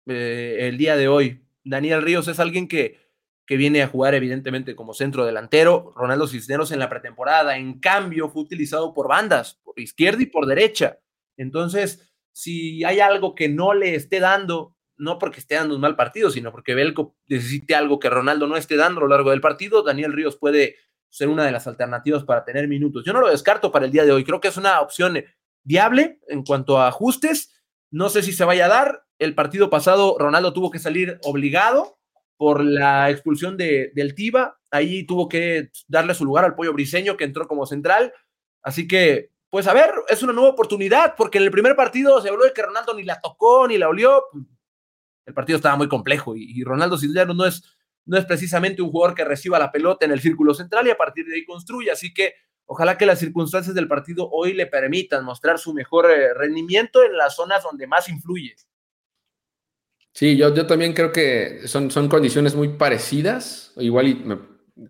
eh, 0.08 0.58
el 0.62 0.80
día 0.80 0.98
de 0.98 1.10
hoy. 1.10 1.44
Daniel 1.63 2.02
Ríos 2.02 2.28
es 2.28 2.39
alguien 2.39 2.68
que, 2.68 2.98
que 3.46 3.56
viene 3.56 3.84
a 3.84 3.88
jugar 3.88 4.15
evidentemente 4.15 4.76
como 4.76 4.96
centro 4.96 5.24
delantero. 5.24 5.94
Ronaldo 5.96 6.28
Cisneros 6.28 6.72
en 6.72 6.80
la 6.80 6.89
pretemporada, 6.89 7.56
en 7.56 7.80
cambio, 7.80 8.28
fue 8.30 8.42
utilizado 8.42 8.92
por 8.92 9.08
bandas, 9.08 9.60
por 9.63 9.80
izquierda 9.80 10.24
y 10.24 10.26
por 10.26 10.48
derecha. 10.48 10.98
Entonces, 11.39 12.13
si 12.32 12.84
hay 12.84 12.99
algo 12.99 13.34
que 13.34 13.49
no 13.49 13.73
le 13.73 13.95
esté 13.95 14.19
dando, 14.19 14.75
no 14.97 15.17
porque 15.17 15.39
esté 15.39 15.56
dando 15.56 15.75
un 15.75 15.82
mal 15.82 15.95
partido, 15.95 16.30
sino 16.30 16.52
porque 16.52 16.75
Belco 16.75 17.15
necesite 17.28 17.75
algo 17.75 17.97
que 17.97 18.10
Ronaldo 18.10 18.45
no 18.45 18.58
esté 18.58 18.75
dando 18.75 18.99
a 18.99 19.04
lo 19.04 19.10
largo 19.10 19.32
del 19.32 19.41
partido, 19.41 19.82
Daniel 19.82 20.13
Ríos 20.13 20.38
puede 20.38 20.75
ser 21.10 21.30
una 21.30 21.45
de 21.45 21.52
las 21.52 21.65
alternativas 21.65 22.23
para 22.23 22.45
tener 22.45 22.67
minutos. 22.67 23.04
Yo 23.06 23.13
no 23.13 23.21
lo 23.21 23.30
descarto 23.30 23.71
para 23.71 23.86
el 23.86 23.91
día 23.91 24.06
de 24.06 24.12
hoy, 24.12 24.23
creo 24.23 24.41
que 24.41 24.49
es 24.49 24.58
una 24.58 24.82
opción 24.82 25.23
viable 25.63 26.19
en 26.28 26.43
cuanto 26.43 26.78
a 26.78 26.88
ajustes. 26.89 27.56
No 27.89 28.10
sé 28.10 28.21
si 28.21 28.34
se 28.34 28.43
vaya 28.43 28.65
a 28.65 28.69
dar, 28.69 29.06
el 29.17 29.34
partido 29.34 29.69
pasado 29.69 30.17
Ronaldo 30.19 30.54
tuvo 30.54 30.71
que 30.71 30.80
salir 30.80 31.19
obligado 31.23 31.97
por 32.38 32.63
la 32.63 33.10
expulsión 33.10 33.58
de, 33.58 33.91
del 33.95 34.15
Tiba. 34.15 34.60
Ahí 34.71 35.06
tuvo 35.06 35.28
que 35.28 35.71
darle 35.88 36.13
su 36.13 36.25
lugar 36.25 36.45
al 36.45 36.56
pollo 36.56 36.73
briseño 36.73 37.17
que 37.17 37.25
entró 37.25 37.47
como 37.47 37.65
central. 37.65 38.13
Así 38.62 38.88
que, 38.88 39.32
pues 39.50 39.68
a 39.68 39.74
ver, 39.74 39.92
es 40.08 40.22
una 40.22 40.34
nueva 40.34 40.50
oportunidad 40.50 41.16
porque 41.18 41.40
en 41.40 41.46
el 41.46 41.52
primer 41.52 41.76
partido 41.76 42.22
se 42.22 42.30
habló 42.30 42.46
de 42.46 42.54
que 42.54 42.62
Ronaldo 42.62 42.94
ni 42.94 43.04
la 43.04 43.20
tocó 43.20 43.68
ni 43.68 43.78
la 43.78 43.90
olió. 43.90 44.24
El 45.26 45.34
partido 45.34 45.58
estaba 45.58 45.76
muy 45.76 45.88
complejo 45.88 46.36
y, 46.36 46.64
Ronaldo 46.64 46.98
Cisneros 46.98 47.36
no 47.36 47.46
es, 47.46 47.64
no 48.06 48.18
es 48.18 48.26
precisamente 48.26 48.82
un 48.82 48.92
jugador 48.92 49.16
que 49.16 49.26
reciba 49.26 49.60
la 49.60 49.72
pelota 49.72 50.06
en 50.06 50.12
el 50.12 50.20
círculo 50.20 50.54
central 50.54 50.88
y 50.88 50.92
a 50.92 50.98
partir 50.98 51.26
de 51.26 51.36
ahí 51.36 51.46
construye. 51.46 51.92
Así 51.92 52.14
que 52.14 52.34
ojalá 52.66 52.98
que 52.98 53.06
las 53.06 53.20
circunstancias 53.20 53.76
del 53.76 53.88
partido 53.88 54.30
hoy 54.32 54.54
le 54.54 54.68
permitan 54.68 55.24
mostrar 55.24 55.58
su 55.58 55.74
mejor 55.74 56.10
eh, 56.12 56.34
rendimiento 56.34 57.04
en 57.04 57.18
las 57.18 57.36
zonas 57.36 57.64
donde 57.64 57.88
más 57.88 58.10
influye. 58.10 58.56
Sí, 60.14 60.36
yo, 60.36 60.54
yo 60.54 60.68
también 60.68 60.94
creo 60.94 61.12
que 61.12 61.68
son, 61.68 61.90
son 61.92 62.08
condiciones 62.08 62.56
muy 62.56 62.70
parecidas. 62.70 63.74
Igual, 63.78 64.08
y 64.08 64.26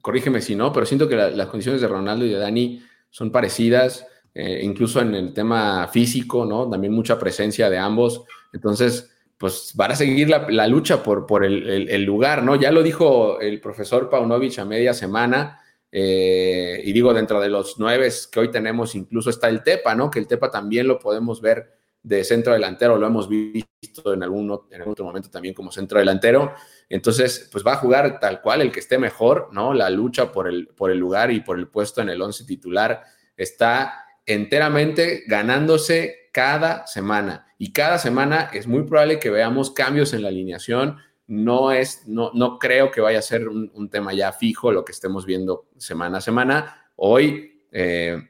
corrígeme 0.01 0.41
si 0.41 0.55
no, 0.55 0.71
pero 0.73 0.85
siento 0.85 1.07
que 1.07 1.15
las 1.15 1.47
condiciones 1.47 1.81
de 1.81 1.87
Ronaldo 1.87 2.25
y 2.25 2.29
de 2.29 2.37
Dani 2.37 2.83
son 3.09 3.31
parecidas, 3.31 4.05
eh, 4.33 4.61
incluso 4.63 5.01
en 5.01 5.15
el 5.15 5.33
tema 5.33 5.87
físico, 5.87 6.45
¿no? 6.45 6.69
También 6.69 6.93
mucha 6.93 7.17
presencia 7.17 7.69
de 7.69 7.77
ambos. 7.77 8.23
Entonces, 8.53 9.11
pues 9.37 9.71
van 9.75 9.91
a 9.91 9.95
seguir 9.95 10.29
la, 10.29 10.67
lucha 10.67 11.01
por, 11.01 11.45
el, 11.45 12.03
lugar, 12.03 12.43
¿no? 12.43 12.55
Ya 12.55 12.71
lo 12.71 12.83
dijo 12.83 13.39
el 13.39 13.61
profesor 13.61 14.09
Paunovic 14.09 14.59
a 14.59 14.65
media 14.65 14.93
semana. 14.93 15.61
Eh, 15.91 16.81
y 16.83 16.91
digo, 16.91 17.13
dentro 17.13 17.39
de 17.39 17.49
los 17.49 17.79
nueve 17.79 18.09
que 18.31 18.39
hoy 18.39 18.51
tenemos, 18.51 18.95
incluso 18.95 19.29
está 19.29 19.47
el 19.47 19.63
Tepa, 19.63 19.95
¿no? 19.95 20.11
Que 20.11 20.19
el 20.19 20.27
Tepa 20.27 20.51
también 20.51 20.87
lo 20.87 20.99
podemos 20.99 21.41
ver 21.41 21.79
de 22.03 22.23
centro 22.23 22.53
delantero, 22.53 22.97
lo 22.97 23.07
hemos 23.07 23.27
visto 23.27 24.13
en 24.13 24.23
algún, 24.23 24.59
en 24.71 24.81
algún 24.81 24.91
otro 24.91 25.05
momento 25.05 25.29
también 25.29 25.53
como 25.53 25.71
centro 25.71 25.99
delantero. 25.99 26.53
Entonces, 26.89 27.49
pues 27.51 27.65
va 27.65 27.73
a 27.73 27.77
jugar 27.77 28.19
tal 28.19 28.41
cual 28.41 28.61
el 28.61 28.71
que 28.71 28.81
esté 28.81 28.97
mejor, 28.97 29.49
¿no? 29.51 29.73
La 29.73 29.89
lucha 29.89 30.31
por 30.31 30.47
el, 30.47 30.67
por 30.67 30.91
el 30.91 30.97
lugar 30.97 31.31
y 31.31 31.39
por 31.39 31.57
el 31.57 31.67
puesto 31.67 32.01
en 32.01 32.09
el 32.09 32.21
once 32.21 32.45
titular 32.45 33.03
está 33.37 34.05
enteramente 34.29 35.23
ganándose 35.25 36.29
cada 36.31 36.85
semana. 36.85 37.47
Y 37.57 37.73
cada 37.73 37.97
semana 37.97 38.49
es 38.53 38.67
muy 38.67 38.83
probable 38.83 39.19
que 39.19 39.31
veamos 39.31 39.71
cambios 39.71 40.13
en 40.13 40.21
la 40.21 40.29
alineación. 40.29 40.97
No, 41.25 41.71
es, 41.71 42.07
no, 42.07 42.31
no 42.33 42.59
creo 42.59 42.91
que 42.91 43.01
vaya 43.01 43.19
a 43.19 43.23
ser 43.23 43.47
un, 43.49 43.89
tema 43.89 44.13
ya 44.13 44.31
fijo 44.31 44.71
lo 44.71 44.85
que 44.85 44.91
estemos 44.91 45.25
viendo 45.25 45.67
semana 45.77 46.19
a 46.19 46.21
semana. 46.21 46.91
Hoy 46.95 47.63
eh, 47.71 48.21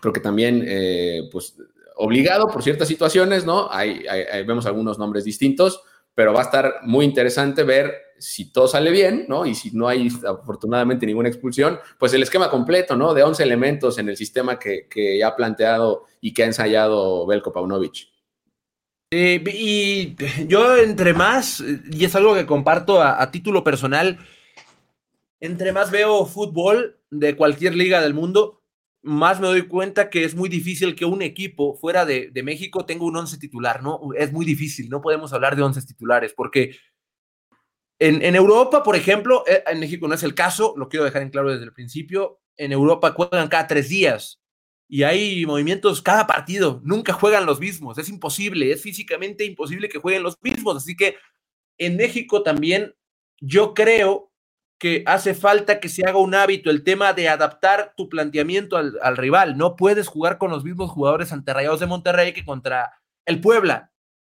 creo 0.00 0.12
que 0.12 0.20
también, 0.20 0.64
eh, 0.66 1.28
pues 1.30 1.56
obligado 1.96 2.48
por 2.48 2.62
ciertas 2.62 2.88
situaciones, 2.88 3.44
¿no? 3.44 3.68
Hay, 3.70 4.04
vemos 4.46 4.64
algunos 4.66 4.98
nombres 4.98 5.24
distintos, 5.24 5.82
pero 6.16 6.32
va 6.32 6.40
a 6.40 6.44
estar 6.44 6.80
muy 6.82 7.04
interesante 7.04 7.62
ver 7.62 7.92
si 8.18 8.50
todo 8.50 8.66
sale 8.66 8.90
bien, 8.90 9.26
¿no? 9.28 9.44
Y 9.44 9.54
si 9.54 9.70
no 9.72 9.86
hay 9.86 10.08
afortunadamente 10.26 11.04
ninguna 11.04 11.28
expulsión, 11.28 11.78
pues 11.98 12.14
el 12.14 12.22
esquema 12.22 12.48
completo, 12.48 12.96
¿no? 12.96 13.12
De 13.12 13.22
11 13.22 13.42
elementos 13.42 13.98
en 13.98 14.08
el 14.08 14.16
sistema 14.16 14.58
que, 14.58 14.88
que 14.88 15.22
ha 15.22 15.36
planteado 15.36 16.06
y 16.22 16.32
que 16.32 16.42
ha 16.42 16.46
ensayado 16.46 17.26
Belko 17.26 17.52
Paunovic. 17.52 18.08
y 19.10 20.16
yo 20.48 20.78
entre 20.78 21.12
más, 21.12 21.62
y 21.92 22.06
es 22.06 22.16
algo 22.16 22.34
que 22.34 22.46
comparto 22.46 23.02
a 23.02 23.30
título 23.30 23.62
personal, 23.62 24.18
entre 25.38 25.72
más 25.72 25.90
veo 25.90 26.24
fútbol 26.24 26.98
de 27.10 27.36
cualquier 27.36 27.74
liga 27.74 28.00
del 28.00 28.14
mundo, 28.14 28.55
más 29.06 29.40
me 29.40 29.46
doy 29.46 29.68
cuenta 29.68 30.10
que 30.10 30.24
es 30.24 30.34
muy 30.34 30.48
difícil 30.48 30.96
que 30.96 31.04
un 31.04 31.22
equipo 31.22 31.76
fuera 31.76 32.04
de, 32.04 32.30
México 32.42 32.84
tenga 32.84 33.04
un 33.04 33.16
once 33.16 33.38
titular, 33.38 33.82
¿no? 33.82 34.00
Es 34.16 34.32
muy 34.32 34.44
difícil, 34.44 34.90
no 34.90 35.00
podemos 35.00 35.32
hablar 35.32 35.54
de 35.54 35.62
once 35.62 35.80
titulares, 35.82 36.34
porque 36.36 36.76
en, 38.00 38.34
Europa, 38.34 38.82
por 38.82 38.96
ejemplo, 38.96 39.44
eh, 39.46 39.62
en 39.66 39.78
México 39.78 40.08
no 40.08 40.14
es 40.14 40.24
el 40.24 40.34
caso, 40.34 40.74
lo 40.76 40.88
quiero 40.88 41.04
dejar 41.04 41.22
en 41.22 41.30
claro 41.30 41.52
desde 41.52 41.64
el 41.64 41.72
principio, 41.72 42.40
en 42.56 42.72
Europa 42.72 43.12
juegan 43.12 43.48
cada 43.48 43.68
tres 43.68 43.88
días 43.88 44.40
y 44.88 45.04
hay 45.04 45.46
movimientos 45.46 46.02
cada 46.02 46.26
partido, 46.26 46.80
nunca 46.84 47.12
juegan 47.12 47.46
los 47.46 47.60
mismos, 47.60 47.98
es 47.98 48.08
imposible, 48.08 48.72
es 48.72 48.82
físicamente 48.82 49.44
imposible 49.44 49.88
que 49.88 49.98
jueguen 49.98 50.24
los 50.24 50.36
mismos, 50.42 50.76
así 50.76 50.96
que 50.96 51.16
en 51.78 51.96
México 51.96 52.42
también 52.42 52.94
yo 53.40 53.72
creo 53.72 54.32
que 54.78 55.02
hace 55.06 55.34
falta 55.34 55.80
que 55.80 55.88
se 55.88 56.04
haga 56.06 56.18
un 56.18 56.34
hábito 56.34 56.70
el 56.70 56.84
tema 56.84 57.12
de 57.12 57.28
adaptar 57.28 57.94
tu 57.96 58.08
planteamiento 58.08 58.76
al, 58.76 59.16
rival. 59.16 59.56
No 59.56 59.76
puedes 59.76 60.08
jugar 60.08 60.38
con 60.38 60.50
los 60.50 60.64
mismos 60.64 60.90
jugadores 60.90 61.32
ante 61.32 61.54
Rayados 61.54 61.80
de 61.80 61.86
Monterrey 61.86 62.32
que 62.32 62.44
contra 62.44 63.00
el 63.24 63.40
Puebla. 63.40 63.92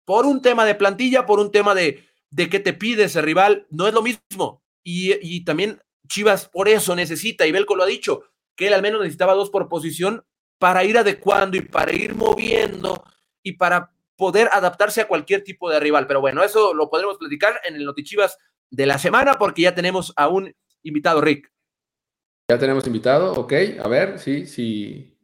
Por 0.05 0.27
un 0.27 0.41
tema 0.41 0.65
de 0.65 0.75
plantilla, 0.75 1.27
por 1.27 1.41
un 1.41 1.51
tema 1.51 1.75
de, 1.75 2.05
de 2.31 2.49
qué 2.49 2.61
te 2.61 2.73
pide 2.73 3.05
ese 3.05 3.21
rival, 3.21 3.67
no 3.71 3.87
es 3.87 3.95
lo 3.95 4.03
mismo. 4.03 4.63
Y, 4.85 5.45
también 5.45 5.83
Chivas 6.09 6.49
por 6.49 6.69
eso 6.69 6.97
necesita, 6.97 7.47
y 7.47 7.53
Belco 7.53 7.77
lo 7.77 7.83
ha 7.83 7.87
dicho, 7.87 8.23
que 8.57 8.69
él 8.69 8.75
al 8.75 8.81
menos 8.81 9.01
necesitaba 9.01 9.35
dos 9.35 9.51
por 9.51 9.69
posición 9.69 10.25
para 10.59 10.85
ir 10.85 10.97
adecuando 10.97 11.57
y 11.57 11.61
para 11.61 11.93
ir 11.93 12.15
moviendo 12.15 13.05
y 13.43 13.53
para 13.53 13.93
poder 14.17 14.49
adaptarse 14.53 15.03
a 15.03 15.09
cualquier 15.09 15.45
tipo 15.45 15.69
de 15.69 15.79
rival. 15.79 16.07
Pero 16.07 16.21
bueno, 16.21 16.43
eso 16.43 16.73
lo 16.73 16.89
podremos 16.89 17.19
platicar 17.19 17.61
en 17.65 17.77
el 17.77 17.85
Notichivas 17.85 18.39
de 18.71 18.87
la 18.87 18.99
semana 18.99 19.39
porque 19.39 19.63
ya 19.63 19.75
tenemos 19.75 20.13
a 20.17 20.29
un 20.29 20.55
invitado, 20.83 21.21
Rick. 21.21 21.51
Ya 22.51 22.59
tenemos 22.59 22.87
invitado, 22.87 23.33
ok. 23.35 23.53
A 23.83 23.89
ver, 23.89 24.19
sí, 24.19 24.47
sí. 24.47 25.15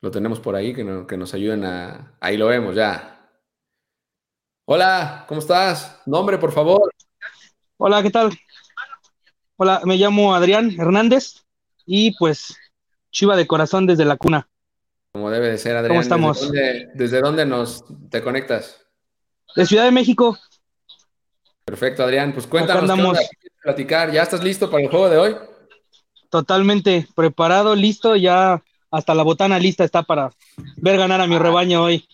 Lo 0.00 0.10
tenemos 0.10 0.40
por 0.40 0.54
ahí, 0.54 0.74
que, 0.74 1.04
que 1.08 1.16
nos 1.16 1.34
ayuden 1.34 1.64
a... 1.64 2.16
Ahí 2.20 2.36
lo 2.36 2.46
vemos 2.46 2.74
ya. 2.74 3.30
Hola, 4.66 5.24
¿cómo 5.28 5.40
estás? 5.40 6.00
Nombre, 6.06 6.38
por 6.38 6.52
favor. 6.52 6.90
Hola, 7.76 8.02
¿qué 8.02 8.10
tal? 8.10 8.32
Hola, 9.56 9.82
me 9.84 9.96
llamo 9.96 10.34
Adrián 10.34 10.74
Hernández 10.78 11.44
y 11.86 12.16
pues 12.16 12.56
chiva 13.10 13.36
de 13.36 13.46
corazón 13.46 13.86
desde 13.86 14.04
la 14.04 14.16
cuna. 14.16 14.48
Como 15.12 15.30
debe 15.30 15.48
de 15.50 15.58
ser, 15.58 15.76
Adrián. 15.76 15.90
¿Cómo 15.90 16.00
estamos? 16.00 16.50
¿Desde 16.50 17.20
dónde, 17.20 17.46
nos 17.46 17.84
te 18.10 18.22
conectas? 18.22 18.84
De 19.54 19.66
Ciudad 19.66 19.84
de 19.84 19.92
México. 19.92 20.38
Perfecto, 21.64 22.02
Adrián. 22.02 22.32
Pues 22.32 22.46
cuéntanos 22.46 22.82
andamos. 22.82 23.18
platicar. 23.62 24.12
¿Ya 24.12 24.22
estás 24.22 24.44
listo 24.44 24.70
para 24.70 24.84
el 24.84 24.90
juego 24.90 25.08
de 25.08 25.18
hoy? 25.18 25.36
Totalmente 26.28 27.06
preparado, 27.14 27.74
listo. 27.74 28.16
Ya 28.16 28.62
hasta 28.90 29.14
la 29.14 29.22
botana 29.22 29.58
lista 29.58 29.84
está 29.84 30.02
para 30.02 30.30
ver 30.76 30.98
ganar 30.98 31.20
a 31.20 31.26
mi 31.26 31.38
rebaño 31.38 31.82
hoy. 31.82 32.06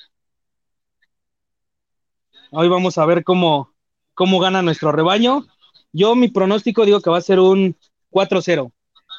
Hoy 2.53 2.69
vamos 2.69 2.99
a 2.99 3.07
ver 3.07 3.23
cómo, 3.25 3.73
cómo 4.15 4.39
gana 4.41 4.63
nuestro 4.63 4.93
rebaño. 4.93 5.47
Yo 5.93 6.15
mi 6.15 6.29
pronóstico 6.29 6.85
digo 6.85 7.01
que 7.01 7.11
va 7.11 7.19
a 7.19 7.23
ser 7.23 7.41
un 7.41 7.77
4-0. 8.11 8.73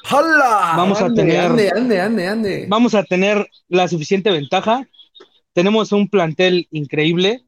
¡Hala! 0.04 0.74
Vamos 0.76 1.00
a 1.00 1.12
tener, 1.12 1.40
ande, 1.40 1.70
ande, 1.70 2.00
ande, 2.00 2.28
ande. 2.28 2.66
vamos 2.68 2.94
a 2.94 3.04
tener 3.04 3.48
la 3.68 3.86
suficiente 3.88 4.30
ventaja. 4.30 4.86
Tenemos 5.52 5.92
un 5.92 6.08
plantel 6.08 6.66
increíble, 6.70 7.44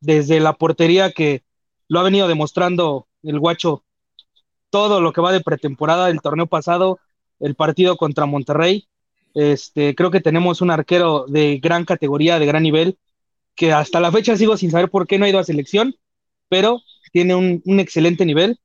desde 0.00 0.40
la 0.40 0.54
portería 0.54 1.12
que 1.12 1.42
lo 1.92 2.00
ha 2.00 2.04
venido 2.04 2.26
demostrando 2.26 3.06
el 3.22 3.38
guacho 3.38 3.84
todo 4.70 5.02
lo 5.02 5.12
que 5.12 5.20
va 5.20 5.30
de 5.30 5.42
pretemporada, 5.42 6.08
el 6.08 6.22
torneo 6.22 6.46
pasado, 6.46 6.98
el 7.38 7.54
partido 7.54 7.98
contra 7.98 8.24
Monterrey. 8.24 8.88
Este, 9.34 9.94
creo 9.94 10.10
que 10.10 10.22
tenemos 10.22 10.62
un 10.62 10.70
arquero 10.70 11.26
de 11.28 11.58
gran 11.58 11.84
categoría, 11.84 12.38
de 12.38 12.46
gran 12.46 12.62
nivel, 12.62 12.98
que 13.54 13.74
hasta 13.74 14.00
la 14.00 14.10
fecha 14.10 14.38
sigo 14.38 14.56
sin 14.56 14.70
saber 14.70 14.88
por 14.88 15.06
qué 15.06 15.18
no 15.18 15.26
ha 15.26 15.28
ido 15.28 15.38
a 15.38 15.44
selección, 15.44 15.94
pero 16.48 16.80
tiene 17.12 17.34
un, 17.34 17.62
excelente 17.78 18.24
nivel. 18.24 18.58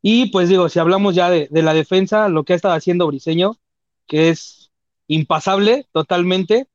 Y 0.00 0.30
pues 0.30 0.48
digo, 0.48 0.70
si 0.70 0.78
hablamos 0.78 1.14
ya 1.14 1.28
de, 1.28 1.48
de 1.50 1.62
la 1.62 1.74
defensa, 1.74 2.30
lo 2.30 2.44
que 2.44 2.54
ha 2.54 2.56
estado 2.56 2.72
haciendo 2.72 3.06
Briseño, 3.06 3.58
que 4.06 4.30
es 4.30 4.70
impasable 5.06 5.86
totalmente, 5.92 6.66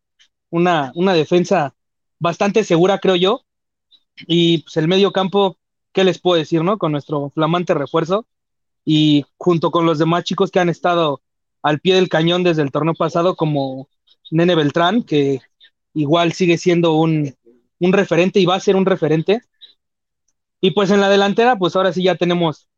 una, 0.52 0.92
una 0.94 1.14
defensa 1.16 1.74
bastante 2.20 2.64
segura, 2.64 3.00
creo 3.00 3.16
yo. 3.16 3.42
Y 4.28 4.60
pues 4.60 4.78
el 4.78 4.88
medio 4.88 5.12
campo, 5.12 5.58
¿qué 5.94 6.04
les 6.04 6.20
puedo 6.20 6.38
decir, 6.40 6.64
no? 6.64 6.78
Con 6.78 6.92
nuestro 6.92 7.30
flamante 7.32 7.74
refuerzo 7.74 8.26
y 8.86 9.26
junto 9.38 9.72
con 9.72 9.86
los 9.86 10.00
demás 10.00 10.24
chicos 10.24 10.52
que 10.52 10.60
han 10.60 10.70
estado 10.70 11.22
al 11.64 11.80
pie 11.80 11.96
del 11.96 12.10
cañón 12.10 12.44
desde 12.44 12.62
el 12.64 12.72
torneo 12.72 12.96
pasado, 12.96 13.36
como 13.36 13.90
Nene 14.32 14.56
Beltrán, 14.56 15.04
que 15.04 15.42
igual 15.94 16.34
sigue 16.34 16.58
siendo 16.58 16.94
un, 16.94 17.36
un 17.80 17.94
referente 17.94 18.40
y 18.40 18.46
va 18.46 18.56
a 18.56 18.60
ser 18.60 18.76
un 18.76 18.86
referente. 18.86 19.42
Y 20.62 20.72
pues 20.72 20.90
en 20.92 21.02
la 21.02 21.10
delantera, 21.10 21.58
pues 21.58 21.76
ahora 21.76 21.92
sí 21.92 22.02
ya 22.04 22.16
tenemos 22.16 22.70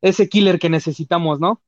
ese 0.00 0.26
killer 0.28 0.58
que 0.58 0.70
necesitamos, 0.70 1.38
¿no? 1.38 1.60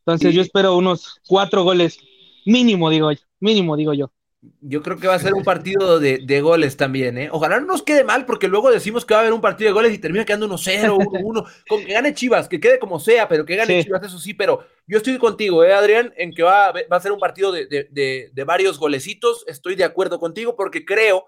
Entonces 0.00 0.30
Sí. 0.30 0.36
yo 0.36 0.42
espero 0.42 0.76
unos 0.76 1.20
cuatro 1.26 1.64
goles 1.64 1.98
mínimo, 2.44 2.90
digo, 2.90 3.10
mínimo, 3.40 3.76
digo 3.76 3.94
yo. 3.94 4.12
Yo 4.60 4.82
creo 4.82 4.96
que 4.98 5.06
va 5.06 5.14
a 5.14 5.18
ser 5.20 5.34
un 5.34 5.44
partido 5.44 6.00
de, 6.00 6.18
de 6.18 6.40
goles 6.40 6.76
también, 6.76 7.16
¿eh? 7.16 7.28
Ojalá 7.30 7.60
no 7.60 7.66
nos 7.66 7.82
quede 7.84 8.02
mal, 8.02 8.26
porque 8.26 8.48
luego 8.48 8.72
decimos 8.72 9.04
que 9.04 9.14
va 9.14 9.20
a 9.20 9.22
haber 9.22 9.32
un 9.32 9.40
partido 9.40 9.68
de 9.68 9.72
goles 9.74 9.94
y 9.94 9.98
termina 9.98 10.24
quedando 10.24 10.48
1-0, 10.48 10.96
1-1. 10.96 11.46
Con 11.68 11.84
que 11.84 11.92
gane 11.92 12.12
Chivas, 12.12 12.48
que 12.48 12.58
quede 12.58 12.80
como 12.80 12.98
sea, 12.98 13.28
pero 13.28 13.44
que 13.44 13.54
gane 13.54 13.78
Sí. 13.78 13.84
Chivas, 13.84 14.02
eso 14.04 14.18
sí. 14.18 14.34
Pero 14.34 14.64
yo 14.88 14.96
estoy 14.96 15.16
contigo, 15.18 15.62
¿eh, 15.64 15.72
Adrián? 15.72 16.12
En 16.16 16.32
que 16.34 16.42
va, 16.42 16.68
a- 16.68 16.72
va 16.72 16.96
a 16.96 17.00
ser 17.00 17.12
un 17.12 17.20
partido 17.20 17.52
de, 17.52 17.66
de- 17.66 18.30
de- 18.32 18.44
varios 18.44 18.80
golecitos. 18.80 19.44
Estoy 19.46 19.76
de 19.76 19.84
acuerdo 19.84 20.18
contigo, 20.18 20.56
porque 20.56 20.84
creo 20.84 21.26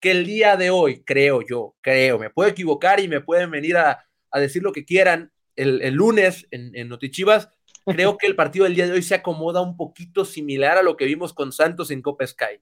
que 0.00 0.12
el 0.12 0.24
día 0.24 0.56
de 0.56 0.70
hoy, 0.70 1.02
creo 1.04 1.42
yo, 1.42 1.74
creo, 1.80 2.18
me 2.20 2.30
puedo 2.30 2.48
equivocar 2.48 3.00
y 3.00 3.08
me 3.08 3.20
pueden 3.20 3.50
venir 3.50 3.76
a, 3.76 4.04
a 4.30 4.38
decir 4.40 4.62
lo 4.62 4.72
que 4.72 4.84
quieran 4.84 5.32
el, 5.56 5.82
el 5.82 5.94
lunes 5.94 6.46
en, 6.52 6.70
en 6.76 6.88
Notichivas. 6.88 7.48
Creo 7.88 8.16
que 8.16 8.26
el 8.26 8.36
partido 8.36 8.64
del 8.64 8.74
día 8.74 8.86
de 8.86 8.92
hoy 8.92 9.02
se 9.02 9.14
acomoda 9.14 9.60
un 9.60 9.76
poquito 9.76 10.24
similar 10.24 10.78
a 10.78 10.82
lo 10.82 10.96
que 10.96 11.04
vimos 11.06 11.32
con 11.32 11.52
Santos 11.52 11.90
en 11.90 12.02
Copa 12.02 12.26
Sky. 12.26 12.60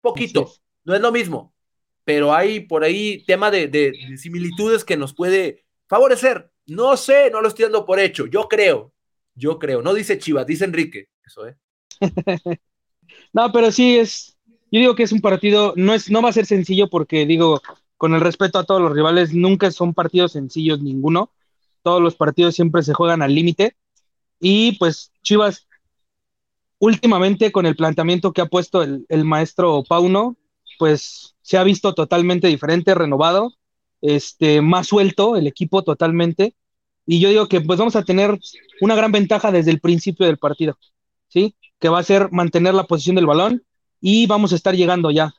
Poquito, 0.00 0.44
es. 0.44 0.62
no 0.84 0.94
es 0.94 1.00
lo 1.00 1.12
mismo, 1.12 1.54
pero 2.04 2.34
hay 2.34 2.60
por 2.60 2.84
ahí 2.84 3.24
tema 3.26 3.50
de, 3.50 3.68
de- 3.68 3.92
de 4.10 4.16
similitudes 4.18 4.84
que 4.84 4.96
nos 4.96 5.14
puede 5.14 5.64
favorecer. 5.88 6.50
No 6.66 6.96
sé, 6.96 7.30
no 7.30 7.40
lo 7.42 7.48
estoy 7.48 7.64
dando 7.64 7.84
por 7.86 8.00
hecho. 8.00 8.26
Yo 8.26 8.48
creo, 8.48 8.92
yo 9.34 9.58
creo. 9.58 9.82
No 9.82 9.94
dice 9.94 10.18
Chivas, 10.18 10.46
dice 10.46 10.64
Enrique. 10.64 11.08
Eso, 11.24 11.46
¿eh? 11.46 11.56
No, 13.32 13.52
pero 13.52 13.70
sí 13.72 13.98
es, 13.98 14.38
yo 14.70 14.80
digo 14.80 14.94
que 14.94 15.04
es 15.04 15.12
un 15.12 15.20
partido, 15.20 15.72
no 15.76 15.94
es, 15.94 16.10
no 16.10 16.22
va 16.22 16.30
a 16.30 16.32
ser 16.32 16.46
sencillo 16.46 16.88
porque 16.88 17.26
digo, 17.26 17.60
con 17.96 18.14
el 18.14 18.20
respeto 18.20 18.58
a 18.58 18.64
todos 18.64 18.80
los 18.80 18.92
rivales, 18.92 19.34
nunca 19.34 19.70
son 19.70 19.94
partidos 19.94 20.32
sencillos 20.32 20.80
ninguno. 20.80 21.32
Todos 21.82 22.02
los 22.02 22.14
partidos 22.16 22.54
siempre 22.54 22.82
se 22.82 22.94
juegan 22.94 23.22
al 23.22 23.34
límite. 23.34 23.76
Y 24.40 24.72
pues 24.78 25.12
Chivas, 25.22 25.66
últimamente 26.78 27.52
con 27.52 27.66
el 27.66 27.76
planteamiento 27.76 28.32
que 28.32 28.40
ha 28.40 28.46
puesto 28.46 28.82
el, 28.82 29.06
el 29.08 29.24
maestro 29.24 29.84
Pauno, 29.88 30.36
pues 30.78 31.34
se 31.42 31.58
ha 31.58 31.64
visto 31.64 31.94
totalmente 31.94 32.48
diferente, 32.48 32.94
renovado, 32.94 33.54
este, 34.00 34.62
más 34.62 34.86
suelto 34.88 35.36
el 35.36 35.46
equipo 35.46 35.82
totalmente. 35.82 36.54
Y 37.06 37.20
yo 37.20 37.28
digo 37.28 37.48
que 37.48 37.60
pues 37.60 37.78
vamos 37.78 37.96
a 37.96 38.04
tener 38.04 38.38
una 38.80 38.94
gran 38.94 39.12
ventaja 39.12 39.52
desde 39.52 39.70
el 39.70 39.80
principio 39.80 40.26
del 40.26 40.38
partido, 40.38 40.78
¿sí? 41.28 41.54
Que 41.78 41.88
va 41.88 41.98
a 41.98 42.04
ser 42.04 42.30
mantener 42.32 42.74
la 42.74 42.84
posición 42.84 43.16
del 43.16 43.26
balón 43.26 43.64
y 44.00 44.26
vamos 44.26 44.52
a 44.52 44.56
estar 44.56 44.74
llegando 44.74 45.10
ya. 45.10 45.34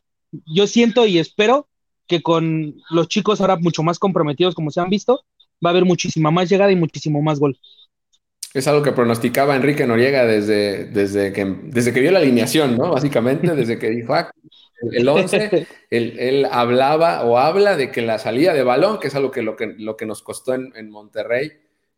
Yo 0.45 0.67
siento 0.67 1.05
y 1.05 1.17
espero 1.17 1.67
que 2.07 2.21
con 2.21 2.75
los 2.89 3.07
chicos 3.07 3.41
ahora 3.41 3.55
mucho 3.57 3.83
más 3.83 3.99
comprometidos 3.99 4.53
como 4.53 4.69
se 4.71 4.81
han 4.81 4.89
visto, 4.89 5.23
va 5.65 5.69
a 5.69 5.71
haber 5.71 5.85
muchísima 5.85 6.29
más 6.29 6.49
llegada 6.49 6.71
y 6.71 6.75
muchísimo 6.75 7.21
más 7.21 7.39
gol. 7.39 7.57
Es 8.53 8.67
algo 8.67 8.83
que 8.83 8.91
pronosticaba 8.91 9.55
Enrique 9.55 9.87
Noriega 9.87 10.25
desde, 10.25 10.85
desde, 10.85 11.31
que, 11.31 11.45
desde 11.63 11.93
que 11.93 12.01
vio 12.01 12.11
la 12.11 12.19
alineación, 12.19 12.77
¿no? 12.77 12.91
Básicamente, 12.91 13.47
desde 13.55 13.79
que 13.79 13.89
dijo, 13.89 14.13
ah, 14.13 14.31
el 14.91 15.07
11, 15.07 15.67
él, 15.89 16.15
él, 16.19 16.47
hablaba 16.51 17.23
o 17.23 17.37
habla 17.37 17.77
de 17.77 17.91
que 17.91 18.01
la 18.01 18.17
salida 18.17 18.53
de 18.53 18.63
balón, 18.63 18.99
que 18.99 19.07
es 19.07 19.15
algo 19.15 19.31
que 19.31 19.41
lo 19.41 19.55
que, 19.55 19.67
lo 19.77 19.95
que 19.95 20.05
nos 20.05 20.21
costó 20.21 20.53
en, 20.53 20.73
en 20.75 20.89
Monterrey, 20.89 21.51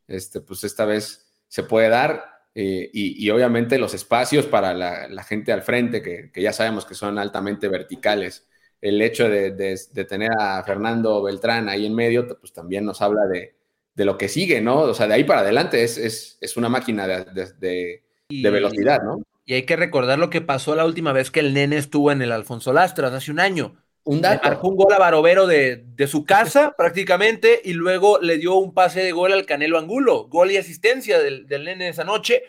este, 0.07 0.41
pues 0.41 0.63
esta 0.63 0.85
vez 0.85 1.25
se 1.47 1.63
puede 1.63 1.89
dar. 1.89 2.33
Eh, 2.55 2.89
y, 2.93 3.25
y, 3.25 3.31
obviamente 3.31 3.79
los 3.79 3.95
espacios 3.95 4.45
para 4.45 4.75
la, 4.75 5.07
la 5.07 5.23
gente 5.23 5.51
al 5.51 5.63
frente, 5.63 6.03
que, 6.03 6.29
que, 6.31 6.41
ya 6.41 6.53
sabemos 6.53 6.85
que 6.85 6.93
son 6.93 7.17
altamente 7.17 7.67
verticales. 7.67 8.47
El 8.79 9.01
hecho 9.01 9.27
de, 9.27 9.51
de, 9.51 9.79
de, 9.91 10.05
tener 10.05 10.29
a 10.37 10.61
Fernando 10.63 11.23
Beltrán 11.23 11.67
ahí 11.67 11.87
en 11.87 11.95
medio, 11.95 12.27
pues 12.39 12.53
también 12.53 12.85
nos 12.85 13.01
habla 13.01 13.25
de, 13.25 13.55
de 13.95 14.05
lo 14.05 14.17
que 14.17 14.29
sigue, 14.29 14.61
¿no? 14.61 14.81
O 14.81 14.93
sea, 14.93 15.07
de 15.07 15.13
ahí 15.13 15.23
para 15.23 15.41
adelante 15.41 15.83
es, 15.83 15.97
es, 15.97 16.37
es 16.41 16.57
una 16.57 16.69
máquina 16.69 17.07
de, 17.07 18.03
de 18.29 18.49
velocidad, 18.49 19.01
¿no? 19.03 19.23
Y 19.45 19.55
hay 19.55 19.63
que 19.63 19.75
recordar 19.75 20.19
lo 20.19 20.29
que 20.29 20.41
pasó 20.41 20.75
la 20.75 20.85
última 20.85 21.11
vez 21.11 21.29
que 21.29 21.41
el 21.41 21.53
nene 21.53 21.77
estuvo 21.77 22.11
en 22.11 22.21
el 22.21 22.31
Alfonso 22.31 22.71
Lastras, 22.71 23.13
hace 23.13 23.31
un 23.31 23.39
año. 23.39 23.75
Un 24.05 24.21
dato. 24.21 24.41
Le 24.43 24.49
marcó 24.49 24.69
un 24.69 24.75
gol 24.75 24.93
a 24.93 24.99
Barovero 24.99 25.47
de, 25.47 25.83
de, 25.85 26.07
su 26.07 26.25
casa 26.25 26.73
prácticamente 26.77 27.61
y 27.63 27.73
luego 27.73 28.19
le 28.19 28.37
dio 28.37 28.55
un 28.55 28.73
pase 28.73 29.01
de 29.01 29.11
gol 29.11 29.33
al 29.33 29.45
Canelo 29.45 29.77
Angulo, 29.77 30.27
gol 30.27 30.51
y 30.51 30.57
asistencia 30.57 31.19
del, 31.19 31.47
del 31.47 31.65
nene 31.65 31.89
esa 31.89 32.03
noche 32.03 32.43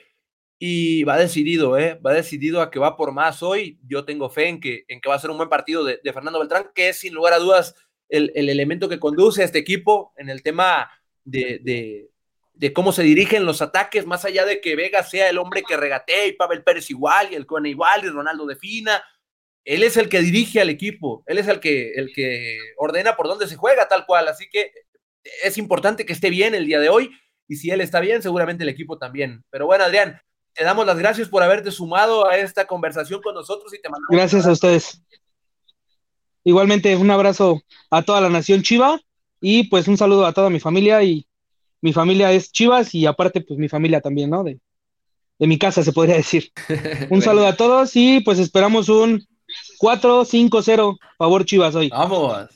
y 0.59 1.05
va 1.05 1.17
decidido, 1.17 1.79
¿eh? 1.79 2.01
va 2.05 2.13
decidido 2.13 2.61
a 2.61 2.71
que 2.71 2.79
va 2.79 2.97
por 2.97 3.13
más 3.13 3.43
hoy. 3.43 3.79
Yo 3.87 4.05
tengo 4.05 4.31
fe 4.31 4.49
en 4.49 4.61
que, 4.61 4.85
en 4.89 5.01
que 5.01 5.09
va 5.09 5.17
a 5.17 5.21
ser 5.21 5.31
un 5.31 5.37
buen 5.37 5.49
partido 5.49 5.85
de, 5.85 6.01
de 6.03 6.13
Fernando 6.13 6.39
Beltrán, 6.39 6.71
que 6.75 6.89
es 6.89 6.99
sin 6.99 7.15
lugar 7.15 7.33
a 7.35 7.39
dudas 7.39 7.75
el, 8.09 8.33
el, 8.35 8.49
elemento 8.49 8.89
que 8.89 9.01
conduce 9.01 9.43
a 9.43 9.45
este 9.45 9.59
equipo 9.59 10.13
en 10.17 10.29
el 10.31 10.43
tema 10.43 10.91
de, 11.25 11.61
de, 11.63 12.11
de, 12.53 12.73
cómo 12.73 12.93
se 12.93 13.03
dirigen 13.03 13.45
los 13.45 13.63
ataques, 13.63 14.07
más 14.07 14.25
allá 14.25 14.45
de 14.45 14.61
que 14.61 14.77
Vega 14.77 15.03
sea 15.03 15.29
el 15.29 15.39
hombre 15.39 15.63
que 15.67 15.77
regatea 15.77 16.27
y 16.27 16.33
Pavel 16.33 16.63
Pérez 16.63 16.91
igual, 16.91 17.29
y 17.33 17.35
el 17.35 17.47
Cone 17.47 17.71
igual, 17.71 18.05
y 18.05 18.09
Ronaldo 18.09 18.47
defina. 18.47 19.03
Él 19.65 19.83
es 19.83 19.97
el 19.97 20.09
que 20.09 20.21
dirige 20.21 20.61
al 20.61 20.69
equipo, 20.69 21.25
él 21.27 21.39
es 21.39 21.49
el 21.49 21.59
que, 21.59 21.93
el 21.95 22.13
que 22.13 22.59
ordena 22.77 23.17
por 23.17 23.29
dónde 23.29 23.49
se 23.49 23.57
juega, 23.57 23.89
tal 23.89 24.05
cual. 24.07 24.29
Así 24.29 24.47
que 24.51 24.73
es 25.43 25.57
importante 25.57 26.05
que 26.05 26.13
esté 26.13 26.31
bien 26.31 26.55
el 26.55 26.67
día 26.67 26.81
de 26.81 26.91
hoy, 26.91 27.11
y 27.49 27.57
si 27.57 27.71
él 27.71 27.81
está 27.81 28.01
bien, 28.01 28.23
seguramente 28.23 28.63
el 28.63 28.69
equipo 28.69 28.99
también. 28.99 29.45
Pero 29.51 29.67
bueno, 29.67 29.85
Adrián, 29.85 30.21
te 30.53 30.65
damos 30.65 30.87
las 30.87 30.99
gracias 30.99 31.29
por 31.29 31.43
haberte 31.43 31.71
sumado 31.71 32.29
a 32.29 32.37
esta 32.37 32.67
conversación 32.67 33.21
con 33.21 33.35
nosotros 33.35 33.73
y 33.75 33.81
te 33.81 33.89
mandamos. 33.89 34.09
Gracias 34.11 34.47
a 34.47 34.53
ustedes. 34.53 35.03
Igualmente, 36.45 36.95
un 36.97 37.11
abrazo 37.11 37.63
a 37.91 38.03
toda 38.03 38.21
la 38.21 38.29
nación 38.29 38.63
Chiva 38.63 39.01
y 39.47 39.65
pues 39.65 39.89
un 39.89 39.99
saludo 39.99 40.25
a 40.25 40.33
toda 40.33 40.49
mi 40.49 40.59
familia 40.59 41.03
y 41.03 41.27
mi 41.83 41.93
familia 41.93 42.33
es 42.33 42.51
Chivas 42.51 42.95
y 42.95 43.05
aparte 43.05 43.43
pues 43.43 43.59
mi 43.59 43.69
familia 43.69 44.01
también, 44.01 44.31
¿no? 44.31 44.43
De, 44.43 44.59
de 45.39 45.47
mi 45.47 45.59
casa 45.59 45.83
se 45.83 45.93
podría 45.93 46.17
decir. 46.17 46.51
Un 47.11 47.21
saludo 47.21 47.47
a 47.47 47.55
todos 47.55 47.95
y 47.95 48.21
pues 48.21 48.39
esperamos 48.39 48.89
un 48.89 49.23
4-5-0 49.83 50.97
favor 51.19 51.45
Chivas 51.45 51.75
hoy. 51.75 51.91
Vamos. 51.91 52.49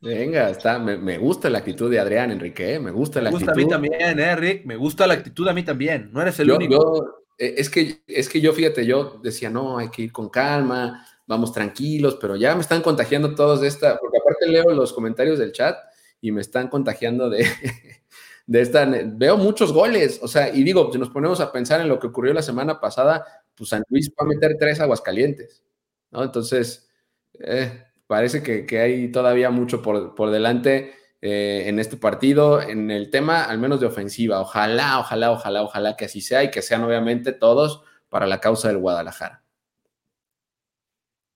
Venga, 0.00 0.48
está, 0.48 0.78
me, 0.78 0.96
me, 0.96 1.18
gusta 1.18 1.50
la 1.50 1.58
actitud 1.58 1.90
de 1.90 2.00
Adrián 2.00 2.30
Enrique, 2.30 2.76
¿eh? 2.76 2.80
me 2.80 2.90
gusta 2.90 3.20
la 3.20 3.30
me 3.30 3.36
gusta 3.36 3.50
actitud. 3.50 3.74
a 3.74 3.78
mí 3.78 3.90
también, 3.90 4.18
eh, 4.18 4.36
Rick, 4.36 4.64
me 4.64 4.76
gusta 4.76 5.06
la 5.06 5.12
actitud 5.12 5.46
a 5.48 5.52
mí 5.52 5.62
también, 5.62 6.08
no 6.10 6.22
eres 6.22 6.40
el 6.40 6.48
yo, 6.48 6.56
único. 6.56 6.72
Yo, 6.72 7.24
eh, 7.36 7.56
es, 7.58 7.68
que, 7.68 8.00
es 8.06 8.30
que 8.30 8.40
yo, 8.40 8.54
fíjate, 8.54 8.86
yo 8.86 9.20
decía, 9.22 9.50
no, 9.50 9.76
hay 9.76 9.90
que 9.90 10.00
ir 10.00 10.12
con 10.12 10.30
calma, 10.30 11.06
vamos 11.26 11.52
tranquilos, 11.52 12.16
pero 12.18 12.36
ya 12.36 12.54
me 12.54 12.62
están 12.62 12.80
contagiando 12.80 13.34
todos 13.34 13.60
de 13.60 13.68
esta, 13.68 13.98
porque 13.98 14.16
aparte 14.16 14.48
leo 14.48 14.70
los 14.70 14.94
comentarios 14.94 15.38
del 15.38 15.52
chat 15.52 15.76
y 16.20 16.32
me 16.32 16.40
están 16.40 16.68
contagiando 16.68 17.30
de, 17.30 17.46
de 18.46 18.60
esta, 18.60 18.84
veo 19.06 19.36
muchos 19.36 19.72
goles, 19.72 20.20
o 20.22 20.28
sea, 20.28 20.54
y 20.54 20.62
digo, 20.62 20.90
si 20.92 20.98
nos 20.98 21.10
ponemos 21.10 21.40
a 21.40 21.52
pensar 21.52 21.80
en 21.80 21.88
lo 21.88 21.98
que 21.98 22.08
ocurrió 22.08 22.32
la 22.32 22.42
semana 22.42 22.80
pasada, 22.80 23.24
pues 23.54 23.70
San 23.70 23.82
Luis 23.88 24.10
va 24.10 24.24
a 24.24 24.28
meter 24.28 24.56
tres 24.58 24.80
aguascalientes, 24.80 25.64
¿no? 26.10 26.22
Entonces, 26.22 26.90
eh, 27.38 27.84
parece 28.06 28.42
que, 28.42 28.66
que, 28.66 28.80
hay 28.80 29.12
todavía 29.12 29.50
mucho 29.50 29.82
por, 29.82 30.14
por 30.14 30.30
delante 30.30 30.92
eh, 31.22 31.64
en 31.66 31.78
este 31.78 31.96
partido, 31.96 32.62
en 32.62 32.90
el 32.90 33.10
tema 33.10 33.44
al 33.44 33.58
menos 33.58 33.80
de 33.80 33.86
ofensiva, 33.86 34.40
ojalá, 34.40 34.98
ojalá, 34.98 35.30
ojalá, 35.30 35.62
ojalá 35.62 35.96
que 35.96 36.06
así 36.06 36.20
sea 36.20 36.42
y 36.42 36.50
que 36.50 36.62
sean 36.62 36.82
obviamente 36.82 37.32
todos 37.32 37.82
para 38.08 38.26
la 38.26 38.40
causa 38.40 38.68
del 38.68 38.78
Guadalajara. 38.78 39.42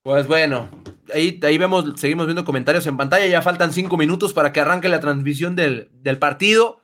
Pues 0.05 0.29
bueno, 0.29 0.69
ahí, 1.15 1.41
ahí 1.43 1.57
vemos, 1.57 1.99
seguimos 1.99 2.27
viendo 2.27 2.45
comentarios 2.45 2.87
en 2.87 2.99
pantalla. 2.99 3.27
Ya 3.27 3.41
faltan 3.41 3.73
cinco 3.73 3.97
minutos 3.97 4.35
para 4.35 4.53
que 4.53 4.61
arranque 4.61 4.91
la 4.91 5.01
transmisión 5.01 5.57
del, 5.57 5.89
del 5.95 6.19
partido. 6.19 6.83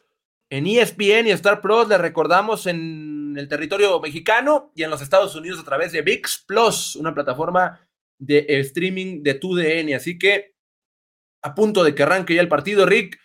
en 0.48 0.66
ESPN 0.66 1.26
y 1.26 1.30
Star 1.32 1.60
Plus, 1.60 1.86
le 1.86 1.98
recordamos 1.98 2.66
en 2.66 3.34
el 3.36 3.46
territorio 3.46 4.00
mexicano 4.00 4.72
y 4.74 4.84
en 4.84 4.90
los 4.90 5.02
Estados 5.02 5.36
Unidos 5.36 5.60
a 5.60 5.64
través 5.64 5.92
de 5.92 6.00
VIX 6.00 6.44
Plus, 6.46 6.96
una 6.96 7.12
plataforma 7.12 7.86
de 8.18 8.46
streaming 8.60 9.22
de 9.22 9.34
TUDN. 9.34 9.94
Así 9.94 10.18
que 10.18 10.54
a 11.42 11.54
punto 11.54 11.84
de 11.84 11.94
que 11.94 12.02
arranque 12.02 12.34
ya 12.34 12.40
el 12.40 12.48
partido, 12.48 12.86
Rick. 12.86 13.18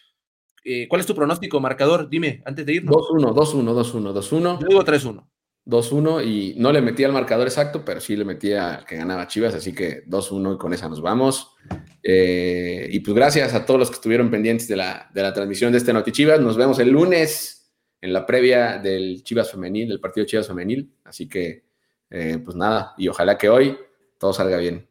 Eh, 0.66 0.90
¿Cuál 0.90 1.00
es 1.00 1.08
tu 1.08 1.16
pronóstico, 1.16 1.62
marcador? 1.62 2.10
Dime, 2.10 2.44
antes 2.46 2.66
de 2.66 2.74
irnos. 2.74 2.94
2-1, 2.94 3.34
2-1, 3.34 4.12
2-1, 4.12 4.14
2-1. 4.14 4.60
Yo 4.60 4.68
digo 4.68 4.84
3-1. 4.84 5.26
2-1 5.66 6.26
y 6.26 6.56
no 6.58 6.72
le 6.72 6.82
metí 6.82 7.04
al 7.04 7.12
marcador 7.12 7.48
exacto, 7.48 7.84
pero 7.84 8.00
sí 8.00 8.16
le 8.16 8.26
metí 8.26 8.54
a 8.54 8.86
que 8.88 8.96
ganaba 8.96 9.28
Chivas, 9.28 9.56
así 9.56 9.74
que 9.74 10.06
2-1 10.06 10.56
y 10.56 10.58
con 10.58 10.74
esa 10.74 10.88
nos 10.90 11.02
vamos. 11.02 11.56
Eh, 12.04 12.88
y 12.92 13.00
pues 13.00 13.16
gracias 13.16 13.54
a 13.54 13.66
todos 13.66 13.80
los 13.80 13.90
que 13.90 13.96
estuvieron 13.96 14.30
pendientes 14.30 14.68
de 14.68 14.76
la, 14.76 15.10
de 15.14 15.24
la 15.24 15.34
transmisión 15.34 15.72
de 15.72 15.80
este 15.80 15.92
Noti 15.92 16.12
Chivas. 16.12 16.40
Nos 16.40 16.56
vemos 16.56 16.78
el 16.80 16.90
lunes 16.90 17.72
en 18.00 18.14
la 18.14 18.26
previa 18.26 18.78
del 18.78 19.24
Chivas 19.24 19.50
Femenil, 19.50 19.90
del 19.90 20.00
partido 20.00 20.26
Chivas 20.28 20.48
Femenil. 20.48 20.94
Así 21.04 21.28
que, 21.28 21.64
eh, 22.12 22.38
pues 22.44 22.56
nada, 22.56 22.94
y 22.98 23.08
ojalá 23.08 23.38
que 23.38 23.50
hoy 23.50 23.78
todo 24.20 24.34
salga 24.34 24.58
bien. 24.58 24.88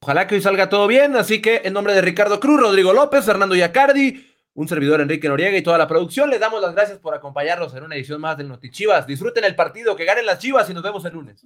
Ojalá 0.00 0.26
que 0.26 0.34
hoy 0.34 0.42
salga 0.42 0.68
todo 0.68 0.86
bien, 0.86 1.16
así 1.16 1.40
que 1.40 1.62
en 1.64 1.72
nombre 1.72 1.94
de 1.94 2.02
Ricardo 2.02 2.38
Cruz, 2.38 2.60
Rodrigo 2.60 2.92
López, 2.92 3.24
Fernando 3.24 3.54
Yacardi, 3.54 4.33
un 4.54 4.68
servidor 4.68 5.00
Enrique 5.00 5.28
Noriega 5.28 5.56
y 5.56 5.62
toda 5.62 5.78
la 5.78 5.88
producción. 5.88 6.30
Les 6.30 6.40
damos 6.40 6.62
las 6.62 6.74
gracias 6.74 6.98
por 6.98 7.14
acompañarnos 7.14 7.74
en 7.74 7.84
una 7.84 7.96
edición 7.96 8.20
más 8.20 8.36
del 8.36 8.48
Notichivas. 8.48 9.06
Disfruten 9.06 9.44
el 9.44 9.56
partido, 9.56 9.96
que 9.96 10.04
ganen 10.04 10.26
las 10.26 10.38
Chivas 10.38 10.70
y 10.70 10.74
nos 10.74 10.82
vemos 10.82 11.04
el 11.04 11.12
lunes. 11.12 11.44